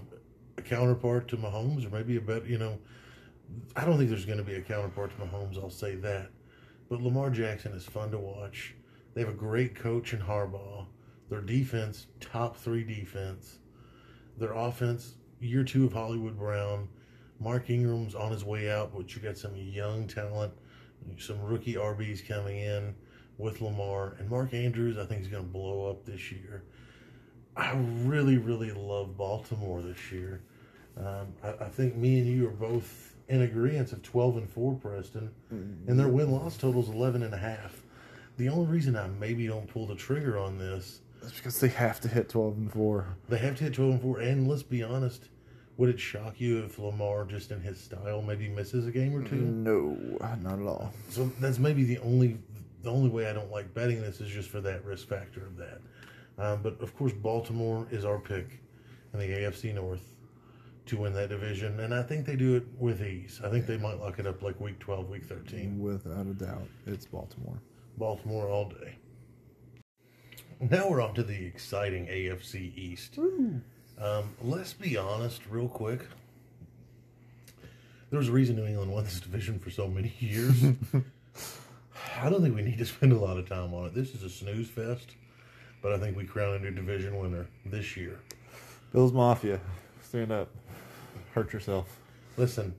a 0.59 0.63
counterpart 0.63 1.29
to 1.29 1.37
Mahomes, 1.37 1.87
or 1.87 1.91
maybe 1.91 2.17
a 2.17 2.21
better. 2.21 2.47
You 2.47 2.59
know, 2.59 2.79
I 3.77 3.85
don't 3.85 3.99
think 3.99 4.11
there's 4.11 4.25
going 4.25 4.39
to 4.39 4.45
be 4.45 4.55
a 4.55 4.61
counterpart 4.61 5.11
to 5.17 5.25
Mahomes. 5.25 5.57
I'll 5.57 5.71
say 5.71 5.95
that. 5.97 6.31
But 6.89 7.03
Lamar 7.03 7.31
Jackson 7.31 7.73
is 7.73 7.85
fun 7.85 8.11
to 8.11 8.19
watch. 8.19 8.75
They 9.15 9.21
have 9.21 9.31
a 9.31 9.35
great 9.35 9.75
coach 9.75 10.13
in 10.13 10.21
Harbaugh. 10.21 10.87
Their 11.29 11.41
defense, 11.41 12.07
top 12.21 12.57
three 12.57 12.83
defense. 12.83 13.59
Their 14.37 14.53
offense, 14.53 15.15
year 15.39 15.63
two 15.63 15.85
of 15.85 15.93
Hollywood 15.93 16.37
Brown. 16.37 16.89
Mark 17.39 17.71
Ingram's 17.71 18.15
on 18.15 18.33
his 18.33 18.45
way 18.45 18.71
out, 18.71 18.93
but 18.95 19.15
you 19.15 19.23
got 19.23 19.39
some 19.39 19.57
young 19.57 20.07
talent, 20.07 20.53
some 21.19 21.41
rookie 21.41 21.75
RBs 21.75 22.27
coming 22.27 22.59
in 22.59 22.95
with 23.39 23.61
Lamar. 23.61 24.17
And 24.19 24.29
Mark 24.29 24.53
Andrews, 24.53 24.99
I 24.99 25.07
think, 25.07 25.23
is 25.23 25.29
going 25.29 25.45
to 25.45 25.49
blow 25.49 25.89
up 25.89 26.05
this 26.05 26.31
year. 26.31 26.65
I 27.61 27.75
really, 28.05 28.39
really 28.39 28.73
love 28.73 29.17
Baltimore 29.17 29.83
this 29.83 30.11
year. 30.11 30.41
Um, 30.99 31.29
I, 31.45 31.65
I 31.65 31.69
think 31.69 31.95
me 31.97 32.19
and 32.19 32.27
you 32.27 32.49
are 32.49 32.53
both 32.53 33.15
in 33.29 33.43
agreement 33.43 33.93
of 33.93 34.03
12 34.03 34.39
and 34.39 34.51
4, 34.51 34.75
Preston. 34.75 35.31
And 35.51 35.99
their 35.99 36.09
win 36.09 36.31
loss 36.31 36.57
total 36.57 36.83
is 36.83 36.89
11 36.89 37.23
and 37.23 37.35
a 37.35 37.39
half. 37.39 37.83
The 38.39 38.49
only 38.49 38.67
reason 38.67 38.97
I 38.97 39.07
maybe 39.09 39.47
don't 39.47 39.67
pull 39.69 39.87
the 39.87 39.95
trigger 39.95 40.39
on 40.39 40.59
this, 40.59 41.01
is 41.23 41.33
because 41.33 41.61
they 41.61 41.69
have 41.69 42.01
to 42.01 42.09
hit 42.09 42.31
twelve 42.31 42.57
and 42.57 42.73
four. 42.73 43.07
they 43.29 43.37
have 43.37 43.57
to 43.59 43.65
hit 43.65 43.75
12 43.75 43.93
and 43.93 44.01
4. 44.03 44.21
And 44.21 44.49
let's 44.49 44.63
be 44.63 44.83
honest, 44.83 45.29
would 45.77 45.91
it 45.91 46.01
shock 46.01 46.41
you 46.41 46.61
if 46.65 46.79
Lamar, 46.79 47.27
just 47.27 47.51
in 47.51 47.61
his 47.61 47.79
style, 47.79 48.23
maybe 48.23 48.49
misses 48.49 48.87
a 48.87 48.91
game 48.91 49.15
or 49.15 49.23
two? 49.23 49.37
No, 49.37 49.99
not 50.43 50.59
at 50.59 50.67
all. 50.67 50.93
So 51.11 51.31
that's 51.39 51.59
maybe 51.59 51.85
the 51.85 51.99
only 51.99 52.39
the 52.83 52.91
only 52.91 53.11
way 53.11 53.29
I 53.29 53.35
don't 53.35 53.51
like 53.51 53.75
betting 53.75 54.01
this 54.01 54.23
is 54.23 54.31
just 54.31 54.49
for 54.49 54.63
that 54.63 54.83
risk 54.87 55.07
factor 55.07 55.45
of 55.45 55.59
that. 55.59 55.83
Um, 56.41 56.63
but 56.63 56.81
of 56.81 56.97
course, 56.97 57.13
Baltimore 57.13 57.87
is 57.91 58.05
our 58.05 58.19
pick 58.19 58.61
in 59.13 59.21
the 59.21 59.27
AFC 59.27 59.75
North 59.75 60.15
to 60.87 60.97
win 60.97 61.13
that 61.13 61.29
division, 61.29 61.79
and 61.81 61.95
I 61.95 62.03
think 62.03 62.25
they 62.25 62.35
do 62.35 62.57
it 62.57 62.65
with 62.79 63.03
ease. 63.03 63.41
I 63.45 63.51
think 63.51 63.67
they 63.67 63.77
might 63.77 64.01
lock 64.01 64.19
it 64.19 64.27
up 64.27 64.43
like 64.43 64.59
week 64.59 64.79
twelve, 64.79 65.09
week 65.11 65.25
thirteen. 65.25 65.79
Without 65.79 66.27
a 66.27 66.35
doubt, 66.35 66.67
it's 66.87 67.05
Baltimore. 67.05 67.61
Baltimore 67.99 68.49
all 68.49 68.71
day. 68.71 68.97
Now 70.61 70.89
we're 70.89 71.03
on 71.03 71.15
to 71.15 71.23
the 71.23 71.45
exciting 71.45 72.07
AFC 72.07 72.77
East. 72.77 73.19
Um, 73.19 74.35
let's 74.43 74.73
be 74.73 74.97
honest, 74.97 75.43
real 75.49 75.69
quick. 75.69 76.07
There 78.09 78.19
was 78.19 78.29
a 78.29 78.33
reason 78.33 78.57
New 78.57 78.67
England 78.67 78.91
won 78.91 79.05
this 79.05 79.21
division 79.21 79.59
for 79.59 79.71
so 79.71 79.87
many 79.87 80.13
years. 80.19 80.63
I 82.21 82.29
don't 82.29 82.43
think 82.43 82.57
we 82.57 82.63
need 82.63 82.79
to 82.79 82.87
spend 82.87 83.13
a 83.13 83.19
lot 83.19 83.37
of 83.37 83.49
time 83.49 83.73
on 83.75 83.87
it. 83.87 83.95
This 83.95 84.15
is 84.15 84.23
a 84.23 84.31
snooze 84.31 84.69
fest, 84.69 85.15
but 85.83 85.93
I 85.93 85.99
think 85.99 86.17
we 86.17 86.25
crown 86.25 86.55
a 86.55 86.59
new 86.59 86.71
division 86.71 87.19
winner 87.19 87.47
this 87.67 87.97
year. 87.97 88.19
Bills 88.93 89.13
Mafia, 89.13 89.61
stand 90.03 90.33
up, 90.33 90.49
hurt 91.35 91.53
yourself. 91.53 91.99
Listen, 92.37 92.75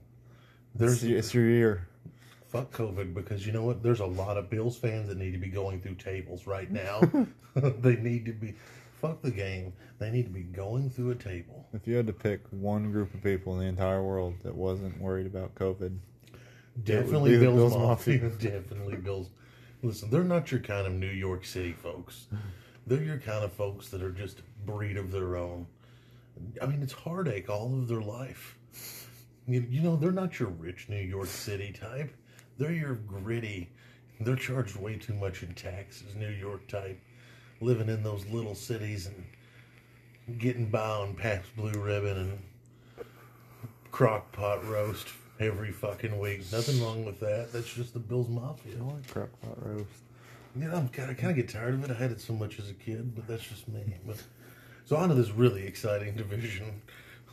There's 0.74 1.00
there's 1.00 1.12
it's 1.26 1.34
your 1.34 1.48
year. 1.48 1.88
fuck 2.48 2.70
COVID 2.72 3.14
because 3.14 3.46
you 3.46 3.52
know 3.52 3.64
what? 3.64 3.82
There's 3.82 4.00
a 4.00 4.06
lot 4.06 4.36
of 4.36 4.50
Bills 4.50 4.76
fans 4.76 5.08
that 5.08 5.16
need 5.18 5.32
to 5.32 5.38
be 5.38 5.48
going 5.48 5.80
through 5.80 5.94
tables 5.96 6.46
right 6.46 6.70
now. 6.84 7.00
they 7.54 7.96
need 7.96 8.24
to 8.26 8.32
be 8.32 8.54
fuck 9.00 9.20
the 9.22 9.30
game. 9.30 9.72
They 9.98 10.10
need 10.10 10.24
to 10.24 10.30
be 10.30 10.42
going 10.42 10.90
through 10.90 11.10
a 11.10 11.14
table. 11.14 11.66
If 11.72 11.86
you 11.86 11.96
had 11.96 12.06
to 12.08 12.12
pick 12.12 12.40
one 12.50 12.90
group 12.92 13.14
of 13.14 13.22
people 13.22 13.54
in 13.54 13.60
the 13.60 13.66
entire 13.66 14.02
world 14.02 14.34
that 14.42 14.54
wasn't 14.54 15.00
worried 15.00 15.26
about 15.26 15.54
COVID, 15.54 15.96
Definitely 16.84 17.38
Bills, 17.38 17.54
Bills 17.56 17.74
Mafia. 17.76 18.22
Mafia. 18.22 18.50
Definitely 18.60 18.96
Bills. 18.96 19.28
Listen, 19.82 20.10
they're 20.10 20.24
not 20.24 20.50
your 20.50 20.60
kind 20.60 20.86
of 20.86 20.92
New 20.92 21.06
York 21.10 21.44
City 21.44 21.72
folks. 21.72 22.26
They're 22.86 23.02
your 23.02 23.18
kind 23.18 23.44
of 23.44 23.52
folks 23.52 23.88
that 23.90 24.02
are 24.02 24.10
just 24.10 24.42
breed 24.66 24.96
of 24.96 25.12
their 25.12 25.36
own. 25.36 25.66
I 26.60 26.66
mean, 26.66 26.82
it's 26.82 26.92
heartache 26.92 27.48
all 27.48 27.74
of 27.74 27.88
their 27.88 28.00
life. 28.00 28.58
You, 29.46 29.66
you 29.68 29.82
know, 29.82 29.96
they're 29.96 30.12
not 30.12 30.38
your 30.38 30.48
rich 30.48 30.88
New 30.88 31.00
York 31.00 31.26
City 31.26 31.72
type. 31.72 32.12
They're 32.58 32.72
your 32.72 32.94
gritty. 32.94 33.70
They're 34.20 34.36
charged 34.36 34.76
way 34.76 34.96
too 34.96 35.14
much 35.14 35.42
in 35.42 35.54
taxes, 35.54 36.14
New 36.14 36.30
York 36.30 36.66
type. 36.68 37.00
Living 37.60 37.88
in 37.88 38.02
those 38.02 38.26
little 38.26 38.54
cities 38.54 39.06
and 39.06 40.38
getting 40.38 40.70
by 40.70 40.88
on 40.88 41.14
Pabst 41.14 41.54
Blue 41.56 41.72
Ribbon 41.72 42.16
and 42.16 43.06
crock 43.90 44.32
pot 44.32 44.66
roast 44.68 45.08
every 45.38 45.70
fucking 45.72 46.18
week. 46.18 46.50
Nothing 46.52 46.82
wrong 46.82 47.04
with 47.04 47.20
that. 47.20 47.52
That's 47.52 47.72
just 47.72 47.94
the 47.94 48.00
Bills 48.00 48.28
Mafia. 48.28 48.78
I 48.80 48.82
like 48.82 49.06
crock 49.08 49.28
pot 49.40 49.56
roast. 49.64 50.01
Know, 50.54 50.74
I'm 50.74 50.88
kind 50.88 51.10
of, 51.10 51.16
kind 51.16 51.30
of 51.30 51.36
get 51.36 51.48
tired 51.48 51.74
of 51.74 51.84
it. 51.84 51.90
I 51.90 51.94
had 51.94 52.10
it 52.10 52.20
so 52.20 52.34
much 52.34 52.58
as 52.58 52.68
a 52.68 52.74
kid, 52.74 53.14
but 53.14 53.26
that's 53.26 53.42
just 53.42 53.68
me. 53.68 53.96
But 54.06 54.22
so 54.84 54.96
on 54.96 55.08
to 55.08 55.14
this 55.14 55.30
really 55.30 55.66
exciting 55.66 56.14
division. 56.16 56.82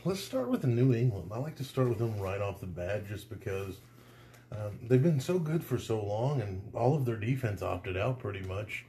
Let's 0.04 0.20
start 0.20 0.48
with 0.48 0.62
the 0.62 0.68
New 0.68 0.94
England. 0.94 1.30
I 1.34 1.38
like 1.38 1.56
to 1.56 1.64
start 1.64 1.88
with 1.88 1.98
them 1.98 2.18
right 2.18 2.40
off 2.40 2.60
the 2.60 2.66
bat, 2.66 3.06
just 3.06 3.28
because 3.28 3.76
um, 4.52 4.78
they've 4.88 5.02
been 5.02 5.20
so 5.20 5.38
good 5.38 5.62
for 5.62 5.78
so 5.78 6.02
long, 6.02 6.40
and 6.40 6.62
all 6.74 6.94
of 6.94 7.04
their 7.04 7.16
defense 7.16 7.60
opted 7.60 7.96
out 7.96 8.18
pretty 8.18 8.40
much. 8.46 8.86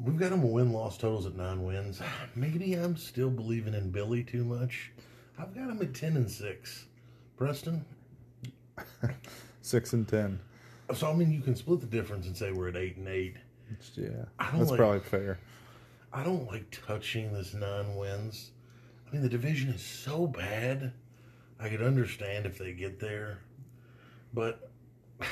We've 0.00 0.16
got 0.16 0.30
them 0.30 0.50
win 0.50 0.72
loss 0.72 0.96
totals 0.96 1.26
at 1.26 1.36
nine 1.36 1.62
wins. 1.62 2.00
Maybe 2.34 2.74
I'm 2.74 2.96
still 2.96 3.30
believing 3.30 3.74
in 3.74 3.90
Billy 3.90 4.24
too 4.24 4.44
much. 4.44 4.90
I've 5.38 5.54
got 5.54 5.68
them 5.68 5.82
at 5.82 5.94
ten 5.94 6.16
and 6.16 6.30
six. 6.30 6.86
Preston, 7.36 7.84
Six 9.62 9.92
and 9.92 10.06
ten. 10.06 10.40
So 10.92 11.10
I 11.10 11.14
mean 11.14 11.32
you 11.32 11.40
can 11.40 11.56
split 11.56 11.80
the 11.80 11.86
difference 11.86 12.26
and 12.26 12.36
say 12.36 12.52
we're 12.52 12.68
at 12.68 12.76
eight 12.76 12.96
and 12.96 13.08
eight. 13.08 13.36
Yeah, 13.96 14.08
I 14.38 14.50
don't 14.50 14.58
that's 14.60 14.70
like- 14.70 14.78
probably 14.78 15.00
fair. 15.00 15.38
I 16.12 16.22
don't 16.22 16.46
like 16.46 16.70
touching 16.86 17.32
this 17.32 17.54
nine 17.54 17.96
wins. 17.96 18.52
I 19.08 19.12
mean, 19.12 19.22
the 19.22 19.28
division 19.28 19.70
is 19.70 19.82
so 19.82 20.26
bad. 20.28 20.92
I 21.58 21.68
could 21.68 21.82
understand 21.82 22.46
if 22.46 22.56
they 22.58 22.72
get 22.72 23.00
there, 23.00 23.40
but 24.32 24.70
I'm 25.20 25.26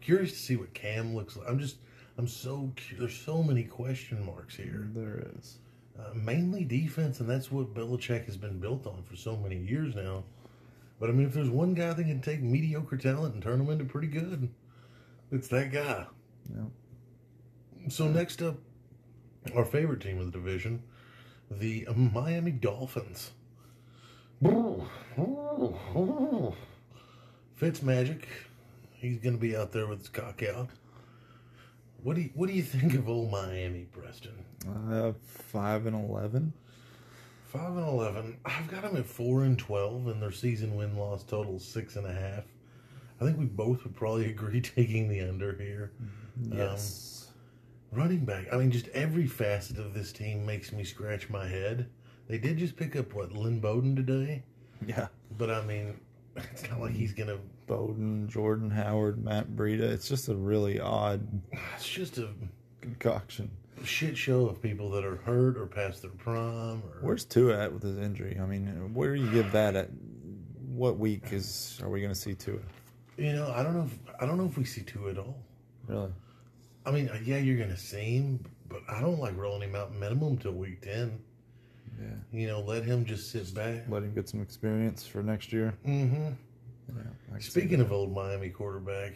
curious 0.00 0.32
to 0.32 0.38
see 0.38 0.56
what 0.56 0.74
Cam 0.74 1.14
looks 1.14 1.36
like. 1.36 1.48
I'm 1.48 1.58
just, 1.60 1.76
I'm 2.18 2.26
so 2.26 2.72
there's 2.98 3.16
so 3.16 3.42
many 3.42 3.62
question 3.64 4.24
marks 4.24 4.56
here. 4.56 4.88
There 4.94 5.24
is. 5.38 5.58
Uh, 5.98 6.12
mainly 6.14 6.64
defense, 6.64 7.20
and 7.20 7.28
that's 7.30 7.52
what 7.52 7.72
Belichick 7.72 8.24
has 8.26 8.36
been 8.36 8.58
built 8.58 8.86
on 8.88 9.04
for 9.08 9.14
so 9.14 9.36
many 9.36 9.58
years 9.58 9.94
now. 9.94 10.24
But 11.04 11.10
I 11.10 11.12
mean, 11.12 11.26
if 11.26 11.34
there's 11.34 11.50
one 11.50 11.74
guy 11.74 11.92
that 11.92 12.02
can 12.02 12.22
take 12.22 12.40
mediocre 12.40 12.96
talent 12.96 13.34
and 13.34 13.42
turn 13.42 13.58
them 13.58 13.68
into 13.68 13.84
pretty 13.84 14.06
good, 14.06 14.48
it's 15.30 15.48
that 15.48 15.70
guy. 15.70 16.06
Yeah. 16.50 17.90
So 17.90 18.08
next 18.08 18.40
up, 18.40 18.56
our 19.54 19.66
favorite 19.66 20.00
team 20.00 20.18
of 20.18 20.24
the 20.24 20.32
division, 20.32 20.82
the 21.50 21.86
Miami 21.94 22.52
Dolphins. 22.52 23.32
Fitzmagic, 27.60 28.22
he's 28.94 29.18
going 29.18 29.34
to 29.34 29.38
be 29.38 29.54
out 29.54 29.72
there 29.72 29.86
with 29.86 29.98
his 29.98 30.08
cock 30.08 30.42
out. 30.42 30.70
What 32.02 32.16
do 32.16 32.22
you, 32.22 32.30
what 32.32 32.48
do 32.48 32.54
you 32.54 32.62
think 32.62 32.94
of 32.94 33.10
old 33.10 33.30
Miami, 33.30 33.88
Preston? 33.92 34.42
Uh, 34.90 35.12
five 35.22 35.84
and 35.84 36.08
eleven. 36.08 36.54
Five 37.54 37.76
and 37.76 37.86
eleven. 37.86 38.36
I've 38.44 38.66
got 38.66 38.82
them 38.82 38.96
at 38.96 39.06
four 39.06 39.44
and 39.44 39.56
twelve, 39.56 40.08
and 40.08 40.20
their 40.20 40.32
season 40.32 40.74
win 40.74 40.96
loss 40.96 41.22
total 41.22 41.56
is 41.56 41.64
six 41.64 41.94
and 41.94 42.04
a 42.04 42.12
half. 42.12 42.42
I 43.20 43.24
think 43.24 43.38
we 43.38 43.44
both 43.44 43.84
would 43.84 43.94
probably 43.94 44.26
agree 44.30 44.60
taking 44.60 45.08
the 45.08 45.20
under 45.20 45.56
here. 45.56 45.92
Um, 46.50 46.58
yes. 46.58 47.28
Running 47.92 48.24
back. 48.24 48.46
I 48.52 48.56
mean, 48.56 48.72
just 48.72 48.88
every 48.88 49.28
facet 49.28 49.78
of 49.78 49.94
this 49.94 50.10
team 50.10 50.44
makes 50.44 50.72
me 50.72 50.82
scratch 50.82 51.30
my 51.30 51.46
head. 51.46 51.88
They 52.26 52.38
did 52.38 52.58
just 52.58 52.74
pick 52.74 52.96
up 52.96 53.14
what 53.14 53.30
Lynn 53.30 53.60
Bowden 53.60 53.94
today, 53.94 54.42
yeah. 54.84 55.06
but 55.38 55.48
I 55.48 55.62
mean, 55.62 56.00
it's 56.36 56.68
not 56.68 56.80
like 56.80 56.92
he's 56.92 57.12
gonna. 57.12 57.38
Bowden, 57.68 58.28
Jordan 58.28 58.68
Howard, 58.68 59.24
Matt 59.24 59.50
Breida. 59.50 59.82
It's 59.82 60.08
just 60.08 60.28
a 60.28 60.34
really 60.34 60.80
odd 60.80 61.24
It's 61.76 61.88
just 61.88 62.18
a 62.18 62.30
concoction. 62.80 63.48
Shit 63.82 64.16
show 64.16 64.46
of 64.46 64.62
people 64.62 64.90
that 64.90 65.04
are 65.04 65.16
hurt 65.16 65.58
or 65.58 65.66
past 65.66 66.02
their 66.02 66.10
prime. 66.12 66.82
Or 66.82 66.98
Where's 67.00 67.24
Tua 67.24 67.58
at 67.58 67.72
with 67.72 67.82
his 67.82 67.98
injury? 67.98 68.38
I 68.40 68.46
mean, 68.46 68.94
where 68.94 69.14
do 69.14 69.22
you 69.22 69.30
give 69.30 69.50
that 69.52 69.74
at? 69.74 69.90
What 70.68 70.98
week 70.98 71.32
is 71.32 71.80
are 71.82 71.88
we 71.88 72.00
going 72.00 72.12
to 72.12 72.18
see 72.18 72.34
Tua? 72.34 72.60
you 73.16 73.32
know, 73.32 73.52
I 73.54 73.62
don't 73.62 73.74
know. 73.74 73.84
If, 73.84 73.98
I 74.20 74.26
don't 74.26 74.38
know 74.38 74.46
if 74.46 74.56
we 74.56 74.64
see 74.64 74.82
Tua 74.82 75.10
at 75.10 75.18
all. 75.18 75.36
Really? 75.86 76.12
I 76.86 76.90
mean, 76.90 77.08
uh, 77.08 77.18
yeah, 77.24 77.38
you're 77.38 77.58
gonna 77.58 77.76
see 77.76 78.16
him, 78.16 78.44
but 78.68 78.82
I 78.88 79.00
don't 79.00 79.18
like 79.18 79.36
rolling 79.36 79.70
him 79.70 79.76
out 79.76 79.94
minimum 79.94 80.36
till 80.36 80.52
week 80.52 80.82
ten. 80.82 81.20
Yeah. 82.00 82.38
You 82.38 82.46
know, 82.48 82.60
let 82.60 82.84
him 82.84 83.04
just 83.04 83.30
sit 83.30 83.54
back. 83.54 83.84
Let 83.88 84.02
him 84.02 84.14
get 84.14 84.28
some 84.28 84.42
experience 84.42 85.06
for 85.06 85.22
next 85.22 85.52
year. 85.52 85.74
Mm-hmm. 85.86 86.32
Yeah. 86.88 87.02
I 87.28 87.32
can 87.32 87.40
see 87.40 87.50
Speaking 87.50 87.80
of 87.80 87.92
old 87.92 88.12
Miami 88.12 88.50
quarterback, 88.50 89.14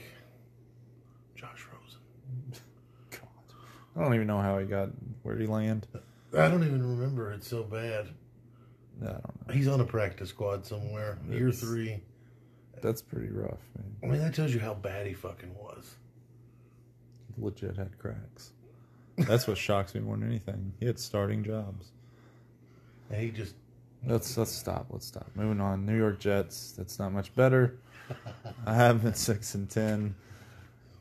Josh 1.35 1.67
Rosen. 1.73 2.63
I 3.99 4.03
don't 4.03 4.15
even 4.15 4.27
know 4.27 4.41
how 4.41 4.59
he 4.59 4.67
got. 4.67 4.91
Where 5.23 5.35
did 5.35 5.43
he 5.43 5.53
land? 5.53 5.87
I 6.33 6.49
don't 6.49 6.65
even 6.65 6.99
remember. 6.99 7.33
It's 7.33 7.49
so 7.49 7.65
bad. 7.65 8.09
I 9.03 9.07
don't 9.07 9.49
know. 9.49 9.55
He's 9.55 9.67
on 9.67 9.81
a 9.81 9.85
practice 9.85 10.29
squad 10.29 10.65
somewhere. 10.65 11.19
Year 11.29 11.51
three. 11.51 12.01
That's 12.81 13.03
pretty 13.03 13.29
rough. 13.29 13.59
Man. 13.77 13.97
I 14.03 14.07
mean, 14.07 14.21
that 14.21 14.35
tells 14.35 14.55
you 14.55 14.61
how 14.61 14.75
bad 14.75 15.07
he 15.07 15.15
fucking 15.15 15.55
was. 15.57 15.97
He 17.35 17.43
legit 17.43 17.77
had 17.77 17.99
cracks. 17.99 18.53
That's 19.17 19.49
what 19.49 19.59
shocks 19.59 19.95
me 19.95 20.01
more 20.01 20.17
than 20.17 20.29
anything. 20.29 20.75
He 20.79 20.87
had 20.87 21.01
starting 21.01 21.43
jobs. 21.43 21.91
And 23.11 23.21
he 23.21 23.31
just 23.31 23.55
Let's 24.07 24.37
let's 24.37 24.53
stop. 24.53 24.87
Let's 24.91 25.07
stop. 25.07 25.29
Moving 25.35 25.61
on. 25.61 25.85
New 25.85 25.97
York 25.97 26.21
Jets. 26.21 26.73
That's 26.73 26.99
not 26.99 27.13
much 27.13 27.35
better. 27.35 27.79
I 28.67 28.75
have 28.75 29.03
been 29.03 29.15
six 29.15 29.55
and 29.55 29.69
ten. 29.69 30.15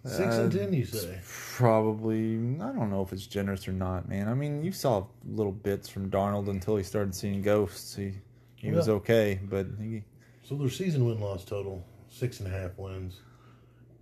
Six 0.07 0.35
Uh, 0.35 0.41
and 0.43 0.51
ten. 0.51 0.73
You 0.73 0.85
say? 0.85 1.19
Probably. 1.25 2.35
I 2.35 2.71
don't 2.71 2.89
know 2.89 3.01
if 3.01 3.11
it's 3.13 3.27
generous 3.27 3.67
or 3.67 3.73
not, 3.73 4.07
man. 4.07 4.27
I 4.27 4.33
mean, 4.33 4.63
you 4.63 4.71
saw 4.71 5.05
little 5.25 5.51
bits 5.51 5.89
from 5.89 6.09
Darnold 6.09 6.47
until 6.49 6.77
he 6.77 6.83
started 6.83 7.13
seeing 7.15 7.41
ghosts. 7.41 7.95
He 7.95 8.13
he 8.55 8.71
was 8.71 8.89
okay, 8.89 9.39
but 9.43 9.67
he, 9.79 10.03
So 10.43 10.55
their 10.55 10.69
season 10.69 11.05
win 11.05 11.19
loss 11.19 11.45
total 11.45 11.85
six 12.09 12.39
and 12.39 12.47
a 12.47 12.51
half 12.57 12.77
wins. 12.77 13.21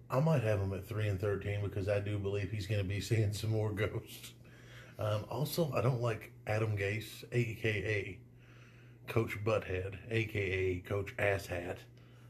I 0.10 0.20
might 0.20 0.44
have 0.44 0.60
him 0.62 0.72
at 0.74 0.88
three 0.88 1.08
and 1.08 1.20
thirteen 1.20 1.62
because 1.62 1.90
I 1.90 2.00
do 2.00 2.18
believe 2.20 2.52
he's 2.52 2.68
going 2.68 2.82
to 2.82 2.88
be 2.88 3.02
seeing 3.10 3.34
some 3.34 3.50
more 3.52 3.72
ghosts. 3.72 4.32
Um, 4.98 5.26
also, 5.30 5.72
I 5.74 5.82
don't 5.82 6.02
like 6.02 6.32
Adam 6.48 6.78
Gase, 6.78 7.24
aka 7.32 8.18
Coach 9.08 9.38
Butthead, 9.44 9.96
aka 10.10 10.78
Coach 10.88 11.16
Asshat, 11.18 11.78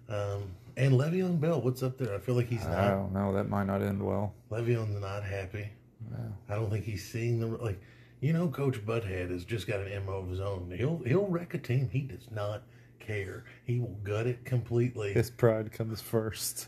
um, 0.09 0.43
and 0.77 0.93
Le'Veon 0.93 1.39
Bell. 1.39 1.61
What's 1.61 1.83
up 1.83 1.97
there? 1.97 2.13
I 2.13 2.19
feel 2.19 2.35
like 2.35 2.47
he's 2.47 2.65
I 2.65 2.71
not. 2.71 2.89
don't 2.89 3.13
know. 3.13 3.33
That 3.33 3.49
might 3.49 3.65
not 3.65 3.81
end 3.81 4.01
well. 4.03 4.33
Le'Veon's 4.51 4.99
not 5.01 5.23
happy. 5.23 5.69
Yeah. 6.11 6.17
I 6.49 6.55
don't 6.55 6.69
think 6.69 6.85
he's 6.85 7.07
seeing 7.07 7.39
the 7.39 7.47
like. 7.47 7.79
You 8.21 8.33
know, 8.33 8.47
Coach 8.47 8.83
Butthead 8.85 9.29
has 9.29 9.43
just 9.45 9.67
got 9.67 9.81
an 9.81 10.05
mo 10.05 10.13
of 10.13 10.29
his 10.29 10.39
own. 10.39 10.73
He'll 10.75 11.01
he'll 11.05 11.27
wreck 11.27 11.53
a 11.53 11.57
team. 11.57 11.89
He 11.91 12.01
does 12.01 12.29
not 12.31 12.63
care. 12.99 13.43
He 13.65 13.79
will 13.79 13.97
gut 14.03 14.25
it 14.25 14.45
completely. 14.45 15.13
His 15.13 15.29
pride 15.29 15.71
comes 15.71 16.01
first. 16.01 16.67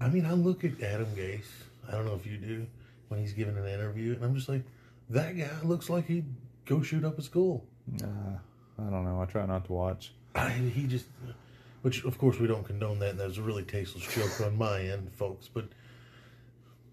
I 0.00 0.08
mean, 0.08 0.26
I 0.26 0.32
look 0.32 0.64
at 0.64 0.82
Adam 0.82 1.06
Gase. 1.14 1.44
I 1.88 1.92
don't 1.92 2.06
know 2.06 2.14
if 2.14 2.26
you 2.26 2.36
do 2.38 2.66
when 3.08 3.20
he's 3.20 3.32
giving 3.32 3.56
an 3.56 3.66
interview, 3.66 4.14
and 4.14 4.24
I'm 4.24 4.34
just 4.34 4.48
like, 4.48 4.64
that 5.10 5.38
guy 5.38 5.48
looks 5.62 5.88
like 5.88 6.06
he'd 6.06 6.26
go 6.64 6.82
shoot 6.82 7.04
up 7.04 7.18
a 7.18 7.22
school. 7.22 7.64
Uh, 8.02 8.06
I 8.78 8.90
don't 8.90 9.04
know. 9.04 9.20
I 9.20 9.26
try 9.26 9.46
not 9.46 9.64
to 9.66 9.72
watch. 9.72 10.12
I, 10.34 10.50
he 10.50 10.86
just, 10.86 11.06
which 11.86 12.04
of 12.04 12.18
course 12.18 12.40
we 12.40 12.48
don't 12.48 12.64
condone 12.64 12.98
that. 12.98 13.10
And 13.10 13.20
that 13.20 13.28
was 13.28 13.38
a 13.38 13.42
really 13.42 13.62
tasteless 13.62 14.04
joke 14.12 14.44
on 14.44 14.58
my 14.58 14.80
end, 14.80 15.08
folks. 15.12 15.46
But 15.46 15.66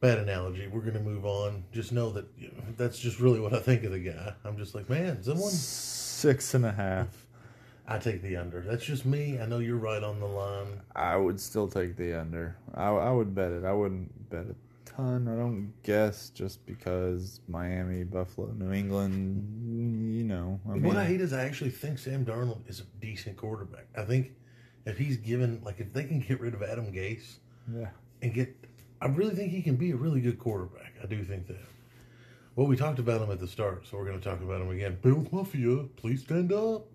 bad 0.02 0.20
analogy. 0.20 0.68
We're 0.68 0.82
gonna 0.82 1.00
move 1.00 1.26
on. 1.26 1.64
Just 1.72 1.92
know 1.92 2.12
that 2.12 2.28
you 2.38 2.50
know, 2.50 2.64
that's 2.78 3.00
just 3.00 3.20
really 3.20 3.40
what 3.40 3.56
I 3.56 3.60
think 3.60 3.84
of 3.86 3.92
the 3.92 3.98
guy. 3.98 4.34
I'm 4.46 4.56
just 4.56 4.76
like, 4.76 4.88
man, 4.92 5.24
someone. 5.24 5.50
Six 5.50 6.54
and 6.54 6.64
a 6.64 6.72
half. 6.72 7.26
I 7.88 7.98
take 7.98 8.22
the 8.22 8.38
under. 8.38 8.62
That's 8.62 8.86
just 8.86 9.04
me. 9.04 9.40
I 9.40 9.48
know 9.48 9.58
you're 9.58 9.78
right 9.78 10.04
on 10.04 10.20
the 10.20 10.28
line. 10.28 10.80
I 10.96 11.18
would 11.18 11.40
still 11.40 11.68
take 11.68 11.98
the 11.98 12.14
under. 12.22 12.56
I, 12.76 12.90
I 12.90 13.10
would 13.10 13.34
bet 13.34 13.52
it. 13.52 13.66
I 13.66 13.74
wouldn't 13.74 14.30
bet 14.30 14.46
a 14.46 14.56
ton. 14.86 15.28
I 15.28 15.36
don't 15.36 15.74
guess 15.82 16.30
just 16.30 16.64
because 16.68 17.42
Miami, 17.48 18.04
Buffalo, 18.04 18.52
New 18.52 18.72
England. 18.72 20.16
You 20.16 20.24
know, 20.24 20.60
I 20.70 20.74
mean, 20.74 20.84
what 20.84 20.98
I 20.98 21.06
hate 21.06 21.20
is 21.20 21.34
I 21.34 21.46
actually 21.46 21.72
think 21.72 21.98
Sam 21.98 22.24
Darnold 22.24 22.70
is 22.70 22.82
a 22.82 22.84
decent 23.02 23.38
quarterback. 23.38 23.88
I 23.98 24.04
think 24.04 24.34
if 24.86 24.98
he's 24.98 25.18
given, 25.18 25.62
like, 25.64 25.80
if 25.80 25.94
they 25.94 26.04
can 26.04 26.20
get 26.20 26.40
rid 26.40 26.54
of 26.54 26.64
Adam 26.64 26.92
Gase 26.92 27.38
yeah, 27.74 27.90
and 28.22 28.34
get, 28.34 28.56
I 29.02 29.08
really 29.08 29.36
think 29.36 29.52
he 29.52 29.62
can 29.62 29.76
be 29.76 29.92
a 29.92 29.96
really 29.96 30.22
good 30.22 30.40
quarterback. 30.40 30.94
I 31.02 31.06
do 31.06 31.24
think 31.24 31.48
that. 31.48 31.58
Well, 32.56 32.68
we 32.68 32.76
talked 32.76 33.00
about 33.00 33.22
him 33.22 33.32
at 33.32 33.40
the 33.40 33.48
start, 33.48 33.88
so 33.88 33.98
we're 33.98 34.06
going 34.06 34.20
to 34.20 34.30
talk 34.30 34.42
about 34.42 34.62
him 34.62 34.70
again. 34.70 34.98
Bills 35.02 35.28
Mafia, 35.32 35.86
please 35.96 36.22
stand 36.22 36.54
up. 36.54 36.86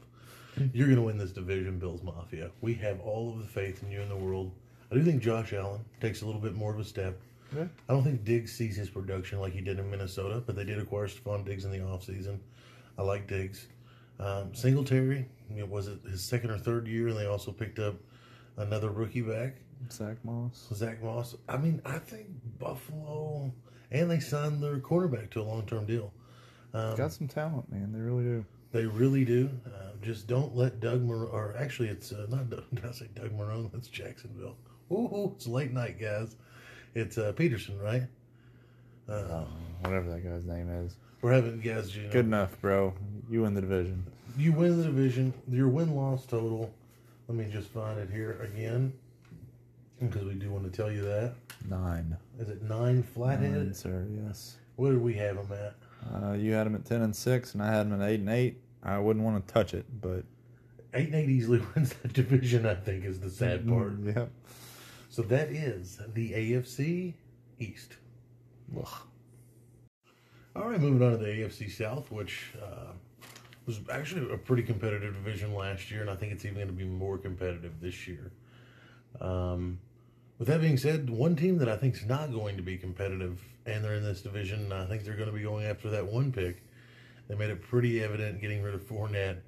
You're 0.72 0.86
going 0.86 0.96
to 0.96 1.02
win 1.02 1.18
this 1.18 1.32
division, 1.32 1.78
Bills 1.78 2.02
Mafia. 2.02 2.50
We 2.60 2.74
have 2.74 3.00
all 3.00 3.32
of 3.32 3.38
the 3.40 3.46
faith 3.46 3.82
in 3.82 3.90
you 3.90 4.00
in 4.00 4.08
the 4.08 4.16
world. 4.16 4.52
I 4.90 4.94
do 4.94 5.02
think 5.04 5.22
Josh 5.22 5.52
Allen 5.52 5.84
takes 6.00 6.22
a 6.22 6.26
little 6.26 6.40
bit 6.40 6.54
more 6.54 6.72
of 6.72 6.78
a 6.80 6.84
step. 6.84 7.18
yeah. 7.54 7.66
I 7.88 7.92
don't 7.92 8.04
think 8.04 8.24
Diggs 8.24 8.52
sees 8.52 8.76
his 8.76 8.88
production 8.88 9.40
like 9.40 9.52
he 9.52 9.60
did 9.60 9.78
in 9.78 9.90
Minnesota, 9.90 10.42
but 10.44 10.56
they 10.56 10.64
did 10.64 10.78
acquire 10.78 11.06
Stefon 11.08 11.44
Diggs 11.44 11.64
in 11.64 11.70
the 11.70 11.78
offseason. 11.78 12.38
I 12.96 13.02
like 13.02 13.26
Diggs. 13.26 13.66
Um, 14.20 14.54
Singletary, 14.54 15.28
you 15.54 15.60
know, 15.60 15.66
was 15.66 15.88
it 15.88 15.98
his 16.10 16.22
second 16.24 16.50
or 16.50 16.58
third 16.58 16.86
year, 16.86 17.08
and 17.08 17.16
they 17.16 17.26
also 17.26 17.52
picked 17.52 17.78
up 17.78 17.96
another 18.56 18.90
rookie 18.90 19.22
back, 19.22 19.56
Zach 19.90 20.16
Moss. 20.24 20.68
Zach 20.74 21.02
Moss. 21.02 21.36
I 21.48 21.56
mean, 21.56 21.80
I 21.84 21.98
think 21.98 22.26
Buffalo, 22.58 23.52
and 23.90 24.10
they 24.10 24.20
signed 24.20 24.62
their 24.62 24.78
cornerback 24.78 25.30
to 25.30 25.40
a 25.40 25.44
long 25.44 25.66
term 25.66 25.86
deal. 25.86 26.12
Um, 26.74 26.96
Got 26.96 27.12
some 27.12 27.28
talent, 27.28 27.70
man. 27.72 27.92
They 27.92 28.00
really 28.00 28.24
do. 28.24 28.44
they 28.72 28.84
really 28.86 29.24
do. 29.24 29.48
Uh, 29.66 29.92
just 30.02 30.26
don't 30.26 30.54
let 30.54 30.80
Doug 30.80 31.02
Mar- 31.02 31.26
or 31.26 31.54
actually, 31.58 31.88
it's 31.88 32.12
uh, 32.12 32.26
not 32.28 32.50
Doug. 32.50 32.64
Did 32.74 32.84
I 32.84 32.92
say 32.92 33.08
Doug 33.14 33.30
Marrone? 33.38 33.70
That's 33.72 33.88
Jacksonville. 33.88 34.56
Ooh, 34.92 35.32
it's 35.36 35.46
late 35.46 35.72
night, 35.72 35.98
guys. 36.00 36.36
It's 36.94 37.16
uh, 37.18 37.32
Peterson, 37.32 37.78
right? 37.80 38.02
Uh, 39.08 39.44
Whatever 39.82 40.10
that 40.10 40.24
guy's 40.24 40.44
name 40.44 40.68
is. 40.84 40.96
We're 41.22 41.32
having 41.32 41.60
guys. 41.60 41.94
You 41.96 42.04
know, 42.04 42.10
Good 42.10 42.26
enough, 42.26 42.60
bro. 42.60 42.94
You 43.30 43.42
win 43.42 43.54
the 43.54 43.60
division. 43.60 44.04
You 44.38 44.52
win 44.52 44.78
the 44.78 44.84
division. 44.84 45.34
Your 45.50 45.68
win 45.68 45.94
loss 45.96 46.24
total. 46.24 46.72
Let 47.26 47.36
me 47.36 47.46
just 47.52 47.68
find 47.68 47.98
it 47.98 48.08
here 48.10 48.40
again, 48.40 48.92
because 50.00 50.24
we 50.24 50.34
do 50.34 50.50
want 50.50 50.64
to 50.64 50.70
tell 50.74 50.90
you 50.90 51.02
that. 51.02 51.34
Nine. 51.68 52.16
Is 52.38 52.48
it 52.48 52.62
nine 52.62 53.02
flathead? 53.02 53.52
Nine, 53.52 53.74
sir. 53.74 54.06
Yes. 54.24 54.56
Where 54.76 54.92
do 54.92 55.00
we 55.00 55.14
have 55.14 55.36
them 55.48 55.58
at? 55.58 55.74
Uh, 56.22 56.32
you 56.34 56.52
had 56.52 56.66
them 56.66 56.76
at 56.76 56.84
ten 56.84 57.02
and 57.02 57.14
six, 57.14 57.54
and 57.54 57.62
I 57.62 57.70
had 57.74 57.90
them 57.90 58.00
at 58.00 58.08
eight 58.08 58.20
and 58.20 58.30
eight. 58.30 58.60
I 58.82 58.98
wouldn't 58.98 59.24
want 59.24 59.46
to 59.46 59.52
touch 59.52 59.74
it, 59.74 59.86
but 60.00 60.24
Eight 60.94 61.06
and 61.08 61.16
eight 61.16 61.28
easily 61.28 61.60
wins 61.74 61.92
that 62.02 62.12
division. 62.14 62.64
I 62.64 62.74
think 62.76 63.04
is 63.04 63.20
the 63.20 63.28
sad 63.30 63.68
part. 63.68 64.00
Mm, 64.02 64.14
Yep. 64.16 64.30
So 65.10 65.22
that 65.22 65.48
is 65.50 66.00
the 66.14 66.30
AFC 66.32 67.12
East. 67.58 67.96
Ugh. 68.78 68.86
All 70.56 70.68
right, 70.68 70.80
moving 70.80 71.02
on 71.06 71.12
to 71.12 71.18
the 71.18 71.26
AFC 71.26 71.70
South, 71.70 72.10
which 72.10 72.52
uh, 72.62 72.92
was 73.68 73.80
actually 73.92 74.32
a 74.32 74.36
pretty 74.36 74.64
competitive 74.64 75.14
division 75.14 75.54
last 75.54 75.90
year, 75.90 76.00
and 76.00 76.10
I 76.10 76.16
think 76.16 76.32
it's 76.32 76.44
even 76.44 76.56
going 76.56 76.68
to 76.68 76.72
be 76.72 76.84
more 76.84 77.18
competitive 77.18 77.80
this 77.80 78.08
year. 78.08 78.32
Um, 79.20 79.78
with 80.38 80.48
that 80.48 80.60
being 80.60 80.76
said, 80.76 81.10
one 81.10 81.36
team 81.36 81.58
that 81.58 81.68
I 81.68 81.76
think 81.76 81.94
is 81.94 82.06
not 82.06 82.32
going 82.32 82.56
to 82.56 82.62
be 82.62 82.76
competitive, 82.76 83.40
and 83.66 83.84
they're 83.84 83.94
in 83.94 84.02
this 84.02 84.22
division, 84.22 84.64
and 84.64 84.74
I 84.74 84.86
think 84.86 85.04
they're 85.04 85.16
going 85.16 85.28
to 85.28 85.34
be 85.34 85.42
going 85.42 85.66
after 85.66 85.90
that 85.90 86.06
one 86.06 86.32
pick. 86.32 86.62
They 87.28 87.34
made 87.34 87.50
it 87.50 87.60
pretty 87.60 88.02
evident 88.02 88.40
getting 88.40 88.62
rid 88.62 88.74
of 88.74 88.80
Fournette 88.88 89.38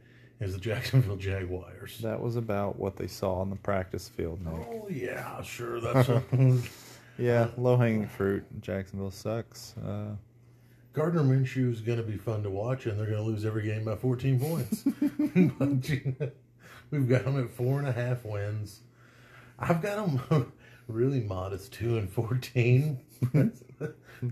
is 0.40 0.52
the 0.54 0.60
Jacksonville 0.60 1.16
Jaguars. 1.16 1.98
That 1.98 2.20
was 2.20 2.36
about 2.36 2.78
what 2.78 2.96
they 2.96 3.06
saw 3.06 3.34
on 3.40 3.50
the 3.50 3.56
practice 3.56 4.08
field, 4.08 4.44
Nick. 4.44 4.68
Oh 4.70 4.86
yeah, 4.88 5.42
sure. 5.42 5.80
That's 5.80 6.10
Yeah, 7.18 7.48
low 7.56 7.76
hanging 7.76 8.06
fruit. 8.06 8.44
Jacksonville 8.60 9.10
sucks. 9.10 9.74
Uh, 9.78 10.16
Gardner 10.92 11.22
Minshew 11.22 11.72
is 11.72 11.80
going 11.80 11.98
to 11.98 12.04
be 12.04 12.16
fun 12.16 12.42
to 12.42 12.50
watch, 12.50 12.86
and 12.86 12.98
they're 12.98 13.06
going 13.06 13.18
to 13.18 13.24
lose 13.24 13.44
every 13.44 13.62
game 13.62 13.84
by 13.84 13.96
14 13.96 14.40
points. 14.40 14.82
but, 15.58 15.88
you 15.88 16.16
know, 16.18 16.30
we've 16.90 17.08
got 17.08 17.24
them 17.24 17.38
at 17.38 17.50
four 17.50 17.78
and 17.78 17.86
a 17.86 17.92
half 17.92 18.24
wins. 18.24 18.80
I've 19.58 19.82
got 19.82 20.04
them 20.28 20.52
really 20.88 21.20
modest, 21.20 21.72
two 21.72 21.96
and 21.96 22.10
14. 22.10 22.98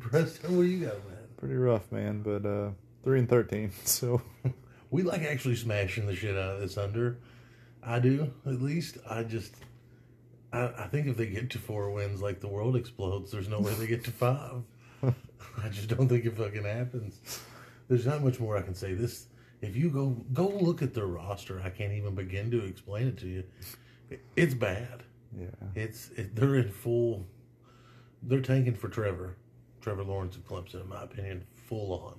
Preston, 0.00 0.56
what 0.56 0.62
do 0.62 0.68
you 0.68 0.86
got 0.86 0.94
at? 0.94 1.36
pretty 1.36 1.54
rough, 1.54 1.90
man. 1.92 2.22
But 2.22 2.44
uh, 2.44 2.70
three 3.04 3.20
and 3.20 3.28
thirteen. 3.28 3.72
So 3.84 4.20
We 4.90 5.02
like 5.02 5.22
actually 5.22 5.56
smashing 5.56 6.06
the 6.06 6.16
shit 6.16 6.36
out 6.36 6.56
of 6.56 6.60
this 6.60 6.78
under. 6.78 7.18
I 7.82 7.98
do, 8.00 8.32
at 8.46 8.60
least. 8.60 8.98
I 9.08 9.22
just, 9.22 9.54
I, 10.52 10.70
I 10.78 10.88
think 10.88 11.06
if 11.06 11.16
they 11.16 11.26
get 11.26 11.50
to 11.50 11.58
four 11.58 11.90
wins, 11.90 12.22
like 12.22 12.40
the 12.40 12.48
world 12.48 12.74
explodes. 12.74 13.30
There's 13.30 13.48
no 13.48 13.60
way 13.60 13.74
they 13.74 13.86
get 13.86 14.04
to 14.04 14.10
five. 14.10 14.62
I 15.64 15.68
just 15.68 15.88
don't 15.88 16.08
think 16.08 16.24
it 16.24 16.36
fucking 16.36 16.64
happens. 16.64 17.20
There's 17.88 18.06
not 18.06 18.22
much 18.22 18.38
more 18.40 18.56
I 18.56 18.62
can 18.62 18.74
say. 18.74 18.94
This, 18.94 19.26
if 19.62 19.76
you 19.76 19.90
go 19.90 20.10
go 20.32 20.48
look 20.48 20.82
at 20.82 20.94
their 20.94 21.06
roster, 21.06 21.60
I 21.64 21.70
can't 21.70 21.92
even 21.92 22.14
begin 22.14 22.50
to 22.52 22.64
explain 22.64 23.08
it 23.08 23.16
to 23.18 23.26
you. 23.26 23.44
It's 24.36 24.54
bad. 24.54 25.02
yeah, 25.38 25.46
It's 25.74 26.10
it, 26.10 26.34
they're 26.34 26.56
in 26.56 26.70
full. 26.70 27.26
They're 28.22 28.40
tanking 28.40 28.74
for 28.74 28.88
Trevor, 28.88 29.36
Trevor 29.80 30.02
Lawrence 30.04 30.36
of 30.36 30.46
Clemson, 30.46 30.82
in 30.82 30.88
my 30.88 31.02
opinion, 31.04 31.44
full 31.68 31.92
on. 31.92 32.18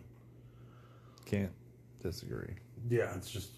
can't 1.25 1.51
disagree. 2.01 2.55
Yeah, 2.89 3.13
it's 3.15 3.29
just 3.29 3.49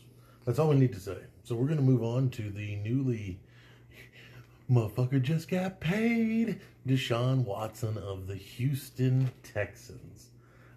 that's 0.46 0.58
all 0.60 0.70
we 0.70 0.76
need 0.78 0.94
to 0.94 1.00
say. 1.00 1.18
So 1.44 1.56
we're 1.56 1.68
gonna 1.68 1.82
move 1.82 2.04
on 2.04 2.30
to 2.32 2.50
the 2.50 2.76
newly 2.78 3.40
motherfucker 4.72 5.22
just 5.22 5.50
got 5.50 5.80
paid 5.80 6.60
Deshaun 6.88 7.44
Watson 7.44 7.98
of 7.98 8.28
the 8.28 8.36
Houston 8.36 9.30
Texans. 9.44 10.30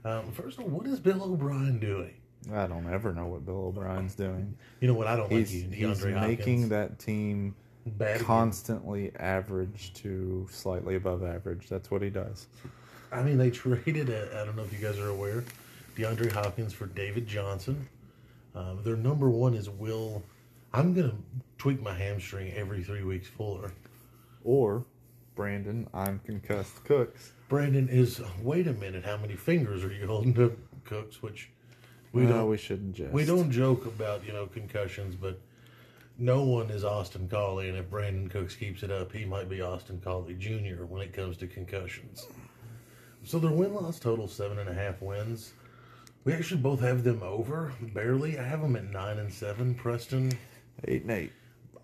Um, 0.05 0.30
first 0.32 0.59
of 0.59 0.64
all, 0.64 0.70
what 0.70 0.86
is 0.86 1.01
Bill 1.01 1.22
O'Brien 1.22 1.78
doing? 1.78 2.14
I 2.53 2.66
don't 2.66 2.92
ever 2.92 3.14
know 3.14 3.26
what 3.26 3.47
Bill 3.47 3.66
O'Brien's 3.68 4.14
doing. 4.14 4.55
You 4.80 4.88
know 4.88 4.95
what? 4.95 5.07
I 5.07 5.16
don't 5.16 5.30
He's, 5.32 5.55
like 5.55 5.78
you, 5.78 5.88
he's 5.88 6.01
DeAndre 6.03 6.20
making 6.28 6.68
that 6.68 6.99
team 6.99 7.55
Bad 7.86 8.16
again. 8.16 8.24
constantly 8.26 9.12
average 9.18 9.95
to 9.95 10.47
slightly 10.51 10.97
above 10.97 11.24
average. 11.24 11.68
That's 11.68 11.90
what 11.90 12.03
he 12.03 12.11
does. 12.11 12.49
I 13.12 13.22
mean, 13.22 13.38
they 13.38 13.51
traded. 13.51 14.11
uh, 14.11 14.40
I 14.40 14.45
don't 14.45 14.57
know 14.57 14.64
if 14.64 14.72
you 14.72 14.78
guys 14.78 14.99
are 14.99 15.09
aware, 15.09 15.45
DeAndre 15.97 16.32
Hopkins 16.32 16.72
for 16.74 16.86
David 16.86 17.26
Johnson. 17.26 17.88
Um, 18.55 18.82
their 18.84 18.97
number 18.97 19.30
one 19.30 19.55
is 19.55 19.70
Will. 19.70 20.22
I'm 20.72 20.92
gonna 20.92 21.14
tweak 21.57 21.80
my 21.80 21.95
hamstring 21.95 22.53
every 22.53 22.82
three 22.82 23.05
weeks. 23.05 23.26
Fuller. 23.28 23.72
Or 24.45 24.84
Brandin, 25.36 25.88
I'm 25.92 26.20
concussed 26.20 26.84
Cooks. 26.84 27.32
Brandin 27.51 27.88
is. 27.88 28.20
Wait 28.42 28.66
a 28.68 28.72
minute. 28.74 29.05
How 29.05 29.16
many 29.16 29.34
fingers 29.34 29.82
are 29.84 29.92
you 29.92 30.07
holding 30.07 30.40
up, 30.42 30.53
Cooks? 30.84 31.22
Which 31.22 31.51
we 32.12 32.22
We 32.22 32.28
don't. 32.28 32.49
we 32.49 32.57
shouldn't 32.57 32.95
jest. 32.95 33.12
we 33.12 33.24
don't 33.24 33.51
joke 33.51 33.86
about 33.86 34.24
you 34.24 34.32
know 34.32 34.47
concussions, 34.47 35.16
but 35.16 35.40
no 36.18 36.42
one 36.45 36.70
is 36.70 36.84
Austin 36.84 37.28
Collie, 37.28 37.68
and 37.68 37.76
if 37.76 37.90
Brandin 37.90 38.30
Cooks 38.30 38.55
keeps 38.55 38.82
it 38.84 38.90
up, 38.92 39.11
he 39.12 39.24
might 39.24 39.49
be 39.49 39.61
Austin 39.61 40.01
Collie 40.01 40.34
Jr. 40.34 40.84
when 40.84 41.03
it 41.03 41.12
comes 41.12 41.36
to 41.38 41.47
concussions. 41.49 42.28
So 43.24 43.38
their 43.38 43.51
win 43.51 43.74
loss 43.74 43.99
total 43.99 44.28
seven 44.28 44.59
and 44.59 44.68
a 44.68 44.74
half 44.74 45.01
wins. 45.03 45.55
We 46.24 46.32
actually 46.32 46.61
both 46.61 46.80
have 46.80 47.03
them 47.05 47.22
over 47.22 47.72
barely. 47.92 48.38
I 48.38 48.45
have 48.45 48.61
them 48.62 48.76
at 48.76 48.84
nine 48.84 49.18
and 49.18 49.32
seven. 49.32 49.74
Preston. 49.74 50.32
eight 50.86 51.03
and 51.03 51.11
eight. 51.11 51.32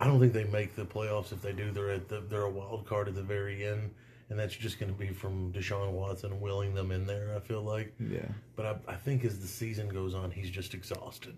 I 0.01 0.07
don't 0.07 0.19
think 0.19 0.33
they 0.33 0.45
make 0.45 0.75
the 0.75 0.85
playoffs. 0.85 1.31
If 1.31 1.43
they 1.43 1.53
do, 1.53 1.71
they're 1.71 1.91
at 1.91 2.09
the, 2.09 2.21
they're 2.21 2.43
a 2.43 2.51
wild 2.51 2.87
card 2.87 3.07
at 3.07 3.15
the 3.15 3.23
very 3.23 3.67
end, 3.67 3.95
and 4.31 4.39
that's 4.39 4.57
just 4.57 4.81
going 4.81 4.91
to 4.91 4.99
be 4.99 5.09
from 5.09 5.53
Deshaun 5.53 5.93
Watson 5.93 6.41
willing 6.41 6.75
them 6.75 6.91
in 6.91 7.07
there. 7.07 7.35
I 7.37 7.41
feel 7.41 7.63
like. 7.63 7.93
Yeah. 7.99 8.27
But 8.57 8.67
I, 8.67 8.93
I 8.93 8.95
think 8.95 9.25
as 9.25 9.39
the 9.41 9.47
season 9.47 9.89
goes 9.89 10.15
on, 10.15 10.31
he's 10.31 10.49
just 10.49 10.73
exhausted. 10.73 11.37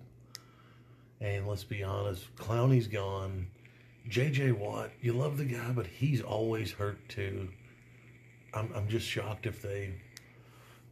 And 1.20 1.46
let's 1.48 1.64
be 1.64 1.82
honest, 1.82 2.34
Clowney's 2.36 2.86
gone. 2.86 3.48
J.J. 4.08 4.52
Watt, 4.52 4.90
you 5.00 5.12
love 5.12 5.38
the 5.38 5.44
guy, 5.44 5.70
but 5.72 5.86
he's 5.86 6.20
always 6.20 6.72
hurt 6.72 6.98
too. 7.08 7.48
I'm, 8.54 8.70
I'm 8.74 8.88
just 8.88 9.06
shocked 9.06 9.46
if 9.46 9.62
they, 9.62 9.94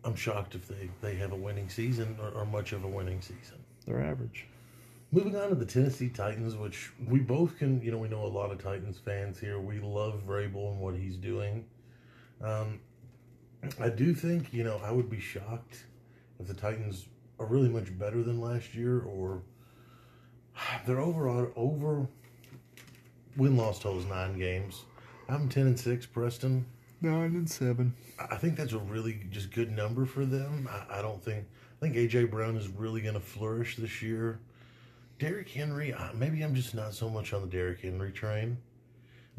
I'm 0.04 0.14
shocked 0.14 0.54
if 0.54 0.68
they, 0.68 0.88
they 1.00 1.16
have 1.16 1.32
a 1.32 1.36
winning 1.36 1.68
season 1.68 2.16
or, 2.20 2.30
or 2.30 2.46
much 2.46 2.72
of 2.72 2.84
a 2.84 2.88
winning 2.88 3.20
season. 3.20 3.58
They're 3.86 4.00
average. 4.00 4.46
Moving 5.12 5.34
on 5.34 5.48
to 5.48 5.56
the 5.56 5.66
Tennessee 5.66 6.08
Titans, 6.08 6.54
which 6.54 6.92
we 7.08 7.18
both 7.18 7.58
can, 7.58 7.82
you 7.82 7.90
know, 7.90 7.98
we 7.98 8.08
know 8.08 8.24
a 8.24 8.28
lot 8.28 8.52
of 8.52 8.62
Titans 8.62 8.98
fans 9.04 9.40
here. 9.40 9.58
We 9.58 9.80
love 9.80 10.22
Vrabel 10.24 10.70
and 10.70 10.80
what 10.80 10.94
he's 10.94 11.16
doing. 11.16 11.64
Um, 12.40 12.80
I 13.80 13.88
do 13.88 14.14
think, 14.14 14.52
you 14.52 14.62
know, 14.62 14.80
I 14.84 14.92
would 14.92 15.10
be 15.10 15.18
shocked 15.18 15.84
if 16.38 16.46
the 16.46 16.54
Titans 16.54 17.06
are 17.40 17.46
really 17.46 17.68
much 17.68 17.98
better 17.98 18.22
than 18.22 18.40
last 18.40 18.74
year 18.74 19.00
or 19.00 19.42
their 20.86 21.00
overall 21.00 21.50
over 21.56 22.06
win 23.36 23.56
loss 23.56 23.78
total 23.78 23.98
is 23.98 24.06
nine 24.06 24.38
games. 24.38 24.84
I'm 25.28 25.48
ten 25.48 25.66
and 25.66 25.78
six, 25.78 26.06
Preston. 26.06 26.66
Nine 27.00 27.34
and 27.34 27.50
seven. 27.50 27.94
I 28.30 28.36
think 28.36 28.56
that's 28.56 28.72
a 28.74 28.78
really 28.78 29.26
just 29.30 29.52
good 29.52 29.70
number 29.70 30.04
for 30.04 30.24
them. 30.24 30.68
I, 30.70 30.98
I 30.98 31.02
don't 31.02 31.22
think 31.22 31.46
I 31.78 31.80
think 31.80 31.96
AJ 31.96 32.30
Brown 32.30 32.56
is 32.56 32.68
really 32.68 33.00
going 33.00 33.14
to 33.14 33.20
flourish 33.20 33.76
this 33.76 34.02
year. 34.02 34.40
Derrick 35.20 35.48
Henry, 35.50 35.92
uh, 35.92 36.08
maybe 36.14 36.42
I'm 36.42 36.54
just 36.54 36.74
not 36.74 36.94
so 36.94 37.08
much 37.10 37.32
on 37.34 37.42
the 37.42 37.46
Derrick 37.46 37.80
Henry 37.82 38.10
train. 38.10 38.56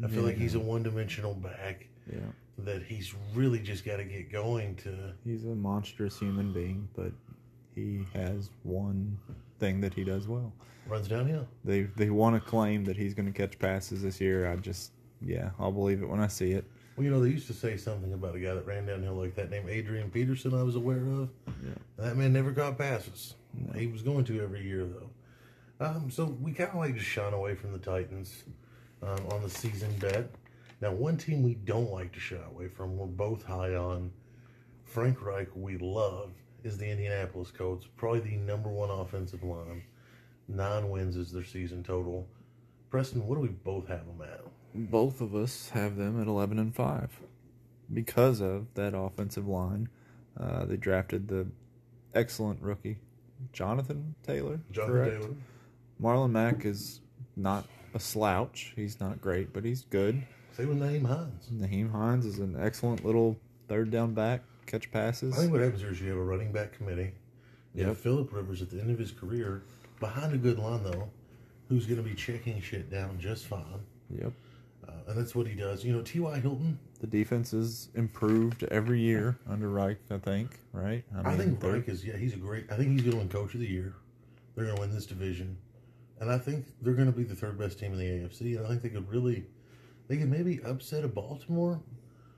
I 0.02 0.08
feel 0.08 0.22
like 0.22 0.36
he's 0.36 0.54
a 0.54 0.60
one-dimensional 0.60 1.34
back 1.34 1.86
Yeah. 2.12 2.18
that 2.58 2.82
he's 2.82 3.14
really 3.34 3.58
just 3.60 3.84
got 3.84 3.98
to 3.98 4.04
get 4.04 4.32
going 4.32 4.74
to. 4.76 5.12
He's 5.24 5.44
a 5.44 5.54
monstrous 5.54 6.18
human 6.18 6.52
being, 6.52 6.88
but 6.96 7.12
he 7.74 8.04
has 8.14 8.50
one 8.62 9.16
thing 9.58 9.80
that 9.80 9.94
he 9.94 10.02
does 10.04 10.26
well. 10.28 10.52
Runs 10.88 11.06
downhill. 11.08 11.46
They 11.64 11.82
they 11.82 12.10
want 12.10 12.34
to 12.34 12.40
claim 12.48 12.84
that 12.84 12.96
he's 12.96 13.14
going 13.14 13.26
to 13.26 13.32
catch 13.32 13.58
passes 13.60 14.02
this 14.02 14.20
year. 14.20 14.50
I 14.50 14.56
just 14.56 14.90
yeah, 15.24 15.50
I'll 15.60 15.70
believe 15.70 16.02
it 16.02 16.06
when 16.08 16.18
I 16.20 16.26
see 16.26 16.50
it. 16.52 16.64
Well, 16.96 17.04
you 17.04 17.10
know, 17.12 17.20
they 17.22 17.28
used 17.30 17.46
to 17.46 17.54
say 17.54 17.76
something 17.76 18.12
about 18.12 18.34
a 18.34 18.40
guy 18.40 18.54
that 18.54 18.66
ran 18.66 18.86
downhill 18.86 19.14
like 19.14 19.36
that 19.36 19.50
named 19.50 19.68
Adrian 19.68 20.10
Peterson. 20.10 20.52
I 20.52 20.64
was 20.64 20.74
aware 20.74 20.96
of. 21.06 21.30
Yeah. 21.46 21.74
That 21.98 22.16
man 22.16 22.32
never 22.32 22.52
caught 22.52 22.76
passes. 22.76 23.34
He 23.76 23.86
was 23.86 24.02
going 24.02 24.24
to 24.24 24.42
every 24.42 24.62
year 24.66 24.84
though. 24.84 25.08
Um, 25.82 26.10
so 26.10 26.24
we 26.40 26.52
kind 26.52 26.70
of 26.70 26.76
like 26.76 26.94
to 26.94 27.00
shine 27.00 27.32
away 27.32 27.54
from 27.54 27.72
the 27.72 27.78
Titans 27.78 28.44
um, 29.02 29.26
on 29.30 29.42
the 29.42 29.50
season 29.50 29.92
bet. 29.98 30.30
Now, 30.80 30.92
one 30.92 31.16
team 31.16 31.42
we 31.42 31.54
don't 31.54 31.90
like 31.90 32.12
to 32.12 32.20
shy 32.20 32.36
away 32.54 32.68
from, 32.68 32.96
we're 32.96 33.06
both 33.06 33.44
high 33.44 33.74
on. 33.74 34.10
Frank 34.84 35.22
Reich, 35.24 35.48
we 35.54 35.78
love, 35.78 36.32
is 36.64 36.76
the 36.76 36.90
Indianapolis 36.90 37.50
Colts. 37.50 37.86
Probably 37.96 38.20
the 38.20 38.36
number 38.36 38.68
one 38.68 38.90
offensive 38.90 39.42
line. 39.42 39.82
Nine 40.48 40.90
wins 40.90 41.16
is 41.16 41.32
their 41.32 41.44
season 41.44 41.82
total. 41.82 42.26
Preston, 42.90 43.26
what 43.26 43.36
do 43.36 43.40
we 43.40 43.48
both 43.48 43.88
have 43.88 44.06
them 44.06 44.20
at? 44.22 44.40
Both 44.74 45.20
of 45.20 45.34
us 45.34 45.70
have 45.70 45.96
them 45.96 46.20
at 46.20 46.26
eleven 46.26 46.58
and 46.58 46.74
five 46.74 47.10
because 47.92 48.40
of 48.40 48.66
that 48.74 48.94
offensive 48.94 49.46
line. 49.46 49.88
Uh, 50.38 50.64
they 50.64 50.76
drafted 50.76 51.28
the 51.28 51.46
excellent 52.14 52.60
rookie 52.60 52.98
Jonathan 53.52 54.14
Taylor. 54.22 54.60
Jonathan 54.70 54.94
correct? 54.94 55.22
Taylor. 55.22 55.34
Marlon 56.02 56.30
Mack 56.30 56.64
is 56.64 57.00
not 57.36 57.64
a 57.94 58.00
slouch. 58.00 58.72
He's 58.76 58.98
not 59.00 59.20
great, 59.20 59.52
but 59.52 59.64
he's 59.64 59.82
good. 59.84 60.22
Same 60.56 60.68
with 60.68 60.78
Nyheim 60.80 61.06
Hines. 61.06 61.48
Nyheim 61.52 61.90
Hines 61.90 62.26
is 62.26 62.38
an 62.40 62.56
excellent 62.60 63.04
little 63.04 63.36
third 63.68 63.90
down 63.90 64.12
back, 64.12 64.42
catch 64.66 64.90
passes. 64.90 65.34
I 65.34 65.38
think 65.42 65.52
what 65.52 65.60
happens 65.60 65.80
here 65.80 65.90
is 65.92 66.00
you 66.00 66.08
have 66.10 66.18
a 66.18 66.22
running 66.24 66.52
back 66.52 66.72
committee. 66.72 67.12
You 67.74 67.86
have 67.86 67.96
Philip 67.98 68.32
Rivers 68.32 68.60
at 68.60 68.68
the 68.70 68.78
end 68.80 68.90
of 68.90 68.98
his 68.98 69.12
career, 69.12 69.62
behind 69.98 70.34
a 70.34 70.36
good 70.36 70.58
line 70.58 70.82
though, 70.82 71.08
who's 71.68 71.86
going 71.86 72.02
to 72.02 72.06
be 72.06 72.14
checking 72.14 72.60
shit 72.60 72.90
down 72.90 73.18
just 73.18 73.46
fine, 73.46 73.64
Yep. 74.10 74.32
uh, 74.86 74.92
and 75.08 75.16
that's 75.18 75.34
what 75.34 75.46
he 75.46 75.54
does. 75.54 75.82
You 75.82 75.94
know, 75.94 76.02
T.Y. 76.02 76.38
Hilton. 76.40 76.78
The 77.00 77.06
defense 77.06 77.54
is 77.54 77.88
improved 77.94 78.64
every 78.64 79.00
year 79.00 79.38
under 79.48 79.70
Reich, 79.70 79.96
I 80.10 80.18
think, 80.18 80.58
right? 80.74 81.02
I, 81.24 81.34
think 81.34 81.60
they're- 81.60 81.72
Reich 81.74 81.88
is 81.88 82.04
yeah, 82.04 82.16
he's 82.18 82.34
a 82.34 82.38
great. 82.38 82.70
I 82.70 82.76
think 82.76 82.90
he's 82.90 83.00
going 83.00 83.12
to 83.12 83.18
win 83.18 83.28
Coach 83.30 83.54
of 83.54 83.60
the 83.60 83.66
Year. 83.66 83.94
They're 84.54 84.66
going 84.66 84.76
to 84.76 84.80
win 84.82 84.92
this 84.94 85.06
division, 85.06 85.56
and 86.20 86.30
I 86.30 86.38
think 86.38 86.66
they're 86.80 86.94
going 86.94 87.10
to 87.10 87.16
be 87.16 87.24
the 87.24 87.34
third 87.34 87.58
best 87.58 87.78
team 87.78 87.92
in 87.92 87.98
the 87.98 88.04
AFC. 88.04 88.62
I 88.64 88.68
think 88.68 88.82
they 88.82 88.88
could 88.90 89.08
really, 89.08 89.44
they 90.08 90.16
could 90.16 90.30
maybe 90.30 90.60
upset 90.64 91.04
a 91.04 91.08
Baltimore. 91.08 91.80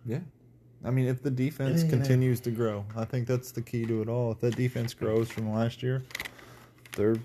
Yeah. 0.06 0.20
I 0.84 0.90
mean, 0.90 1.06
if 1.06 1.22
the 1.22 1.30
defense 1.30 1.82
Yeah. 1.82 1.90
continues 1.90 2.40
to 2.40 2.50
grow, 2.50 2.84
I 2.96 3.04
think 3.04 3.26
that's 3.26 3.50
the 3.52 3.62
key 3.62 3.86
to 3.86 4.02
it 4.02 4.08
all. 4.08 4.32
If 4.32 4.40
that 4.40 4.56
defense 4.56 4.92
grows 4.94 5.30
from 5.30 5.50
last 5.52 5.82
year, 5.82 6.02
they're 6.96 7.16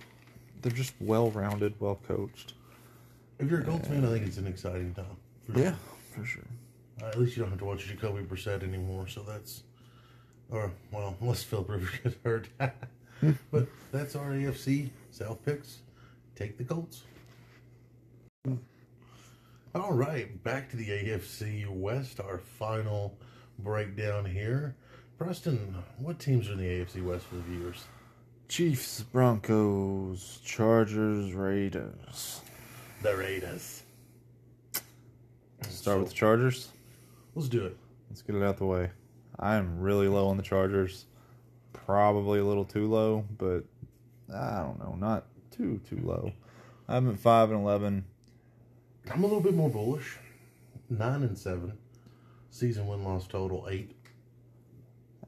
they're 0.62 0.72
just 0.72 0.94
well 1.00 1.32
rounded, 1.32 1.74
well 1.80 2.00
coached. 2.08 2.54
If 3.40 3.50
you're 3.50 3.62
a 3.62 3.64
Colts 3.64 3.88
fan, 3.88 4.04
I 4.04 4.10
think 4.10 4.28
it's 4.28 4.38
an 4.38 4.48
exciting 4.48 4.94
time. 4.94 5.06
For 5.46 5.54
sure. 5.58 5.74
for 6.16 6.26
sure. 6.26 6.44
Uh, 7.02 7.06
at 7.06 7.18
least 7.18 7.38
you 7.38 7.44
don't 7.44 7.50
have 7.52 7.60
to 7.60 7.66
watch 7.66 7.86
Jacoby 7.88 8.24
Brissett 8.24 8.62
anymore, 8.64 9.08
so 9.08 9.24
that's, 9.24 9.64
or 10.50 10.72
well, 10.92 11.16
unless 11.22 11.44
Philip 11.44 11.70
Rivers 11.70 11.90
gets 12.04 12.16
hurt. 12.26 12.50
but 13.52 13.68
that's 13.94 14.16
our 14.18 14.32
AFC 14.32 14.90
South 15.12 15.44
picks. 15.46 15.80
Take 16.40 16.58
the 16.58 16.64
Colts. 16.64 17.04
All 19.76 19.92
right, 19.92 20.42
back 20.42 20.70
to 20.70 20.78
the 20.78 20.88
AFC 20.88 21.68
West. 21.68 22.22
Our 22.22 22.38
final 22.38 23.18
breakdown 23.60 24.24
here. 24.24 24.78
Preston, 25.18 25.76
what 25.98 26.18
teams 26.18 26.48
are 26.48 26.54
in 26.54 26.60
the 26.60 26.64
AFC 26.64 27.04
West 27.04 27.26
for 27.26 27.36
the 27.36 27.42
viewers? 27.42 27.84
Chiefs, 28.48 29.02
Broncos, 29.02 30.40
Chargers, 30.46 31.34
Raiders. 31.34 32.40
The 33.02 33.18
Raiders. 33.18 33.84
Start 35.68 36.00
with 36.00 36.08
the 36.08 36.16
Chargers. 36.16 36.70
Let's 37.36 37.50
do 37.50 37.66
it. 37.66 37.76
Let's 38.10 38.22
get 38.22 38.38
it 38.38 38.44
out 38.44 38.56
the 38.56 38.66
way. 38.66 38.92
I 39.38 39.56
am 39.56 39.82
really 39.82 40.08
low 40.08 40.30
on 40.30 40.38
the 40.38 40.44
Chargers. 40.44 41.06
Probably 41.74 42.40
a 42.40 42.46
little 42.46 42.64
too 42.64 42.90
low, 42.90 43.26
but 43.38 43.66
I 44.34 44.60
don't 44.60 44.80
know, 44.80 44.96
not 44.98 45.26
too 45.60 45.82
too 45.90 46.00
low. 46.04 46.32
I'm 46.88 47.10
at 47.10 47.20
five 47.20 47.52
and 47.52 47.60
eleven. 47.60 48.06
I'm 49.12 49.24
a 49.24 49.28
little 49.28 49.42
bit 49.42 49.54
more 49.54 49.70
bullish. 49.70 50.18
Nine 50.90 51.24
and 51.24 51.38
seven. 51.38 51.74
Season 52.50 52.88
win 52.88 53.04
loss 53.04 53.28
total 53.28 53.68
eight. 53.70 53.92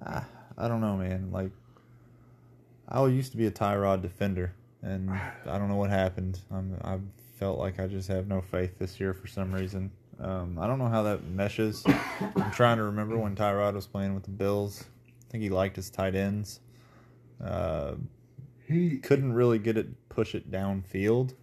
Ah, 0.03 0.25
I 0.57 0.67
don't 0.67 0.81
know, 0.81 0.97
man. 0.97 1.31
Like, 1.31 1.51
I 2.87 3.05
used 3.07 3.31
to 3.31 3.37
be 3.37 3.45
a 3.45 3.51
Tyrod 3.51 4.01
defender, 4.01 4.53
and 4.81 5.11
I 5.11 5.57
don't 5.57 5.67
know 5.67 5.75
what 5.75 5.89
happened. 5.89 6.39
I'm, 6.49 6.77
I 6.83 6.97
felt 7.37 7.59
like 7.59 7.79
I 7.79 7.87
just 7.87 8.07
have 8.07 8.27
no 8.27 8.41
faith 8.41 8.79
this 8.79 8.99
year 8.99 9.13
for 9.13 9.27
some 9.27 9.53
reason. 9.53 9.91
Um, 10.19 10.57
I 10.59 10.65
don't 10.65 10.79
know 10.79 10.87
how 10.87 11.03
that 11.03 11.23
meshes. 11.25 11.83
I'm 11.85 12.51
trying 12.51 12.77
to 12.77 12.83
remember 12.83 13.17
when 13.17 13.35
Tyrod 13.35 13.73
was 13.73 13.85
playing 13.85 14.15
with 14.15 14.23
the 14.23 14.31
Bills. 14.31 14.85
I 15.07 15.31
think 15.31 15.43
he 15.43 15.49
liked 15.49 15.75
his 15.75 15.89
tight 15.89 16.15
ends. 16.15 16.59
Uh, 17.43 17.95
He 18.71 18.97
couldn't 18.97 19.33
really 19.33 19.59
get 19.59 19.77
it, 19.77 20.09
push 20.09 20.33
it 20.35 20.49
downfield. 20.51 21.33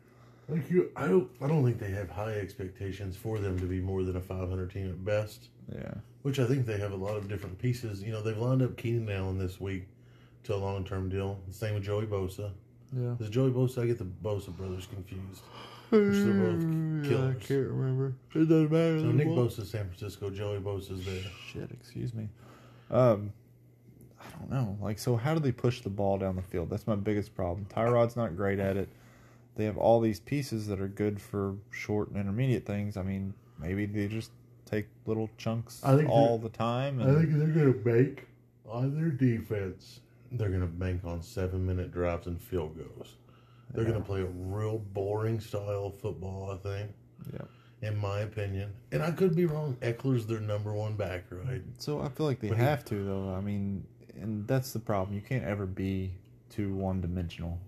like 0.48 0.70
you. 0.70 0.90
I 0.96 1.06
don't. 1.06 1.28
I 1.42 1.46
don't 1.46 1.64
think 1.64 1.78
they 1.78 1.90
have 1.90 2.10
high 2.10 2.32
expectations 2.34 3.16
for 3.16 3.38
them 3.38 3.58
to 3.58 3.66
be 3.66 3.80
more 3.80 4.02
than 4.02 4.16
a 4.16 4.20
500 4.20 4.70
team 4.70 4.88
at 4.90 5.04
best. 5.04 5.48
Yeah, 5.74 5.94
Which 6.22 6.38
I 6.38 6.46
think 6.46 6.64
they 6.64 6.78
have 6.78 6.92
a 6.92 6.96
lot 6.96 7.16
of 7.16 7.28
different 7.28 7.58
pieces. 7.58 8.02
You 8.02 8.12
know, 8.12 8.22
they've 8.22 8.38
lined 8.38 8.62
up 8.62 8.76
Keenan 8.78 9.10
Allen 9.14 9.38
this 9.38 9.60
week 9.60 9.86
to 10.44 10.54
a 10.54 10.56
long 10.56 10.84
term 10.84 11.08
deal. 11.10 11.38
The 11.46 11.52
same 11.54 11.74
with 11.74 11.82
Joey 11.84 12.06
Bosa. 12.06 12.52
yeah. 12.96 13.14
Is 13.20 13.28
Joey 13.28 13.50
Bosa? 13.50 13.82
I 13.82 13.86
get 13.86 13.98
the 13.98 14.06
Bosa 14.06 14.48
brothers 14.56 14.86
confused. 14.86 15.42
Which 15.90 16.00
they're 16.14 16.32
both 16.32 17.08
killers. 17.08 17.36
I 17.36 17.46
can't 17.46 17.68
remember. 17.68 18.14
It 18.34 18.38
doesn't 18.48 18.72
matter. 18.72 19.00
So 19.00 19.06
Nick. 19.12 19.26
Bosa's 19.28 19.70
San 19.70 19.84
Francisco. 19.88 20.30
Joey 20.30 20.58
Bosa's 20.60 21.04
there. 21.04 21.22
Shit, 21.52 21.70
excuse 21.70 22.14
me. 22.14 22.28
Um, 22.90 23.32
don't 24.38 24.50
know. 24.50 24.78
Like, 24.80 24.98
so 24.98 25.16
how 25.16 25.34
do 25.34 25.40
they 25.40 25.52
push 25.52 25.80
the 25.80 25.90
ball 25.90 26.18
down 26.18 26.36
the 26.36 26.42
field? 26.42 26.70
That's 26.70 26.86
my 26.86 26.94
biggest 26.96 27.34
problem. 27.34 27.66
Tyrod's 27.74 28.16
not 28.16 28.36
great 28.36 28.58
at 28.58 28.76
it. 28.76 28.88
They 29.56 29.64
have 29.64 29.76
all 29.76 30.00
these 30.00 30.20
pieces 30.20 30.66
that 30.68 30.80
are 30.80 30.88
good 30.88 31.20
for 31.20 31.56
short 31.70 32.08
and 32.10 32.16
intermediate 32.18 32.64
things. 32.64 32.96
I 32.96 33.02
mean, 33.02 33.34
maybe 33.58 33.86
they 33.86 34.06
just 34.06 34.30
take 34.64 34.86
little 35.06 35.28
chunks 35.38 35.82
all 35.82 36.38
the 36.38 36.48
time. 36.50 37.00
And, 37.00 37.10
I 37.10 37.14
think 37.20 37.32
they're 37.36 37.48
going 37.48 37.72
to 37.72 37.78
bank 37.78 38.26
on 38.68 38.94
their 38.94 39.10
defense. 39.10 40.00
They're 40.30 40.48
going 40.50 40.60
to 40.60 40.66
bank 40.66 41.00
on 41.04 41.22
seven 41.22 41.64
minute 41.66 41.90
drives 41.92 42.26
and 42.26 42.40
field 42.40 42.76
goals. 42.76 43.16
They're 43.72 43.82
Yeah. 43.84 43.90
going 43.90 44.02
to 44.02 44.06
play 44.06 44.20
a 44.20 44.26
real 44.26 44.78
boring 44.78 45.40
style 45.40 45.86
of 45.86 45.98
football, 46.00 46.50
I 46.52 46.56
think, 46.68 46.90
yeah. 47.32 47.88
in 47.88 47.96
my 47.96 48.20
opinion. 48.20 48.72
And 48.92 49.02
I 49.02 49.10
could 49.10 49.34
be 49.34 49.46
wrong. 49.46 49.76
Ekeler's 49.80 50.26
their 50.26 50.40
number 50.40 50.72
one 50.72 50.94
back, 50.96 51.24
right? 51.30 51.62
So 51.78 52.00
I 52.00 52.08
feel 52.10 52.26
like 52.26 52.40
they 52.40 52.48
But 52.48 52.58
he- 52.58 52.64
have 52.64 52.84
to, 52.86 53.04
though. 53.04 53.34
I 53.34 53.40
mean, 53.40 53.84
and 54.20 54.46
that's 54.46 54.72
the 54.72 54.78
problem. 54.78 55.14
You 55.14 55.22
can't 55.22 55.44
ever 55.44 55.66
be 55.66 56.12
too 56.50 56.74
one 56.74 57.00
dimensional 57.00 57.58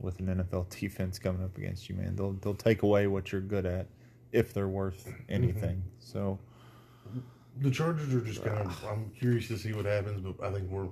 with 0.00 0.18
an 0.20 0.26
NFL 0.26 0.68
defense 0.80 1.18
coming 1.18 1.42
up 1.44 1.56
against 1.56 1.88
you, 1.88 1.94
man. 1.94 2.16
They'll 2.16 2.32
they'll 2.32 2.54
take 2.54 2.82
away 2.82 3.06
what 3.06 3.32
you're 3.32 3.40
good 3.40 3.66
at 3.66 3.86
if 4.32 4.52
they're 4.52 4.68
worth 4.68 5.06
mm-hmm. 5.06 5.22
anything. 5.28 5.82
So 5.98 6.38
The 7.60 7.70
Chargers 7.70 8.12
are 8.14 8.20
just 8.20 8.44
kind 8.44 8.58
of. 8.58 8.84
I'm 8.84 9.10
curious 9.18 9.48
to 9.48 9.58
see 9.58 9.72
what 9.72 9.84
happens, 9.84 10.20
but 10.20 10.44
I 10.44 10.52
think 10.52 10.70
we're 10.70 10.88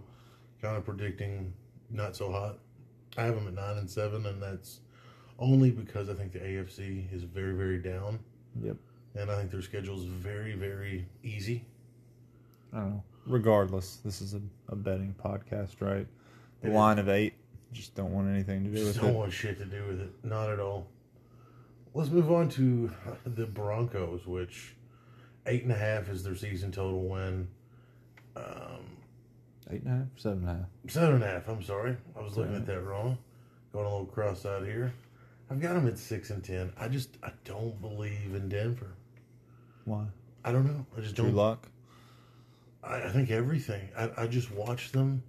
kind 0.61 0.77
of 0.77 0.85
predicting 0.85 1.53
not 1.91 2.17
so 2.17 2.31
hot. 2.31 2.59
I 3.17 3.25
have 3.25 3.35
them 3.35 3.49
at 3.49 3.55
nine 3.55 3.79
and 3.79 3.91
seven, 3.91 4.25
and 4.27 4.43
that's 4.43 4.81
only 5.39 5.71
because 5.71 6.09
I 6.09 6.15
think 6.15 6.33
the 6.33 6.39
AFC 6.39 7.13
is 7.13 7.25
very, 7.25 7.55
very 7.55 7.79
down, 7.79 8.21
yep. 8.63 8.77
and 9.15 9.31
I 9.31 9.37
think 9.37 9.51
their 9.51 9.61
schedule 9.61 9.99
is 9.99 10.05
very, 10.05 10.55
very 10.55 11.07
easy. 11.23 11.67
I 12.73 12.79
don't 12.79 12.91
know. 12.91 13.05
Regardless, 13.27 13.97
this 14.05 14.21
is 14.21 14.35
a, 14.35 14.41
a 14.69 14.77
betting 14.77 15.15
podcast, 15.23 15.81
right? 15.81 16.07
The 16.61 16.69
It 16.71 16.75
line 16.75 16.99
of 16.99 17.09
eight. 17.09 17.35
Just 17.73 17.95
don't 17.95 18.13
want 18.13 18.29
anything 18.29 18.65
to 18.65 18.71
do 18.71 18.77
Just 18.77 18.87
with 18.95 19.01
don't 19.03 19.11
it. 19.11 19.17
want 19.17 19.33
shit 19.33 19.59
to 19.59 19.65
do 19.65 19.85
with 19.87 20.01
it, 20.01 20.11
not 20.23 20.51
at 20.51 20.61
all. 20.61 20.87
Let's 21.95 22.11
move 22.11 22.31
on 22.31 22.49
to 22.51 22.91
the 23.25 23.47
Broncos, 23.47 24.27
which 24.27 24.75
eight 25.47 25.63
and 25.63 25.73
a 25.73 25.77
half 25.77 26.09
is 26.09 26.23
their 26.25 26.37
season 26.37 26.73
total 26.73 27.03
win. 27.09 27.49
Um, 28.37 28.97
Eight 29.71 29.83
and 29.83 29.89
a 29.93 29.97
half, 29.99 30.07
seven 30.17 30.39
and 30.41 30.49
a 30.49 30.53
half. 30.55 30.67
Seven 30.89 31.15
and 31.17 31.25
a 31.25 31.27
half. 31.29 31.49
I'm 31.49 31.63
sorry, 31.63 31.97
I 32.19 32.21
was 32.21 32.37
looking 32.37 32.57
at 32.57 32.67
that 32.67 32.81
wrong. 32.83 33.17
Going 33.73 33.87
a 33.87 33.89
little 33.91 34.07
cross-eyed 34.07 34.65
here. 34.65 34.93
I've 35.51 35.61
got 35.61 35.75
them 35.75 35.87
at 35.87 35.97
six 35.99 36.31
and 36.31 36.43
ten. 36.43 36.73
I 36.79 36.89
just 36.89 37.17
I 37.23 37.31
don't 37.45 37.81
believe 37.81 38.35
in 38.35 38.49
Denver. 38.49 38.93
Why? 39.85 40.05
I 40.45 40.53
don't 40.53 40.67
know. 40.67 40.85
I 40.97 41.01
just 41.01 41.15
Drew 41.15 41.27
don't. 41.27 41.37
Lock. 41.37 41.69
I, 42.83 43.03
I 43.05 43.09
think 43.11 43.31
everything. 43.31 43.89
I, 43.97 44.11
I 44.17 44.27
just 44.27 44.51
watch 44.51 44.93
them, 44.93 45.23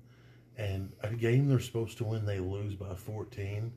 and 0.57 0.91
a 1.01 1.13
game 1.13 1.47
they're 1.47 1.59
supposed 1.59 1.97
to 1.99 2.03
win, 2.03 2.25
they 2.25 2.39
lose 2.39 2.75
by 2.75 2.95
fourteen. 2.95 3.73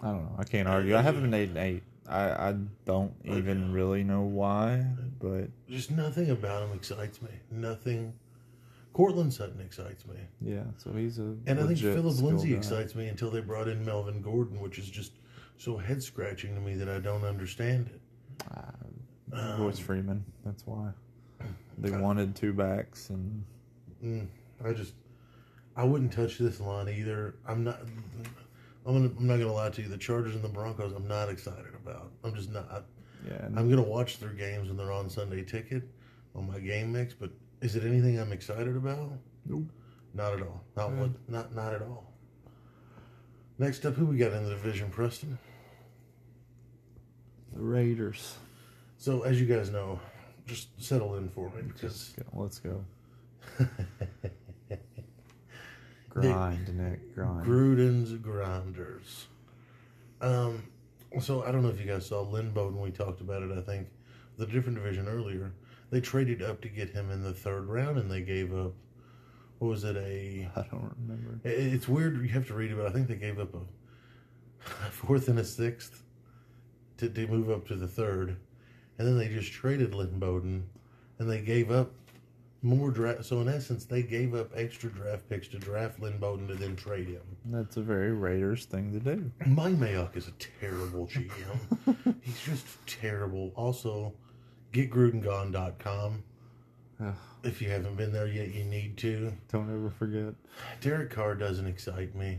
I 0.00 0.06
don't 0.06 0.24
know. 0.24 0.36
I 0.38 0.44
can't 0.44 0.66
argue. 0.68 0.96
I 0.96 1.02
haven't 1.02 1.22
been 1.22 1.34
eight 1.34 1.50
and 1.50 1.58
eight. 1.58 1.82
I, 2.08 2.48
I 2.48 2.54
don't 2.84 3.14
even 3.24 3.72
really 3.72 4.02
know 4.02 4.22
why, 4.22 4.84
but 5.20 5.48
Just 5.68 5.92
nothing 5.92 6.30
about 6.30 6.66
them 6.68 6.76
excites 6.76 7.22
me. 7.22 7.30
Nothing. 7.50 8.12
Courtland 8.92 9.32
Sutton 9.32 9.60
excites 9.60 10.04
me, 10.06 10.16
yeah. 10.42 10.64
So 10.76 10.92
he's 10.92 11.18
a 11.18 11.34
and 11.46 11.60
I 11.60 11.66
think 11.66 11.78
Phillip 11.78 12.20
Lindsay 12.20 12.50
guy. 12.50 12.56
excites 12.56 12.94
me 12.94 13.06
until 13.06 13.30
they 13.30 13.40
brought 13.40 13.68
in 13.68 13.82
Melvin 13.84 14.20
Gordon, 14.20 14.60
which 14.60 14.78
is 14.78 14.90
just 14.90 15.12
so 15.56 15.78
head 15.78 16.02
scratching 16.02 16.54
to 16.56 16.60
me 16.60 16.74
that 16.74 16.90
I 16.90 16.98
don't 16.98 17.24
understand 17.24 17.88
it. 17.88 18.00
Uh, 19.32 19.56
Royce 19.58 19.78
Freeman. 19.78 20.24
That's 20.44 20.66
why 20.66 20.90
they 21.78 21.90
wanted 21.90 22.34
two 22.36 22.52
backs, 22.52 23.10
and 23.10 23.44
Mm, 24.04 24.26
I 24.64 24.72
just, 24.72 24.94
I 25.76 25.84
wouldn't 25.84 26.12
touch 26.12 26.36
this 26.38 26.58
line 26.60 26.88
either. 26.88 27.36
I'm 27.46 27.62
not. 27.64 27.80
I'm 28.84 28.94
gonna. 28.94 29.10
I'm 29.16 29.26
not 29.28 29.38
gonna 29.38 29.52
lie 29.52 29.70
to 29.70 29.82
you. 29.82 29.88
The 29.88 29.96
Chargers 29.96 30.34
and 30.34 30.42
the 30.42 30.48
Broncos. 30.48 30.92
I'm 30.92 31.06
not 31.06 31.28
excited 31.28 31.72
about. 31.80 32.10
I'm 32.24 32.34
just 32.34 32.50
not. 32.50 32.68
I, 32.70 32.80
yeah, 33.28 33.46
I'm 33.56 33.70
gonna 33.70 33.80
watch 33.82 34.18
their 34.18 34.30
games 34.30 34.66
when 34.68 34.76
they're 34.76 34.90
on 34.90 35.08
Sunday 35.08 35.44
Ticket 35.44 35.84
on 36.34 36.48
my 36.50 36.58
game 36.58 36.92
mix. 36.92 37.14
But 37.14 37.30
is 37.60 37.76
it 37.76 37.84
anything 37.84 38.18
I'm 38.18 38.32
excited 38.32 38.76
about? 38.76 39.12
Nope. 39.46 39.64
Not 40.14 40.32
at 40.32 40.42
all. 40.42 40.64
Not 40.76 40.90
Yeah. 40.90 41.00
what. 41.00 41.10
Not 41.28 41.54
not 41.54 41.74
at 41.74 41.82
all. 41.82 42.12
Next 43.58 43.86
up, 43.86 43.94
who 43.94 44.06
we 44.06 44.16
got 44.16 44.32
in 44.32 44.42
the 44.42 44.50
division, 44.50 44.90
Preston? 44.90 45.38
the 47.54 47.60
Raiders. 47.60 48.36
So 48.98 49.22
as 49.22 49.40
you 49.40 49.46
guys 49.46 49.70
know, 49.70 50.00
just 50.46 50.68
settle 50.82 51.16
in 51.16 51.28
for 51.28 51.48
me 51.50 51.62
because 51.62 52.14
Go- 52.16 52.42
Let's 52.42 52.58
go. 52.58 52.84
Grind, 56.10 56.76
Nick. 56.76 57.14
Grind. 57.14 57.46
Gruden's 57.46 58.12
Grinders. 58.14 59.26
Um, 60.20 60.62
so 61.20 61.42
I 61.42 61.50
don't 61.50 61.62
know 61.62 61.68
if 61.70 61.80
you 61.80 61.86
guys 61.86 62.06
saw 62.06 62.20
Lynn 62.20 62.50
Bowden. 62.52 62.80
We 62.80 62.90
talked 62.90 63.20
about 63.20 63.42
it. 63.42 63.50
I 63.56 63.60
think 63.62 63.88
the 64.36 64.46
different 64.46 64.76
division 64.76 65.08
earlier. 65.08 65.52
They 65.90 66.00
traded 66.00 66.42
up 66.42 66.60
to 66.62 66.68
get 66.68 66.90
him 66.90 67.10
in 67.10 67.22
the 67.22 67.32
third 67.34 67.66
round, 67.66 67.98
and 67.98 68.10
they 68.10 68.22
gave 68.22 68.54
up. 68.54 68.72
What 69.58 69.68
was 69.68 69.84
it? 69.84 69.96
A. 69.96 70.48
I 70.56 70.62
don't 70.70 70.94
remember. 71.00 71.38
It's 71.44 71.88
weird. 71.88 72.16
You 72.22 72.28
have 72.28 72.46
to 72.48 72.54
read 72.54 72.72
about. 72.72 72.86
I 72.86 72.90
think 72.92 73.08
they 73.08 73.16
gave 73.16 73.38
up 73.38 73.54
a, 73.54 73.58
a 73.58 74.70
fourth 74.90 75.28
and 75.28 75.38
a 75.38 75.44
sixth 75.44 76.02
to, 76.98 77.08
to 77.08 77.26
move 77.26 77.50
up 77.50 77.66
to 77.68 77.74
the 77.76 77.88
third, 77.88 78.36
and 79.02 79.08
then 79.10 79.18
they 79.18 79.28
just 79.34 79.50
traded 79.52 79.94
Lynn 79.94 80.20
Bowden, 80.20 80.62
and 81.18 81.28
they 81.28 81.40
gave 81.40 81.72
up 81.72 81.90
more 82.62 82.92
draft. 82.92 83.24
So 83.24 83.40
in 83.40 83.48
essence, 83.48 83.84
they 83.84 84.02
gave 84.04 84.32
up 84.36 84.50
extra 84.54 84.88
draft 84.90 85.28
picks 85.28 85.48
to 85.48 85.58
draft 85.58 85.98
Lynn 85.98 86.18
Bowden 86.18 86.46
to 86.46 86.54
then 86.54 86.76
trade 86.76 87.08
him. 87.08 87.22
That's 87.46 87.76
a 87.76 87.82
very 87.82 88.12
Raiders 88.12 88.64
thing 88.66 88.92
to 88.92 89.00
do. 89.00 89.30
Mike 89.46 89.74
Mayock 89.74 90.16
is 90.16 90.28
a 90.28 90.32
terrible 90.60 91.08
GM. 91.08 92.14
He's 92.20 92.40
just 92.40 92.64
terrible. 92.86 93.52
Also, 93.56 94.12
getgrudengone.com. 94.72 96.22
Ugh, 97.04 97.14
If 97.42 97.60
you 97.60 97.68
haven't 97.70 97.96
been 97.96 98.12
there 98.12 98.28
yet, 98.28 98.54
you 98.54 98.62
need 98.64 98.96
to. 98.98 99.32
don't 99.50 99.68
ever 99.74 99.90
forget. 99.90 100.34
Derek 100.80 101.10
Carr 101.10 101.34
doesn't 101.34 101.66
excite 101.66 102.14
me. 102.14 102.38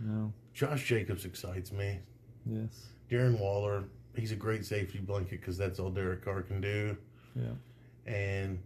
No. 0.00 0.32
Josh 0.52 0.84
Jacobs 0.86 1.24
excites 1.24 1.70
me. 1.70 2.00
Yes. 2.44 2.86
Darren 3.10 3.38
Waller, 3.38 3.84
he's 4.16 4.32
a 4.32 4.36
great 4.36 4.64
safety 4.64 4.98
blanket 4.98 5.40
because 5.40 5.56
that's 5.56 5.78
all 5.78 5.90
Derek 5.90 6.24
Carr 6.24 6.42
can 6.42 6.60
do. 6.60 6.96
Yeah. 7.34 8.12
And 8.12 8.58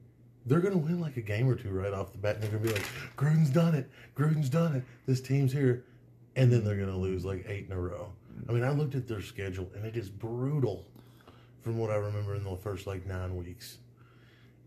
they're 0.46 0.60
going 0.60 0.72
to 0.72 0.78
win 0.78 1.00
like 1.00 1.16
a 1.16 1.22
game 1.22 1.48
or 1.48 1.54
two 1.54 1.70
right 1.70 1.92
off 1.92 2.12
the 2.12 2.18
bat. 2.18 2.36
And 2.36 2.44
they're 2.44 2.50
going 2.50 2.62
to 2.64 2.68
be 2.68 2.74
like, 2.74 2.86
Gruden's 3.16 3.50
done 3.50 3.74
it. 3.74 3.90
Gruden's 4.16 4.48
done 4.48 4.74
it. 4.76 4.84
This 5.06 5.20
team's 5.20 5.52
here. 5.52 5.84
And 6.36 6.52
then 6.52 6.64
they're 6.64 6.76
going 6.76 6.88
to 6.90 6.96
lose 6.96 7.24
like 7.24 7.44
eight 7.48 7.66
in 7.66 7.72
a 7.72 7.80
row. 7.80 8.12
I 8.48 8.52
mean, 8.52 8.64
I 8.64 8.70
looked 8.70 8.94
at 8.94 9.08
their 9.08 9.20
schedule 9.20 9.68
and 9.74 9.84
it 9.84 9.96
is 9.96 10.08
brutal 10.08 10.86
from 11.62 11.78
what 11.78 11.90
I 11.90 11.96
remember 11.96 12.34
in 12.34 12.44
the 12.44 12.56
first 12.56 12.86
like 12.86 13.06
nine 13.06 13.36
weeks. 13.36 13.78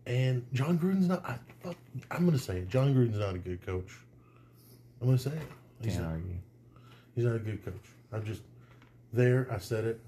And 0.06 0.44
Jon 0.52 0.78
Gruden's 0.78 1.08
not, 1.08 1.24
I, 1.24 1.38
I'm 2.10 2.26
going 2.26 2.36
to 2.36 2.42
say 2.42 2.58
it. 2.58 2.68
Jon 2.68 2.94
Gruden's 2.94 3.18
not 3.18 3.34
a 3.34 3.38
good 3.38 3.64
coach. 3.64 3.92
I'm 5.00 5.06
going 5.06 5.18
to 5.18 5.22
say 5.22 5.30
it. 5.30 5.42
He's 5.82 5.94
Can't 5.94 6.04
not, 6.04 6.12
argue. 6.12 6.36
he's 7.14 7.24
not 7.24 7.36
a 7.36 7.38
good 7.38 7.64
coach. 7.64 7.74
I'm 8.12 8.24
just 8.24 8.42
there. 9.12 9.48
I 9.50 9.58
said 9.58 9.84
it. 9.84 10.00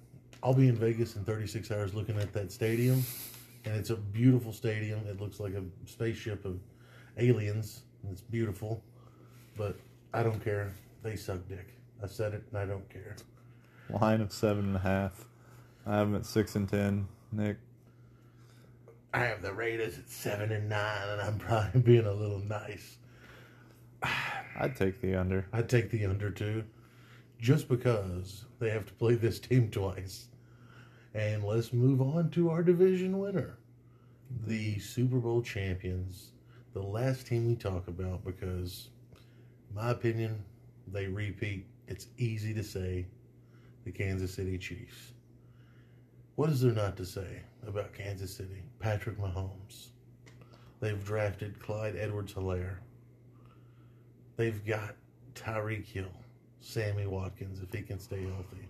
I'll 0.45 0.53
be 0.53 0.69
in 0.69 0.77
Vegas 0.77 1.17
in 1.17 1.25
36 1.25 1.71
hours 1.71 1.95
looking 1.95 2.19
at 2.19 2.35
that 2.35 2.53
stadium. 2.53 3.03
And 3.65 3.75
it's 3.77 3.89
a 3.89 3.97
beautiful 3.97 4.53
stadium. 4.53 5.01
It 5.07 5.19
looks 5.19 5.41
like 5.41 5.55
a 5.55 5.63
spaceship 5.87 6.45
of 6.45 6.61
aliens. 7.17 7.81
And 8.03 8.13
it's 8.13 8.21
beautiful. 8.21 8.83
But 9.57 9.79
I 10.13 10.23
don't 10.23 10.45
care. 10.45 10.71
They 11.03 11.17
suck 11.17 11.49
dick. 11.49 11.75
I 12.03 12.07
said 12.07 12.35
it 12.35 12.45
and 12.51 12.59
I 12.59 12.67
don't 12.67 12.87
care. 12.91 13.17
Line 13.89 14.21
of 14.21 14.33
seven 14.33 14.67
and 14.67 14.77
a 14.77 14.81
half. 14.81 15.25
I 15.87 15.97
have 15.97 16.09
them 16.09 16.17
at 16.17 16.27
six 16.27 16.57
and 16.57 16.69
ten. 16.69 17.09
Nick. 17.33 17.57
I 19.15 19.21
have 19.21 19.41
the 19.41 19.53
Raiders 19.53 19.97
at 19.97 20.09
7 20.09 20.51
and 20.51 20.69
9, 20.69 21.09
and 21.09 21.21
I'm 21.21 21.39
probably 21.39 21.81
being 21.83 22.05
a 22.05 22.13
little 22.13 22.41
nice. 22.41 22.97
I'd 24.03 24.75
take 24.75 25.01
the 25.01 25.15
under. 25.15 25.47
I'd 25.53 25.69
take 25.69 25.91
the 25.91 26.05
under 26.05 26.31
too, 26.31 26.65
just 27.39 27.69
because 27.69 28.45
they 28.59 28.71
have 28.71 28.87
to 28.87 28.93
play 28.95 29.15
this 29.15 29.39
team 29.39 29.71
twice. 29.71 30.27
And 31.15 31.45
let's 31.45 31.73
move 31.73 32.01
on 32.03 32.31
to 32.31 32.51
our 32.51 32.63
division 32.63 33.19
winner, 33.19 33.57
the 34.47 34.79
Super 34.81 35.19
Bowl 35.19 35.43
champions, 35.43 36.33
the 36.73 36.83
last 36.83 37.27
team 37.27 37.47
we 37.47 37.55
talk 37.55 37.87
about 37.87 38.25
because, 38.25 38.89
my 39.73 39.91
opinion, 39.91 40.43
they 40.89 41.07
repeat. 41.07 41.67
It's 41.87 42.09
easy 42.19 42.53
to 42.55 42.65
say 42.65 43.07
the 43.85 43.93
Kansas 43.93 44.35
City 44.35 44.59
Chiefs. 44.59 45.13
What 46.35 46.51
is 46.51 46.63
there 46.63 46.73
not 46.73 46.97
to 46.97 47.07
say 47.07 47.43
about 47.65 47.93
Kansas 47.93 48.35
City? 48.35 48.63
Patrick 48.81 49.19
Mahomes. 49.21 49.91
They've 50.81 51.05
drafted 51.05 51.61
Clyde 51.61 51.95
Edwards 51.97 52.35
Helaire. 52.35 52.79
They've 54.37 54.65
got 54.67 54.97
Tyreek 55.37 55.87
Hill, 55.87 56.11
Sammy 56.61 57.07
Watkins, 57.07 57.61
if 57.63 57.73
he 57.73 57.83
can 57.83 58.01
stay 58.01 58.23
healthy. 58.25 58.64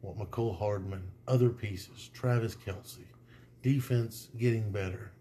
What 0.00 0.18
Mecole 0.18 0.58
Hardman, 0.58 1.02
other 1.26 1.50
pieces, 1.50 2.10
Travis 2.14 2.54
Kelce, 2.54 3.04
defense 3.62 4.28
getting 4.38 4.70
better. 4.70 5.12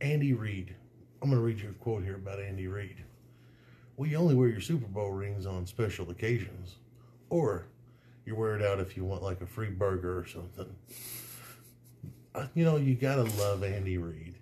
Andy 0.00 0.32
Reid. 0.32 0.74
I'm 1.22 1.30
going 1.30 1.40
to 1.40 1.46
read 1.46 1.60
you 1.60 1.70
a 1.70 1.72
quote 1.72 2.04
here 2.04 2.16
about 2.16 2.40
Andy 2.40 2.66
Reid. 2.66 3.02
Well, 3.96 4.08
you 4.08 4.16
only 4.16 4.34
wear 4.34 4.48
your 4.48 4.60
Super 4.60 4.86
Bowl 4.86 5.10
rings 5.10 5.46
on 5.46 5.66
special 5.66 6.10
occasions, 6.10 6.76
or 7.30 7.66
you 8.24 8.34
wear 8.34 8.56
it 8.56 8.62
out 8.62 8.80
if 8.80 8.96
you 8.96 9.04
want 9.04 9.22
like 9.22 9.40
a 9.40 9.46
free 9.46 9.70
burger 9.70 10.18
or 10.18 10.26
something. 10.26 10.74
Uh, 12.34 12.46
You 12.54 12.64
know, 12.64 12.76
you 12.76 12.94
got 12.94 13.16
to 13.16 13.22
love 13.40 13.62
Andy 13.62 13.98
Reid. 13.98 14.34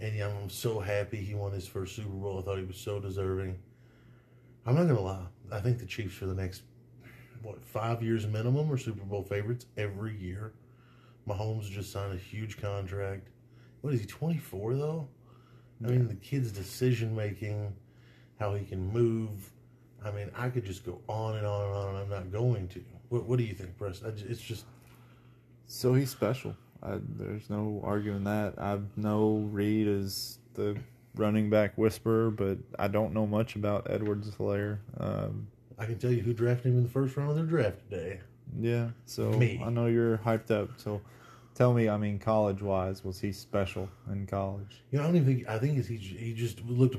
And 0.00 0.20
I'm 0.20 0.50
so 0.50 0.80
happy 0.80 1.18
he 1.18 1.34
won 1.34 1.52
his 1.52 1.66
first 1.66 1.96
Super 1.96 2.08
Bowl. 2.08 2.38
I 2.38 2.42
thought 2.42 2.58
he 2.58 2.64
was 2.64 2.76
so 2.76 3.00
deserving. 3.00 3.58
I'm 4.66 4.74
not 4.74 4.84
going 4.84 4.96
to 4.96 5.02
lie. 5.02 5.26
I 5.52 5.60
think 5.60 5.78
the 5.78 5.86
Chiefs 5.86 6.14
for 6.14 6.26
the 6.26 6.34
next, 6.34 6.62
what, 7.44 7.64
five 7.64 8.02
years 8.02 8.26
minimum 8.26 8.70
are 8.70 8.76
Super 8.76 9.04
Bowl 9.04 9.22
favorites 9.22 9.66
every 9.76 10.16
year. 10.16 10.52
Mahomes 11.28 11.70
just 11.70 11.92
signed 11.92 12.12
a 12.12 12.16
huge 12.16 12.60
contract. 12.60 13.28
What 13.80 13.94
is 13.94 14.00
he, 14.00 14.06
24 14.06 14.74
though? 14.74 15.08
I 15.84 15.88
mean, 15.88 16.08
the 16.08 16.14
kid's 16.14 16.52
decision 16.52 17.14
making, 17.14 17.74
how 18.38 18.54
he 18.54 18.64
can 18.64 18.92
move. 18.92 19.50
I 20.04 20.10
mean, 20.10 20.30
I 20.36 20.48
could 20.48 20.64
just 20.64 20.84
go 20.84 21.00
on 21.08 21.36
and 21.36 21.46
on 21.46 21.66
and 21.66 21.74
on, 21.74 21.88
and 21.88 21.98
I'm 21.98 22.08
not 22.08 22.32
going 22.32 22.68
to. 22.68 22.84
What, 23.08 23.24
what 23.24 23.38
do 23.38 23.44
you 23.44 23.54
think, 23.54 23.76
Preston? 23.76 24.08
I 24.08 24.30
It's 24.30 24.40
just, 24.40 24.64
So 25.66 25.94
he's 25.94 26.10
special. 26.10 26.56
I, 26.82 26.98
there's 27.16 27.48
no 27.50 27.80
arguing 27.84 28.24
that. 28.24 28.54
I 28.58 28.78
know 28.96 29.48
Reid 29.50 29.86
is 29.86 30.38
the 30.54 30.76
running 31.14 31.50
back 31.50 31.76
whisperer, 31.76 32.30
but 32.30 32.58
I 32.78 32.88
don't 32.88 33.14
know 33.14 33.26
much 33.26 33.56
about 33.56 33.90
Edwards 33.90 34.30
Helaire. 34.30 34.78
Um, 34.98 35.48
I 35.78 35.86
can 35.86 35.98
tell 35.98 36.10
you 36.12 36.22
who 36.22 36.32
drafted 36.32 36.66
him 36.72 36.78
in 36.78 36.82
the 36.84 36.88
first 36.90 37.16
round 37.16 37.30
of 37.30 37.36
their 37.36 37.44
draft 37.46 37.78
today. 37.90 38.20
yeah, 38.60 38.88
so 39.06 39.30
Me. 39.30 39.60
I 39.64 39.70
know 39.70 39.86
you're 39.86 40.18
hyped 40.18 40.50
up. 40.50 40.70
So 40.76 41.00
tell 41.54 41.72
me, 41.72 41.88
I 41.88 41.96
mean, 41.96 42.18
college 42.18 42.62
wise, 42.62 43.04
was 43.04 43.20
he 43.20 43.32
special 43.32 43.88
in 44.10 44.26
college? 44.26 44.82
You 44.90 44.98
know, 44.98 45.04
I 45.04 45.06
don't 45.08 45.16
even 45.16 45.36
think. 45.36 45.48
I 45.48 45.58
think 45.58 45.84
he 45.84 45.96
he 45.96 46.34
just 46.34 46.60
looked 46.64 46.96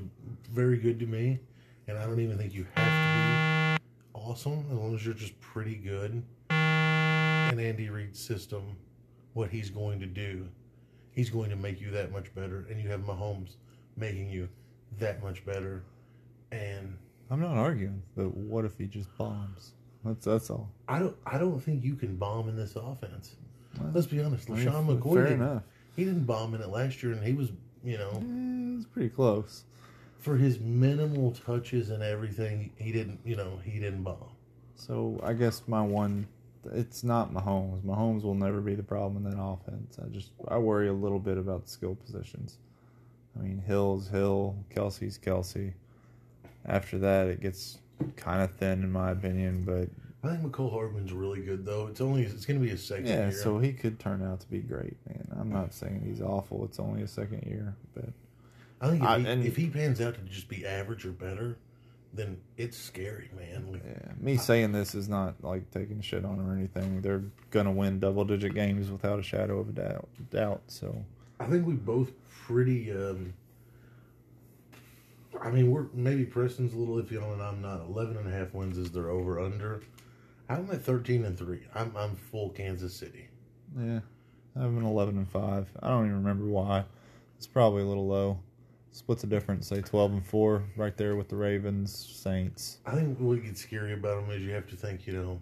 very 0.51 0.77
good 0.77 0.99
to 0.99 1.05
me, 1.05 1.39
and 1.87 1.97
I 1.97 2.05
don't 2.05 2.19
even 2.19 2.37
think 2.37 2.53
you 2.53 2.65
have 2.75 2.85
to 2.85 3.81
be 3.81 4.19
awesome 4.19 4.65
as 4.71 4.77
long 4.77 4.95
as 4.95 5.05
you're 5.05 5.13
just 5.13 5.39
pretty 5.39 5.75
good. 5.75 6.21
And 6.49 7.59
Andy 7.61 7.89
Reid's 7.89 8.19
system, 8.19 8.75
what 9.33 9.49
he's 9.49 9.69
going 9.69 9.99
to 9.99 10.05
do, 10.07 10.47
he's 11.11 11.29
going 11.29 11.49
to 11.49 11.55
make 11.55 11.79
you 11.79 11.91
that 11.91 12.11
much 12.11 12.33
better, 12.35 12.65
and 12.69 12.81
you 12.81 12.89
have 12.89 13.01
Mahomes 13.01 13.55
making 13.95 14.29
you 14.29 14.49
that 14.99 15.21
much 15.23 15.45
better. 15.45 15.83
And 16.51 16.97
I'm 17.31 17.39
not 17.41 17.57
arguing, 17.57 18.01
but 18.15 18.33
what 18.35 18.65
if 18.65 18.77
he 18.77 18.85
just 18.87 19.15
bombs? 19.17 19.73
That's 20.03 20.25
that's 20.25 20.49
all. 20.49 20.69
I 20.87 20.99
don't 20.99 21.15
I 21.25 21.37
don't 21.37 21.59
think 21.59 21.83
you 21.83 21.95
can 21.95 22.15
bomb 22.17 22.49
in 22.49 22.55
this 22.55 22.75
offense. 22.75 23.35
Well, 23.79 23.91
Let's 23.93 24.07
be 24.07 24.21
honest. 24.21 24.49
I 24.49 24.53
mean, 24.53 24.67
LeSean 24.67 24.99
McCoy 24.99 25.13
fair 25.15 25.23
didn't, 25.23 25.41
enough. 25.41 25.63
he 25.95 26.05
didn't 26.05 26.25
bomb 26.25 26.53
in 26.53 26.61
it 26.61 26.69
last 26.69 27.01
year, 27.03 27.11
and 27.13 27.23
he 27.23 27.33
was 27.33 27.51
you 27.83 27.97
know. 27.97 28.11
Eh, 28.13 28.77
it's 28.77 28.85
pretty 28.85 29.09
close. 29.09 29.63
for 30.17 30.37
his 30.37 30.59
minimal 30.59 31.31
touches 31.31 31.89
and 31.91 32.01
everything, 32.01 32.71
he 32.77 32.91
didn't, 32.91 33.19
you 33.23 33.35
know, 33.35 33.59
he 33.63 33.79
didn't 33.79 34.01
bomb. 34.03 34.31
So 34.75 35.19
I 35.23 35.33
guess 35.33 35.61
my 35.67 35.81
one, 35.81 36.27
it's 36.73 37.03
not 37.03 37.31
Mahomes. 37.33 37.81
Mahomes 37.81 38.23
will 38.23 38.33
never 38.35 38.59
be 38.61 38.73
the 38.75 38.83
problem 38.83 39.23
in 39.25 39.31
that 39.31 39.41
offense. 39.41 39.97
I 40.03 40.07
just 40.09 40.31
I 40.47 40.57
worry 40.57 40.87
a 40.87 40.93
little 40.93 41.19
bit 41.19 41.37
about 41.37 41.69
skill 41.69 41.95
positions. 41.95 42.57
I 43.37 43.43
mean, 43.43 43.61
Hill's 43.65 44.07
Hill, 44.09 44.55
Kelce's 44.73 45.17
Kelce. 45.17 45.73
After 46.67 46.97
that, 46.99 47.27
it 47.27 47.41
gets 47.41 47.79
kind 48.15 48.41
of 48.41 48.51
thin 48.55 48.83
in 48.83 48.91
my 48.91 49.11
opinion. 49.11 49.63
But 49.63 49.89
I 50.27 50.35
think 50.35 50.51
Mecole 50.51 50.71
Hardman's 50.71 51.13
really 51.13 51.41
good 51.41 51.65
though. 51.65 51.87
It's 51.87 52.01
only 52.01 52.23
it's 52.23 52.45
going 52.45 52.59
to 52.59 52.65
be 52.65 52.71
a 52.71 52.77
second 52.77 53.07
yeah, 53.07 53.29
year. 53.29 53.31
so 53.31 53.59
he 53.59 53.73
could 53.73 53.99
turn 53.99 54.23
out 54.23 54.39
to 54.41 54.47
be 54.47 54.59
great. 54.59 54.97
Man, 55.07 55.27
I'm 55.39 55.51
not 55.51 55.73
saying 55.73 56.03
he's 56.05 56.21
awful. 56.21 56.65
It's 56.65 56.79
only 56.79 57.03
a 57.03 57.07
second 57.07 57.43
year, 57.45 57.75
but 57.93 58.09
I 58.81 58.89
think 58.89 59.01
if, 59.03 59.07
I- 59.07 59.19
he, 59.19 59.25
and- 59.27 59.45
if 59.45 59.55
he 59.55 59.69
pans 59.69 60.01
out 60.01 60.15
to 60.15 60.21
just 60.21 60.47
be 60.47 60.65
average 60.65 61.05
or 61.05 61.11
better, 61.11 61.57
then 62.13 62.37
it's 62.57 62.77
scary, 62.77 63.29
man. 63.37 63.73
Like, 63.73 63.83
yeah, 63.85 64.11
me 64.19 64.37
saying 64.37 64.71
this 64.71 64.95
is 64.95 65.09
not 65.09 65.35
like 65.43 65.69
taking 65.71 65.99
shit 66.01 66.23
on 66.25 66.39
or 66.39 66.53
anything. 66.55 67.01
They're 67.01 67.23
gonna 67.51 67.71
win 67.71 67.99
double 67.99 68.23
digit 68.25 68.53
games 68.53 68.89
without 68.89 69.19
a 69.19 69.23
shadow 69.23 69.59
of 69.59 69.69
a 69.69 69.73
doubt. 69.73 70.07
Doubt. 70.31 70.61
So. 70.67 71.03
I 71.39 71.45
think 71.47 71.67
we 71.67 71.73
both 71.73 72.11
pretty. 72.45 72.91
um 72.91 73.33
I 75.41 75.51
mean, 75.51 75.71
we're 75.71 75.87
maybe 75.93 76.25
Preston's 76.25 76.73
a 76.73 76.77
little 76.77 77.01
iffy 77.01 77.21
on 77.21 77.39
it. 77.39 77.43
I'm 77.43 77.61
not. 77.61 77.81
11 77.81 78.17
and 78.17 78.27
a 78.27 78.31
half 78.31 78.53
wins 78.53 78.77
is 78.77 78.91
their 78.91 79.09
over 79.09 79.39
under. 79.39 79.81
I'm 80.49 80.69
at 80.71 80.83
13 80.83 81.25
and 81.25 81.37
three. 81.37 81.61
I'm 81.73 81.95
I'm 81.97 82.15
full 82.15 82.49
Kansas 82.49 82.95
City. 82.95 83.27
Yeah, 83.77 83.99
I'm 84.55 84.77
an 84.77 84.85
eleven 84.85 85.17
and 85.17 85.27
five. 85.27 85.67
I 85.81 85.89
don't 85.89 86.05
even 86.05 86.17
remember 86.17 86.45
why. 86.45 86.85
It's 87.37 87.47
probably 87.47 87.81
a 87.81 87.85
little 87.85 88.07
low. 88.07 88.39
Splits 88.91 89.21
the 89.23 89.27
difference, 89.27 89.67
say 89.67 89.81
twelve 89.81 90.11
and 90.11 90.25
four, 90.25 90.63
right 90.77 90.95
there 90.95 91.15
with 91.15 91.27
the 91.27 91.35
Ravens, 91.35 91.93
Saints. 91.93 92.77
I 92.85 92.91
think 92.95 93.17
what 93.19 93.43
gets 93.43 93.61
scary 93.61 93.93
about 93.93 94.21
them 94.21 94.31
is 94.31 94.41
you 94.43 94.51
have 94.51 94.67
to 94.69 94.75
think, 94.75 95.05
you 95.05 95.13
know, 95.13 95.41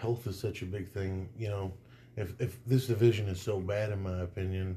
health 0.00 0.26
is 0.26 0.38
such 0.38 0.62
a 0.62 0.66
big 0.66 0.90
thing. 0.90 1.28
You 1.38 1.48
know, 1.48 1.72
if 2.16 2.32
if 2.40 2.64
this 2.64 2.86
division 2.86 3.28
is 3.28 3.40
so 3.40 3.60
bad, 3.60 3.92
in 3.92 4.02
my 4.02 4.22
opinion, 4.22 4.76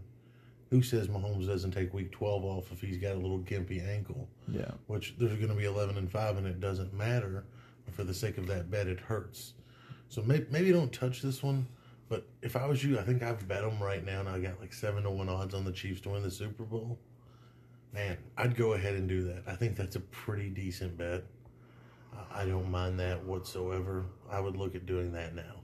who 0.73 0.81
says 0.81 1.07
Mahomes 1.07 1.45
doesn't 1.45 1.69
take 1.69 1.93
Week 1.93 2.11
12 2.11 2.43
off 2.43 2.71
if 2.71 2.81
he's 2.81 2.97
got 2.97 3.11
a 3.11 3.19
little 3.19 3.37
gimpy 3.37 3.87
ankle? 3.87 4.27
Yeah, 4.47 4.71
Which 4.87 5.13
there's 5.19 5.35
going 5.35 5.49
to 5.49 5.53
be 5.53 5.65
11 5.65 5.97
and 5.97 6.11
five, 6.11 6.35
and 6.37 6.47
it 6.47 6.59
doesn't 6.59 6.91
matter. 6.95 7.43
But 7.85 7.93
for 7.93 8.03
the 8.03 8.13
sake 8.13 8.39
of 8.39 8.47
that 8.47 8.71
bet, 8.71 8.87
it 8.87 8.99
hurts. 8.99 9.53
So 10.09 10.23
maybe 10.23 10.47
maybe 10.49 10.71
don't 10.71 10.91
touch 10.91 11.21
this 11.21 11.43
one. 11.43 11.67
But 12.09 12.25
if 12.41 12.55
I 12.55 12.65
was 12.65 12.83
you, 12.83 12.97
I 12.97 13.03
think 13.03 13.21
I've 13.21 13.47
bet 13.47 13.61
them 13.61 13.79
right 13.79 14.03
now, 14.03 14.21
and 14.21 14.27
I 14.29 14.39
got 14.39 14.59
like 14.59 14.73
seven 14.73 15.03
to 15.03 15.11
one 15.11 15.29
odds 15.29 15.53
on 15.53 15.63
the 15.63 15.71
Chiefs 15.71 16.01
to 16.01 16.09
win 16.09 16.23
the 16.23 16.31
Super 16.31 16.63
Bowl. 16.63 16.97
Man, 17.93 18.17
I'd 18.35 18.55
go 18.55 18.73
ahead 18.73 18.95
and 18.95 19.07
do 19.07 19.21
that. 19.25 19.43
I 19.45 19.53
think 19.55 19.75
that's 19.75 19.95
a 19.95 19.99
pretty 19.99 20.49
decent 20.49 20.97
bet. 20.97 21.23
I- 22.15 22.41
I 22.41 22.45
don't 22.47 22.71
mind 22.71 22.99
that 22.99 23.23
whatsoever. 23.23 24.05
I 24.27 24.39
would 24.39 24.57
look 24.57 24.73
at 24.73 24.87
doing 24.87 25.11
that 25.11 25.35
now. 25.35 25.61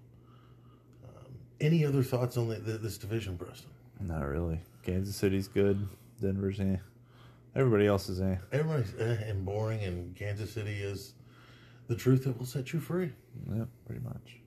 Um, 1.03 1.33
any 1.59 1.83
other 1.83 2.03
thoughts 2.03 2.37
on 2.37 2.47
the, 2.49 2.57
the, 2.57 2.77
this 2.77 2.99
division, 2.99 3.39
Preston? 3.39 3.71
Not 3.99 4.27
really. 4.27 4.59
Kansas 4.83 5.15
City's 5.15 5.47
good. 5.47 5.87
Denver's 6.21 6.59
eh. 6.59 6.77
Everybody 7.55 7.87
else 7.87 8.09
is 8.09 8.21
eh. 8.21 8.37
Everybody's 8.51 8.93
eh, 8.99 9.17
and 9.27 9.45
boring, 9.45 9.81
and 9.81 10.15
Kansas 10.15 10.51
City 10.51 10.81
is 10.81 11.13
the 11.87 11.95
truth 11.95 12.23
that 12.25 12.37
will 12.37 12.45
set 12.45 12.73
you 12.73 12.79
free. 12.79 13.11
Yep, 13.51 13.67
pretty 13.85 14.01
much. 14.03 14.39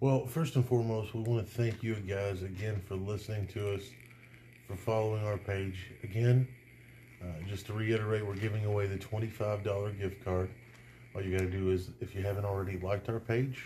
Well, 0.00 0.26
first 0.26 0.56
and 0.56 0.66
foremost, 0.66 1.14
we 1.14 1.22
want 1.22 1.46
to 1.46 1.50
thank 1.50 1.82
you 1.82 1.94
guys 1.94 2.42
again 2.42 2.82
for 2.86 2.96
listening 2.96 3.46
to 3.48 3.74
us, 3.74 3.82
for 4.66 4.76
following 4.76 5.24
our 5.24 5.38
page. 5.38 5.90
Again, 6.02 6.46
uh, 7.22 7.26
just 7.48 7.66
to 7.66 7.72
reiterate, 7.72 8.26
we're 8.26 8.34
giving 8.34 8.66
away 8.66 8.86
the 8.86 8.98
$25 8.98 9.98
gift 9.98 10.22
card. 10.24 10.50
All 11.14 11.22
you 11.22 11.32
got 11.32 11.44
to 11.44 11.50
do 11.50 11.70
is, 11.70 11.90
if 12.00 12.14
you 12.14 12.22
haven't 12.22 12.44
already 12.44 12.78
liked 12.78 13.08
our 13.08 13.20
page, 13.20 13.64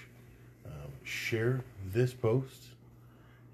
um, 0.67 0.93
share 1.03 1.65
this 1.93 2.13
post 2.13 2.69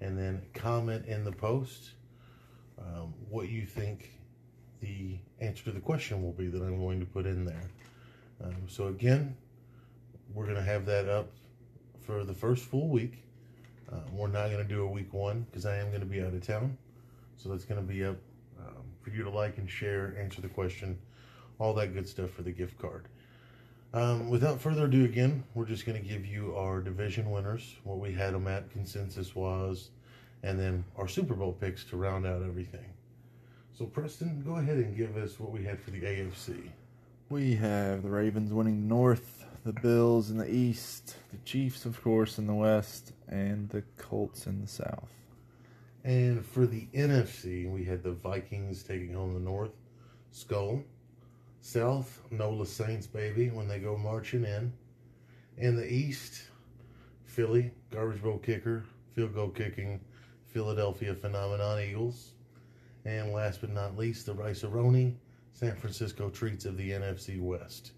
and 0.01 0.17
then 0.17 0.41
comment 0.53 1.05
in 1.05 1.23
the 1.23 1.31
post 1.31 1.91
um, 2.79 3.13
what 3.29 3.49
you 3.49 3.65
think 3.65 4.11
the 4.81 5.17
answer 5.39 5.63
to 5.65 5.71
the 5.71 5.79
question 5.79 6.23
will 6.23 6.31
be 6.31 6.47
that 6.47 6.61
I'm 6.61 6.79
going 6.79 6.99
to 6.99 7.05
put 7.05 7.25
in 7.25 7.45
there. 7.45 7.63
Um, 8.43 8.67
so, 8.67 8.87
again, 8.87 9.35
we're 10.33 10.45
going 10.45 10.57
to 10.57 10.63
have 10.63 10.85
that 10.85 11.09
up 11.09 11.29
for 12.01 12.23
the 12.23 12.33
first 12.33 12.65
full 12.65 12.89
week. 12.89 13.23
Uh, 13.91 13.97
we're 14.11 14.27
not 14.27 14.51
going 14.51 14.57
to 14.61 14.63
do 14.63 14.83
a 14.83 14.87
week 14.87 15.13
one 15.13 15.45
because 15.49 15.65
I 15.65 15.77
am 15.77 15.87
going 15.89 16.01
to 16.01 16.05
be 16.05 16.21
out 16.21 16.33
of 16.33 16.45
town. 16.45 16.77
So 17.37 17.49
that's 17.49 17.65
going 17.65 17.81
to 17.81 17.87
be 17.87 18.03
up 18.03 18.17
um, 18.59 18.83
for 19.01 19.09
you 19.09 19.23
to 19.23 19.29
like 19.29 19.57
and 19.57 19.69
share, 19.69 20.15
answer 20.19 20.41
the 20.41 20.49
question, 20.49 20.97
all 21.59 21.73
that 21.75 21.93
good 21.93 22.07
stuff 22.07 22.29
for 22.29 22.43
the 22.43 22.51
gift 22.51 22.77
card. 22.77 23.05
Um, 23.93 24.29
without 24.29 24.59
further 24.59 24.85
ado, 24.85 25.05
again, 25.05 25.43
we're 25.53 25.65
just 25.65 25.85
going 25.85 26.01
to 26.01 26.07
give 26.07 26.25
you 26.25 26.55
our 26.55 26.81
division 26.81 27.31
winners, 27.31 27.75
what 27.83 27.99
we 27.99 28.11
had 28.13 28.33
them 28.33 28.47
at 28.47 28.69
consensus 28.69 29.35
was, 29.35 29.91
and 30.43 30.59
then 30.59 30.83
our 30.97 31.07
Super 31.07 31.33
Bowl 31.33 31.53
picks 31.53 31.83
to 31.85 31.97
round 31.97 32.25
out 32.25 32.43
everything. 32.43 32.85
So, 33.73 33.85
Preston, 33.85 34.43
go 34.45 34.55
ahead 34.55 34.77
and 34.77 34.97
give 34.97 35.15
us 35.17 35.39
what 35.39 35.51
we 35.51 35.63
had 35.63 35.79
for 35.79 35.91
the 35.91 36.01
AFC. 36.01 36.69
We 37.29 37.55
have 37.55 38.03
the 38.03 38.09
Ravens 38.09 38.51
winning 38.51 38.81
the 38.81 38.87
North, 38.87 39.45
the 39.63 39.73
Bills 39.73 40.31
in 40.31 40.37
the 40.37 40.51
East, 40.51 41.15
the 41.31 41.37
Chiefs, 41.45 41.85
of 41.85 42.01
course, 42.01 42.37
in 42.37 42.47
the 42.47 42.53
West, 42.53 43.13
and 43.27 43.69
the 43.69 43.83
Colts 43.97 44.47
in 44.47 44.61
the 44.61 44.67
South. 44.67 45.09
And 46.03 46.45
for 46.45 46.65
the 46.65 46.87
NFC, 46.93 47.69
we 47.69 47.83
had 47.83 48.01
the 48.01 48.13
Vikings 48.13 48.83
taking 48.83 49.13
home 49.13 49.33
the 49.33 49.39
North, 49.39 49.71
Skull. 50.31 50.83
South, 51.67 52.21
Nola 52.31 52.65
Saints, 52.65 53.07
baby, 53.07 53.49
when 53.49 53.67
they 53.67 53.77
go 53.77 53.97
marching 53.97 54.45
in. 54.45 54.71
In 55.57 55.75
the 55.75 55.85
East, 55.85 56.43
Philly, 57.25 57.71
garbage 57.91 58.23
bowl 58.23 58.37
kicker, 58.37 58.85
field 59.13 59.35
goal 59.35 59.49
kicking, 59.49 59.99
Philadelphia 60.45 61.13
Phenomenon 61.13 61.81
Eagles. 61.81 62.31
And 63.03 63.33
last 63.33 63.59
but 63.59 63.71
not 63.71 63.97
least, 63.97 64.27
the 64.27 64.33
Rice-A-Roni, 64.33 65.15
San 65.51 65.75
Francisco 65.75 66.29
Treats 66.29 66.63
of 66.63 66.77
the 66.77 66.91
NFC 66.91 67.37
West. 67.37 67.91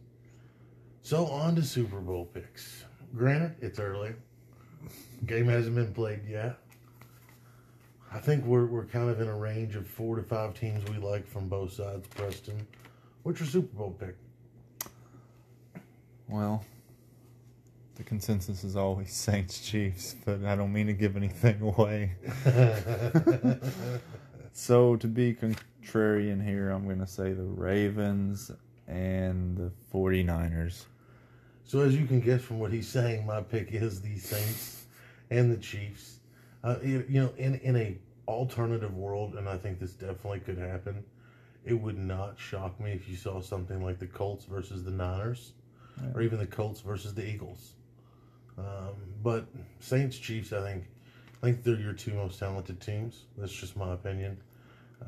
So 1.03 1.27
on 1.27 1.55
to 1.55 1.61
Super 1.61 1.99
Bowl 1.99 2.25
picks. 2.25 2.85
Granted, 3.15 3.53
it's 3.61 3.77
early. 3.77 4.15
Game 5.27 5.45
hasn't 5.45 5.75
been 5.75 5.93
played 5.93 6.21
yet. 6.27 6.57
I 8.11 8.17
think 8.17 8.45
we're 8.45 8.65
we're 8.65 8.85
kind 8.85 9.11
of 9.11 9.21
in 9.21 9.27
a 9.27 9.37
range 9.37 9.75
of 9.75 9.85
four 9.85 10.15
to 10.15 10.23
five 10.23 10.55
teams 10.55 10.89
we 10.89 10.97
like 10.97 11.27
from 11.27 11.47
both 11.47 11.73
sides. 11.73 12.07
Preston, 12.07 12.65
what's 13.29 13.41
your 13.41 13.47
Super 13.47 13.77
Bowl 13.77 13.95
pick? 13.99 14.15
Well, 16.27 16.65
the 17.93 18.01
consensus 18.01 18.63
is 18.63 18.75
always 18.75 19.13
Saints 19.13 19.59
Chiefs, 19.59 20.15
but 20.25 20.43
I 20.43 20.55
don't 20.55 20.73
mean 20.73 20.87
to 20.87 20.93
give 20.93 21.15
anything 21.15 21.61
away. 21.61 22.13
so 24.51 24.95
to 24.95 25.05
be 25.05 25.35
contrarian 25.35 26.43
here, 26.43 26.71
I'm 26.71 26.85
going 26.85 27.01
to 27.01 27.05
say 27.05 27.33
the 27.33 27.43
Ravens 27.43 28.49
and 28.87 29.55
the 29.55 29.71
49ers. 29.93 30.85
So 31.65 31.81
as 31.81 31.95
you 31.95 32.07
can 32.07 32.21
guess 32.21 32.41
from 32.41 32.57
what 32.57 32.71
he's 32.71 32.87
saying, 32.87 33.27
my 33.27 33.43
pick 33.43 33.73
is 33.73 34.01
the 34.01 34.17
Saints 34.17 34.85
and 35.29 35.51
the 35.51 35.57
Chiefs. 35.57 36.15
Uh, 36.63 36.77
you, 36.81 37.05
you 37.07 37.21
know, 37.21 37.31
in 37.37 37.59
in 37.59 37.75
a 37.75 37.95
alternative 38.27 38.97
world, 38.97 39.35
and 39.35 39.47
I 39.47 39.55
think 39.55 39.79
this 39.79 39.91
definitely 39.91 40.39
could 40.39 40.57
happen. 40.57 41.05
It 41.65 41.73
would 41.73 41.97
not 41.97 42.39
shock 42.39 42.79
me 42.79 42.91
if 42.91 43.07
you 43.09 43.15
saw 43.15 43.41
something 43.41 43.83
like 43.83 43.99
the 43.99 44.07
Colts 44.07 44.45
versus 44.45 44.83
the 44.83 44.91
Niners, 44.91 45.51
or 46.15 46.21
even 46.21 46.39
the 46.39 46.47
Colts 46.47 46.81
versus 46.81 47.13
the 47.13 47.25
Eagles. 47.27 47.73
Um, 48.57 48.93
but 49.23 49.45
Saints 49.79 50.17
Chiefs, 50.17 50.51
I 50.53 50.61
think, 50.61 50.85
I 51.41 51.47
think 51.47 51.63
they're 51.63 51.75
your 51.79 51.93
two 51.93 52.13
most 52.13 52.39
talented 52.39 52.79
teams. 52.81 53.23
That's 53.37 53.51
just 53.53 53.75
my 53.77 53.93
opinion. 53.93 54.37
Um, 55.01 55.07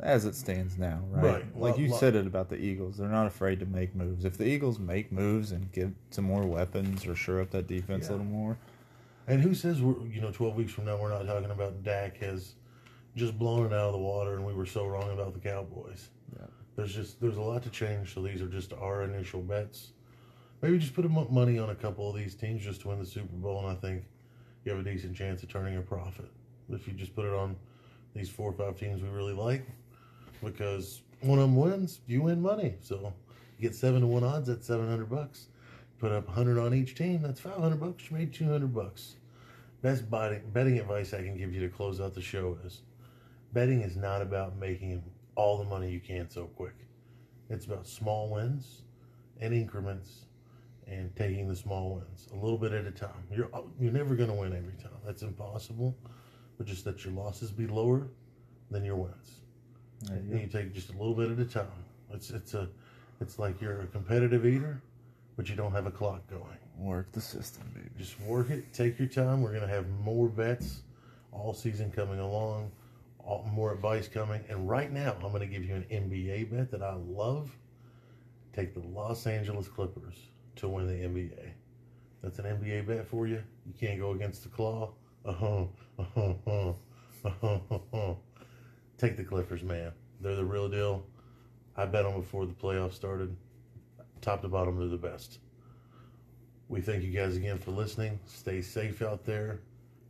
As 0.00 0.24
it 0.26 0.34
stands 0.34 0.78
now, 0.78 1.00
right? 1.10 1.24
Right. 1.24 1.56
Like 1.58 1.78
you 1.78 1.92
said 1.92 2.14
it 2.14 2.26
about 2.26 2.48
the 2.48 2.56
Eagles. 2.56 2.98
They're 2.98 3.08
not 3.08 3.26
afraid 3.26 3.58
to 3.60 3.66
make 3.66 3.94
moves. 3.94 4.24
If 4.24 4.36
the 4.38 4.44
Eagles 4.44 4.78
make 4.78 5.10
moves 5.10 5.50
and 5.52 5.70
get 5.72 5.88
some 6.10 6.24
more 6.24 6.42
weapons 6.44 7.06
or 7.06 7.14
shore 7.16 7.40
up 7.40 7.50
that 7.50 7.66
defense 7.66 8.04
Yeah. 8.06 8.10
a 8.10 8.12
little 8.12 8.26
more, 8.26 8.58
And 9.26 9.40
who 9.40 9.54
says 9.54 9.80
we're 9.80 10.06
you 10.06 10.20
know 10.20 10.30
twelve 10.30 10.54
weeks 10.54 10.72
from 10.72 10.84
now 10.84 10.96
we're 11.00 11.08
not 11.10 11.26
talking 11.26 11.50
about 11.50 11.82
Dak 11.82 12.18
has 12.18 12.54
just 13.16 13.38
blown 13.38 13.66
it 13.66 13.72
out 13.72 13.86
of 13.86 13.92
the 13.92 13.98
water 13.98 14.34
and 14.34 14.44
we 14.44 14.52
were 14.52 14.66
so 14.66 14.86
wrong 14.86 15.10
about 15.12 15.34
the 15.34 15.40
Cowboys. 15.40 16.08
Yeah. 16.36 16.46
There's 16.76 16.94
just 16.94 17.20
there's 17.20 17.36
a 17.36 17.42
lot 17.42 17.62
to 17.62 17.70
change, 17.70 18.14
so 18.14 18.22
these 18.22 18.42
are 18.42 18.48
just 18.48 18.72
our 18.72 19.02
initial 19.02 19.40
bets. 19.40 19.92
Maybe 20.62 20.78
just 20.78 20.94
put 20.94 21.08
money 21.30 21.58
on 21.58 21.70
a 21.70 21.74
couple 21.74 22.08
of 22.08 22.16
these 22.16 22.34
teams 22.34 22.62
just 22.62 22.80
to 22.82 22.88
win 22.88 22.98
the 22.98 23.06
Super 23.06 23.36
Bowl, 23.36 23.58
and 23.60 23.68
I 23.68 23.74
think 23.74 24.04
you 24.64 24.72
have 24.72 24.80
a 24.80 24.90
decent 24.90 25.14
chance 25.14 25.42
of 25.42 25.50
turning 25.50 25.76
a 25.76 25.82
profit 25.82 26.30
if 26.70 26.86
you 26.86 26.94
just 26.94 27.14
put 27.14 27.26
it 27.26 27.34
on 27.34 27.54
these 28.14 28.30
four 28.30 28.50
or 28.50 28.54
five 28.54 28.78
teams 28.78 29.02
we 29.02 29.08
really 29.08 29.34
like. 29.34 29.66
Because 30.42 31.02
one 31.20 31.38
of 31.38 31.44
them 31.44 31.56
wins, 31.56 32.00
you 32.06 32.22
win 32.22 32.40
money. 32.40 32.74
So 32.80 33.12
you 33.58 33.68
get 33.68 33.74
seven 33.74 34.00
to 34.00 34.06
one 34.06 34.24
odds. 34.24 34.48
That's 34.48 34.66
seven 34.66 34.88
hundred 34.88 35.10
bucks. 35.10 35.48
Put 35.98 36.12
up 36.12 36.28
hundred 36.28 36.58
on 36.58 36.74
each 36.74 36.94
team. 36.94 37.22
That's 37.22 37.40
five 37.40 37.58
hundred 37.58 37.80
bucks. 37.80 38.10
You 38.10 38.16
made 38.16 38.32
two 38.32 38.48
hundred 38.48 38.74
bucks. 38.74 39.16
Best 39.82 40.10
betting 40.10 40.78
advice 40.78 41.12
I 41.12 41.18
can 41.18 41.36
give 41.36 41.52
you 41.52 41.60
to 41.60 41.68
close 41.68 42.00
out 42.00 42.14
the 42.14 42.22
show 42.22 42.56
is 42.64 42.80
betting 43.54 43.82
is 43.82 43.96
not 43.96 44.20
about 44.20 44.58
making 44.58 45.02
all 45.36 45.56
the 45.56 45.64
money 45.64 45.90
you 45.90 46.00
can 46.00 46.28
so 46.28 46.44
quick. 46.56 46.74
It's 47.48 47.66
about 47.66 47.86
small 47.86 48.28
wins 48.28 48.82
and 49.40 49.54
increments 49.54 50.26
and 50.86 51.14
taking 51.16 51.48
the 51.48 51.56
small 51.56 51.94
wins 51.94 52.28
a 52.32 52.34
little 52.34 52.58
bit 52.58 52.72
at 52.72 52.84
a 52.84 52.90
time. 52.90 53.24
You're 53.30 53.48
you're 53.80 53.92
never 53.92 54.14
going 54.14 54.28
to 54.28 54.34
win 54.34 54.52
every 54.54 54.74
time. 54.82 54.98
That's 55.06 55.22
impossible. 55.22 55.96
But 56.58 56.66
just 56.66 56.84
that 56.84 57.04
your 57.04 57.14
losses 57.14 57.50
be 57.50 57.66
lower 57.66 58.08
than 58.70 58.84
your 58.84 58.96
wins. 58.96 59.40
you 60.02 60.14
And 60.14 60.40
you 60.40 60.46
take 60.46 60.74
just 60.74 60.90
a 60.90 60.92
little 60.92 61.14
bit 61.14 61.30
at 61.30 61.38
a 61.38 61.44
time. 61.44 61.84
It's 62.12 62.30
it's 62.30 62.54
a 62.54 62.68
it's 63.20 63.38
like 63.38 63.60
you're 63.60 63.80
a 63.80 63.86
competitive 63.86 64.44
eater, 64.44 64.82
but 65.36 65.48
you 65.48 65.54
don't 65.56 65.72
have 65.72 65.86
a 65.86 65.90
clock 65.90 66.28
going. 66.28 66.58
work 66.76 67.12
the 67.12 67.20
system, 67.20 67.64
baby. 67.74 67.88
Just 67.96 68.20
work 68.20 68.50
it. 68.50 68.72
Take 68.72 68.98
your 68.98 69.08
time. 69.08 69.42
We're 69.42 69.52
gonna 69.52 69.68
have 69.68 69.88
more 70.04 70.28
bets 70.28 70.82
all 71.32 71.54
season 71.54 71.90
coming 71.90 72.20
along. 72.20 72.70
More 73.26 73.72
advice 73.72 74.08
coming. 74.08 74.44
And 74.48 74.68
right 74.68 74.92
now, 74.92 75.16
I'm 75.22 75.32
gonna 75.32 75.46
give 75.46 75.64
you 75.64 75.74
an 75.74 75.86
NBA 75.90 76.50
bet 76.50 76.70
that 76.70 76.82
I 76.82 76.94
love. 76.94 77.56
Take 78.52 78.74
the 78.74 78.80
Los 78.80 79.26
Angeles 79.26 79.66
Clippers 79.68 80.16
to 80.56 80.68
win 80.68 80.86
the 80.86 80.94
NBA. 80.94 81.52
That's 82.22 82.38
an 82.38 82.44
NBA 82.44 82.86
bet 82.86 83.06
for 83.06 83.26
you. 83.26 83.42
You 83.66 83.72
can't 83.78 83.98
go 83.98 84.12
against 84.12 84.42
the 84.42 84.48
claw. 84.48 84.92
Uh 85.24 85.32
huh. 85.32 85.64
Uh 85.98 86.04
huh. 86.14 86.34
Uh 86.46 87.30
huh. 87.40 87.58
Uh 87.70 87.78
huh. 87.92 88.14
Take 88.98 89.16
the 89.16 89.24
Clippers, 89.24 89.62
man. 89.62 89.92
They're 90.20 90.36
the 90.36 90.44
real 90.44 90.68
deal. 90.68 91.04
I 91.76 91.86
bet 91.86 92.04
them 92.04 92.20
before 92.20 92.46
the 92.46 92.52
playoffs 92.52 92.94
started. 92.94 93.34
Top 94.20 94.42
to 94.42 94.48
bottom, 94.48 94.78
they're 94.78 94.88
the 94.88 94.96
best. 94.96 95.38
We 96.68 96.80
thank 96.80 97.02
you 97.02 97.10
guys 97.10 97.36
again 97.36 97.58
for 97.58 97.72
listening. 97.72 98.20
Stay 98.26 98.62
safe 98.62 99.02
out 99.02 99.24
there. 99.24 99.60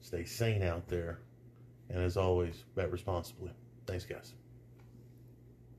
Stay 0.01 0.25
sane 0.25 0.63
out 0.63 0.87
there. 0.89 1.19
And 1.91 2.03
as 2.03 2.17
always, 2.17 2.65
bet 2.75 2.91
responsibly. 2.91 3.51
Thanks, 3.87 4.05
guys. 4.05 4.35